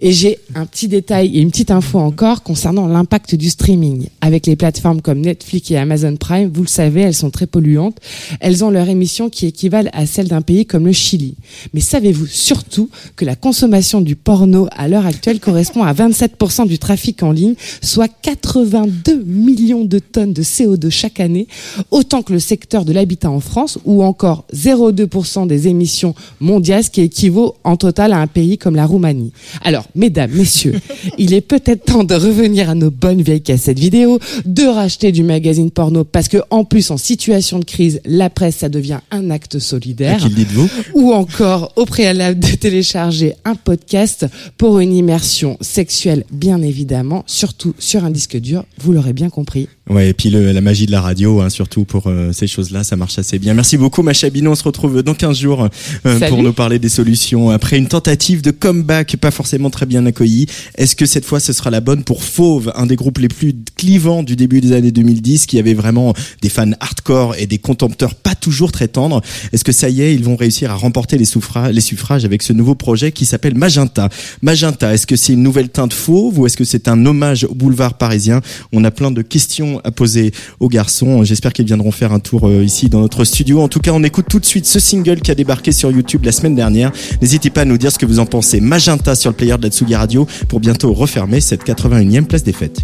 Et 0.00 0.12
j'ai 0.12 0.38
un 0.54 0.64
petit 0.64 0.86
détail 0.86 1.36
et 1.36 1.40
une 1.40 1.50
petite 1.50 1.72
info 1.72 1.98
encore 1.98 2.44
concernant 2.44 2.86
l'impact 2.86 3.34
du 3.34 3.50
streaming. 3.50 4.06
Avec 4.20 4.46
les 4.46 4.54
plateformes 4.54 5.00
comme 5.00 5.20
Netflix 5.20 5.72
et 5.72 5.76
Amazon 5.76 6.14
Prime, 6.16 6.50
vous 6.54 6.62
le 6.62 6.68
savez, 6.68 7.00
elles 7.00 7.14
sont 7.14 7.30
très 7.30 7.46
polluantes. 7.46 7.96
Elles 8.38 8.64
ont 8.64 8.70
leur 8.70 8.88
émission 8.88 9.28
qui 9.28 9.46
équivalent 9.46 9.90
à 9.92 10.06
celle 10.06 10.28
d'un 10.28 10.40
pays 10.40 10.66
comme 10.66 10.86
le 10.86 10.92
Chili. 10.92 11.34
Mais 11.74 11.80
savez-vous 11.80 12.26
surtout 12.26 12.90
que 13.16 13.24
la 13.24 13.34
consommation 13.34 14.00
du 14.00 14.14
porno 14.14 14.68
à 14.70 14.86
l'heure 14.86 15.04
actuelle 15.04 15.40
correspond 15.40 15.82
à 15.82 15.92
27% 15.92 16.68
du 16.68 16.78
trafic 16.78 17.24
en 17.24 17.32
ligne, 17.32 17.54
soit 17.82 18.08
82 18.22 19.24
millions 19.24 19.84
de 19.84 19.98
tonnes 19.98 20.32
de 20.32 20.42
CO2 20.42 20.90
chaque 20.90 21.18
année, 21.18 21.48
autant 21.90 22.22
que 22.22 22.32
le 22.32 22.38
secteur 22.38 22.84
de 22.84 22.92
l'habitat 22.92 23.30
en 23.30 23.40
France, 23.40 23.78
ou 23.84 24.04
encore 24.04 24.44
0,2% 24.54 25.48
des 25.48 25.66
émissions 25.66 26.14
mondiales, 26.38 26.84
ce 26.84 26.90
qui 26.90 27.00
équivaut 27.00 27.56
en 27.64 27.76
total 27.76 28.12
à 28.12 28.20
un 28.20 28.28
pays 28.28 28.58
comme 28.58 28.76
la 28.76 28.86
Roumanie. 28.86 29.32
Alors, 29.62 29.87
mesdames, 29.94 30.30
messieurs, 30.32 30.74
il 31.18 31.34
est 31.34 31.40
peut-être 31.40 31.84
temps 31.84 32.04
de 32.04 32.14
revenir 32.14 32.70
à 32.70 32.74
nos 32.74 32.90
bonnes 32.90 33.22
vieilles 33.22 33.42
cassettes 33.42 33.78
vidéo, 33.78 34.18
de 34.44 34.64
racheter 34.64 35.12
du 35.12 35.22
magazine 35.22 35.70
porno, 35.70 36.04
parce 36.04 36.28
que 36.28 36.38
en 36.50 36.64
plus, 36.64 36.90
en 36.90 36.96
situation 36.96 37.58
de 37.58 37.64
crise, 37.64 38.00
la 38.04 38.30
presse, 38.30 38.56
ça 38.56 38.68
devient 38.68 39.00
un 39.10 39.30
acte 39.30 39.58
solidaire. 39.58 40.16
À 40.16 40.18
qui 40.18 40.28
le 40.28 40.34
dites-vous? 40.34 40.68
Ou 40.94 41.12
encore, 41.12 41.72
au 41.76 41.84
préalable, 41.84 42.38
de 42.38 42.56
télécharger 42.56 43.34
un 43.44 43.54
podcast 43.54 44.26
pour 44.56 44.78
une 44.80 44.92
immersion 44.92 45.56
sexuelle, 45.60 46.24
bien 46.30 46.62
évidemment, 46.62 47.24
surtout 47.26 47.74
sur 47.78 48.04
un 48.04 48.10
disque 48.10 48.36
dur, 48.38 48.64
vous 48.78 48.92
l'aurez 48.92 49.12
bien 49.12 49.30
compris. 49.30 49.68
Ouais, 49.90 50.10
et 50.10 50.12
puis 50.12 50.28
le- 50.28 50.52
la 50.52 50.60
magie 50.60 50.84
de 50.84 50.90
la 50.92 51.00
radio, 51.00 51.40
hein, 51.40 51.48
surtout 51.48 51.84
pour 51.84 52.08
euh, 52.08 52.30
ces 52.32 52.46
choses-là, 52.46 52.84
ça 52.84 52.96
marche 52.96 53.18
assez 53.18 53.38
bien. 53.38 53.54
Merci 53.54 53.78
beaucoup, 53.78 54.02
Macha 54.02 54.28
Bino. 54.28 54.50
On 54.50 54.54
se 54.54 54.62
retrouve 54.64 55.02
dans 55.02 55.14
15 55.14 55.38
jours 55.38 55.66
euh, 56.06 56.18
pour 56.28 56.42
nous 56.42 56.52
parler 56.52 56.78
des 56.78 56.90
solutions. 56.90 57.48
Après 57.50 57.78
une 57.78 57.88
tentative 57.88 58.42
de 58.42 58.50
comeback 58.50 59.16
pas 59.16 59.30
forcément 59.30 59.70
très 59.70 59.86
bien 59.86 60.04
accueillie, 60.04 60.46
est-ce 60.76 60.94
que 60.94 61.06
cette 61.06 61.24
fois 61.24 61.40
ce 61.40 61.52
sera 61.54 61.70
la 61.70 61.80
bonne 61.80 62.04
pour 62.04 62.22
Fauve, 62.22 62.70
un 62.74 62.84
des 62.86 62.96
groupes 62.96 63.18
les 63.18 63.28
plus 63.28 63.54
clivants 63.76 64.22
du 64.22 64.36
début 64.36 64.60
des 64.60 64.72
années 64.72 64.92
2010, 64.92 65.46
qui 65.46 65.58
avait 65.58 65.74
vraiment 65.74 66.12
des 66.42 66.50
fans 66.50 66.70
hardcore 66.80 67.34
et 67.38 67.46
des 67.46 67.58
contempteurs 67.58 68.14
pas 68.14 68.34
toujours 68.34 68.72
très 68.72 68.88
tendres? 68.88 69.22
Est-ce 69.52 69.64
que 69.64 69.72
ça 69.72 69.88
y 69.88 70.02
est, 70.02 70.14
ils 70.14 70.24
vont 70.24 70.36
réussir 70.36 70.70
à 70.70 70.74
remporter 70.74 71.16
les, 71.16 71.24
les 71.72 71.80
suffrages 71.80 72.24
avec 72.26 72.42
ce 72.42 72.52
nouveau 72.52 72.74
projet 72.74 73.10
qui 73.10 73.24
s'appelle 73.24 73.54
Magenta? 73.56 74.10
Magenta, 74.42 74.92
est-ce 74.92 75.06
que 75.06 75.16
c'est 75.16 75.32
une 75.32 75.42
nouvelle 75.42 75.70
teinte 75.70 75.94
Fauve 75.94 76.38
ou 76.40 76.46
est-ce 76.46 76.56
que 76.58 76.64
c'est 76.64 76.88
un 76.88 77.06
hommage 77.06 77.44
au 77.44 77.54
boulevard 77.54 77.94
parisien? 77.94 78.42
On 78.72 78.84
a 78.84 78.90
plein 78.90 79.10
de 79.10 79.22
questions 79.22 79.77
à 79.84 79.90
poser 79.90 80.32
aux 80.60 80.68
garçons. 80.68 81.24
J'espère 81.24 81.52
qu'ils 81.52 81.66
viendront 81.66 81.90
faire 81.90 82.12
un 82.12 82.20
tour 82.20 82.46
euh, 82.48 82.64
ici 82.64 82.88
dans 82.88 83.00
notre 83.00 83.24
studio. 83.24 83.60
En 83.60 83.68
tout 83.68 83.80
cas, 83.80 83.92
on 83.92 84.02
écoute 84.02 84.26
tout 84.28 84.40
de 84.40 84.46
suite 84.46 84.66
ce 84.66 84.80
single 84.80 85.20
qui 85.20 85.30
a 85.30 85.34
débarqué 85.34 85.72
sur 85.72 85.90
YouTube 85.90 86.24
la 86.24 86.32
semaine 86.32 86.54
dernière. 86.54 86.92
N'hésitez 87.20 87.50
pas 87.50 87.62
à 87.62 87.64
nous 87.64 87.78
dire 87.78 87.92
ce 87.92 87.98
que 87.98 88.06
vous 88.06 88.18
en 88.18 88.26
pensez. 88.26 88.60
Magenta 88.60 89.14
sur 89.14 89.30
le 89.30 89.36
player 89.36 89.56
de 89.56 89.62
la 89.62 89.70
Tsugi 89.70 89.94
Radio 89.94 90.26
pour 90.48 90.60
bientôt 90.60 90.92
refermer 90.92 91.40
cette 91.40 91.64
81e 91.66 92.24
place 92.24 92.42
des 92.42 92.52
fêtes. 92.52 92.80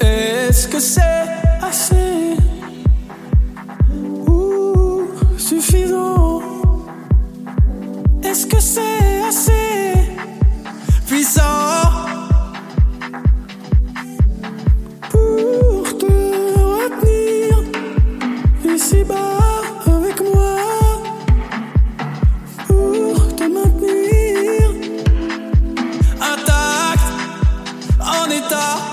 Est-ce 0.00 0.66
que 0.68 0.80
c'est 0.80 1.00
assez? 1.62 1.94
Suffisant? 5.38 6.42
Est-ce 8.22 8.46
que 8.46 8.60
c'est 8.60 9.22
assez? 9.28 9.94
Puissant 11.06 11.89
money 28.30 28.48
talk 28.48 28.89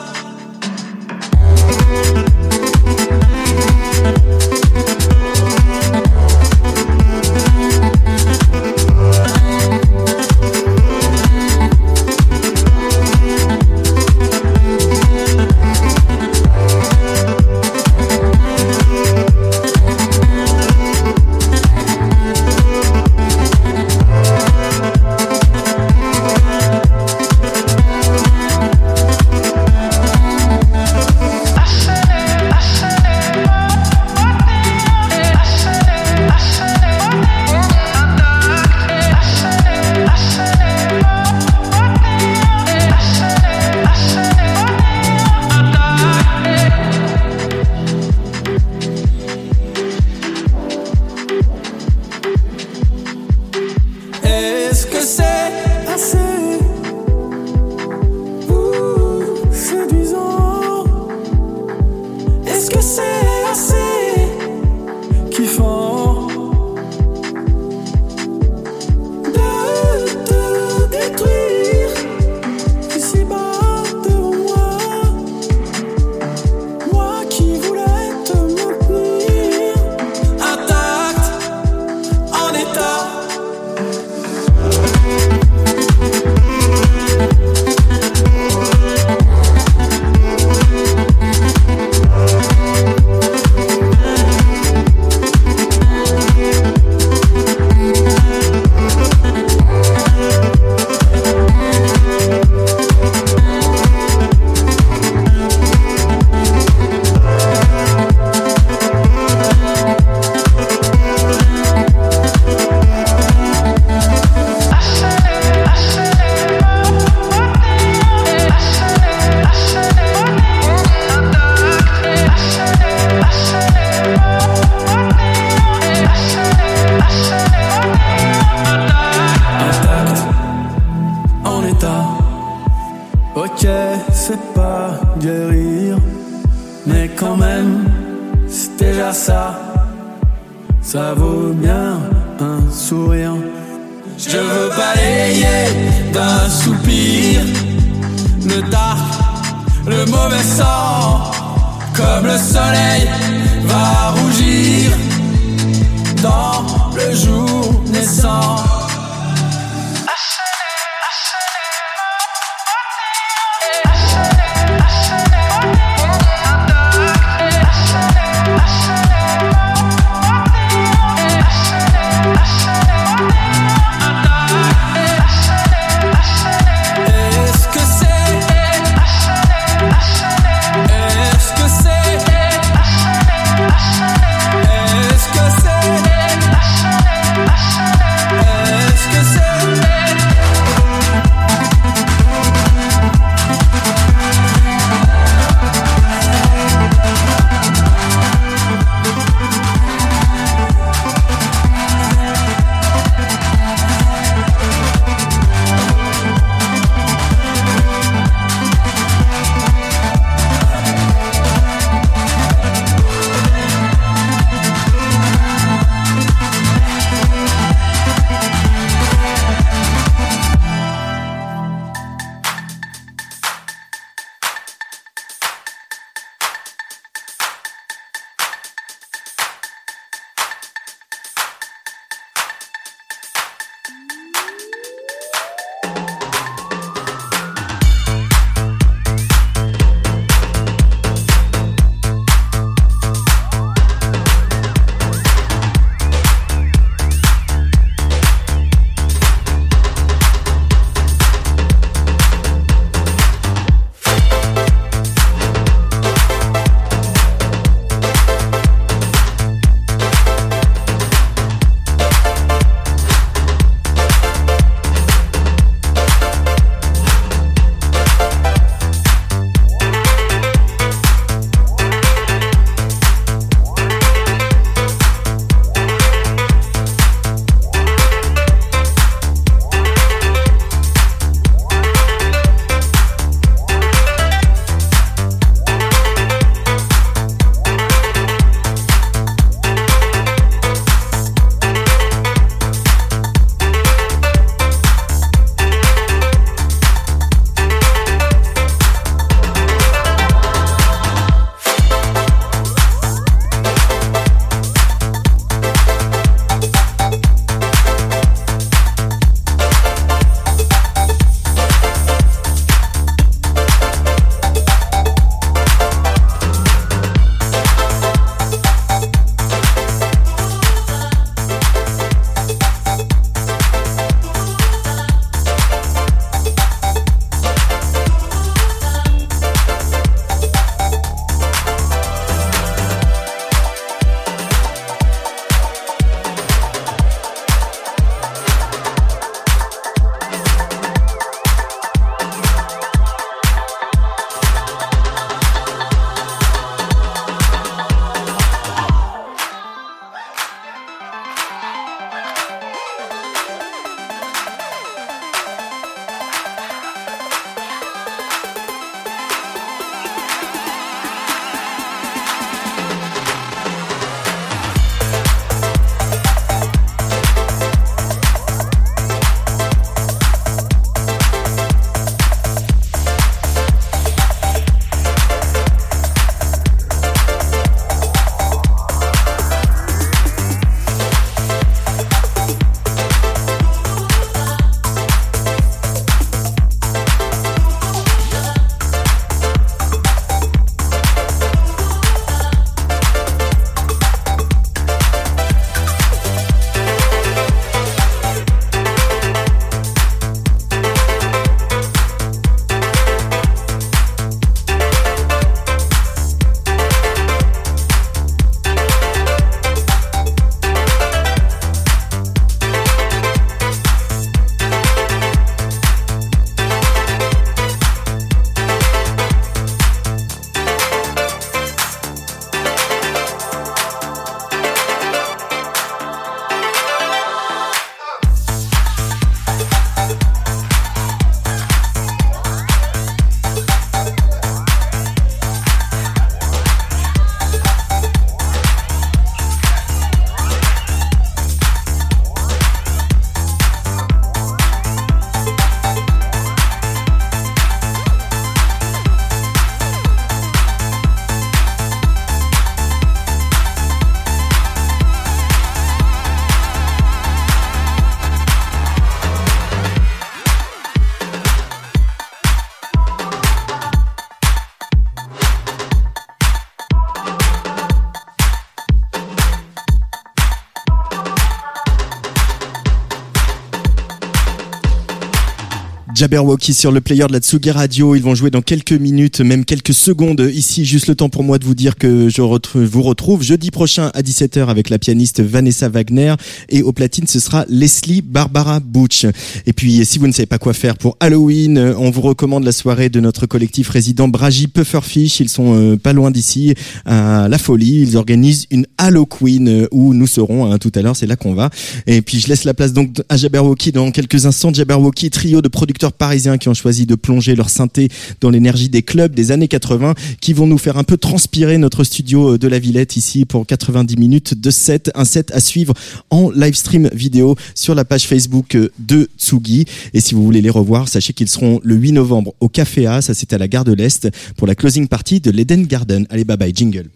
Jabberwocky 476.18 476.74
sur 476.74 476.92
le 476.92 477.00
player 477.00 477.28
de 477.28 477.32
la 477.32 477.38
Tsugi 477.38 477.70
Radio. 477.70 478.16
Ils 478.16 478.24
vont 478.24 478.34
jouer 478.34 478.50
dans 478.50 478.64
quelques 478.64 478.92
minutes, 478.92 479.40
même 479.40 479.66
quelques 479.66 479.94
secondes. 479.94 480.50
Ici, 480.52 480.84
juste 480.84 481.06
le 481.06 481.14
temps 481.14 481.30
pour 481.30 481.44
moi 481.44 481.60
de 481.60 481.66
vous 481.66 481.76
dire 481.76 481.96
que 481.96 482.28
je 482.28 482.42
vous 482.42 483.04
retrouve 483.04 483.44
jeudi 483.44 483.70
prochain 483.70 484.10
à 484.16 484.24
17h 484.24 484.66
avec 484.66 484.90
la 484.90 484.98
pianiste 484.98 485.42
Vanessa 485.42 485.90
Wagner. 485.90 486.34
Et 486.70 486.82
au 486.82 486.92
platine, 486.92 487.28
ce 487.28 487.40
sera 487.40 487.66
Leslie 487.70 488.24
Barbara 488.24 488.80
Butch. 488.80 489.28
Et 489.68 489.74
puis, 489.74 490.04
si 490.08 490.18
vous 490.18 490.26
ne 490.26 490.32
savez 490.32 490.48
pas 490.48 490.58
quoi 490.58 490.74
faire 490.74 490.98
pour 490.98 491.18
Halloween, 491.20 491.78
euh, 491.78 491.94
on 492.00 492.10
vous 492.10 492.22
recommande 492.22 492.64
la 492.64 492.72
soirée 492.72 493.10
de 493.10 493.20
notre 493.20 493.46
collectif 493.46 493.88
résident 493.88 494.28
Bragi 494.28 494.66
Pufferfish. 494.66 495.40
Ils 495.40 495.50
sont 495.50 495.76
euh, 495.76 495.98
pas 495.98 496.14
loin 496.14 496.32
d'ici, 496.32 496.74
à 497.06 497.48
La 497.48 497.60
Folie. 497.60 498.02
Ils 498.02 498.18
organisent 498.18 498.66
une 498.72 498.88
Halloween 498.98 499.68
euh, 499.68 499.88
où 499.92 500.16
nous 500.16 500.26
serons 500.26 500.72
hein, 500.72 500.80
tout 500.80 500.92
à 500.96 501.04
l'heure. 501.04 501.16
C'est 501.16 501.28
là 501.28 501.36
qu'on 501.36 501.54
va. 501.54 501.70
Et 502.08 502.24
puis, 502.24 502.40
je 502.40 502.48
laisse 502.48 502.64
la 502.64 502.74
place 502.74 502.92
donc 502.92 503.22
à 503.30 503.38
Jabberwocky 503.38 503.92
dans 503.92 504.10
quelques 504.10 504.48
instants. 504.48 504.74
Jabberwocky, 504.74 505.30
trio 505.30 505.62
de 505.62 505.68
producteurs 505.68 506.07
parisiens 506.12 506.58
qui 506.58 506.70
ont 506.70 506.74
choisi 506.74 507.06
de 507.06 507.16
plonger 507.16 507.56
leur 507.56 507.70
synthé 507.70 508.10
dans 508.42 508.50
l'énergie 508.50 508.90
des 508.90 509.02
clubs 509.02 509.34
des 509.34 509.52
années 509.52 509.68
80, 509.68 510.16
qui 510.42 510.54
vont 510.54 510.68
nous 510.68 510.78
faire 510.78 510.98
un 510.98 511.04
peu 511.04 511.18
transpirer 511.18 511.78
notre 511.78 512.04
studio 512.04 512.54
euh, 512.54 512.58
de 512.58 512.68
la 512.68 512.80
Villette 512.80 513.16
ici 513.16 513.46
pour 513.46 513.66
90 513.66 514.18
minutes 514.18 514.54
de 514.60 514.70
set. 514.72 515.12
Un 515.16 515.26
set 515.26 515.52
à 515.52 515.60
suivre 515.60 515.94
en 516.30 516.50
live 516.52 516.76
stream 516.76 517.10
vidéo 517.14 517.56
sur 517.76 517.96
la 517.96 518.06
page 518.06 518.28
Facebook 518.28 518.76
euh, 518.76 518.90
de 519.00 519.30
Tsugi. 519.38 519.86
Et 520.14 520.22
si 520.22 520.36
vous 520.36 520.44
voulez 520.44 520.62
les 520.62 520.70
revoir, 520.70 521.08
sachez 521.10 521.34
qu'ils 521.34 521.50
seront 521.50 521.80
le 521.84 521.96
8 521.96 522.14
novembre 522.14 522.54
au 522.60 522.70
Café 522.70 523.08
A, 523.08 523.22
ça 523.22 523.34
c'est 523.34 523.54
à 523.54 523.58
la 523.58 523.68
gare 523.68 523.86
de 523.86 523.94
l'Est, 523.94 524.30
pour 524.56 524.68
la 524.68 524.76
closing 524.76 525.08
party 525.08 525.40
de 525.40 525.52
l'Eden 525.52 525.86
Garden. 525.86 526.26
Allez, 526.30 526.44
bye 526.44 526.58
bye, 526.58 526.74
jingle. 526.74 527.10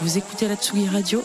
Vous 0.00 0.16
écoutez 0.16 0.46
la 0.46 0.54
Tsugi 0.54 0.86
Radio? 0.86 1.22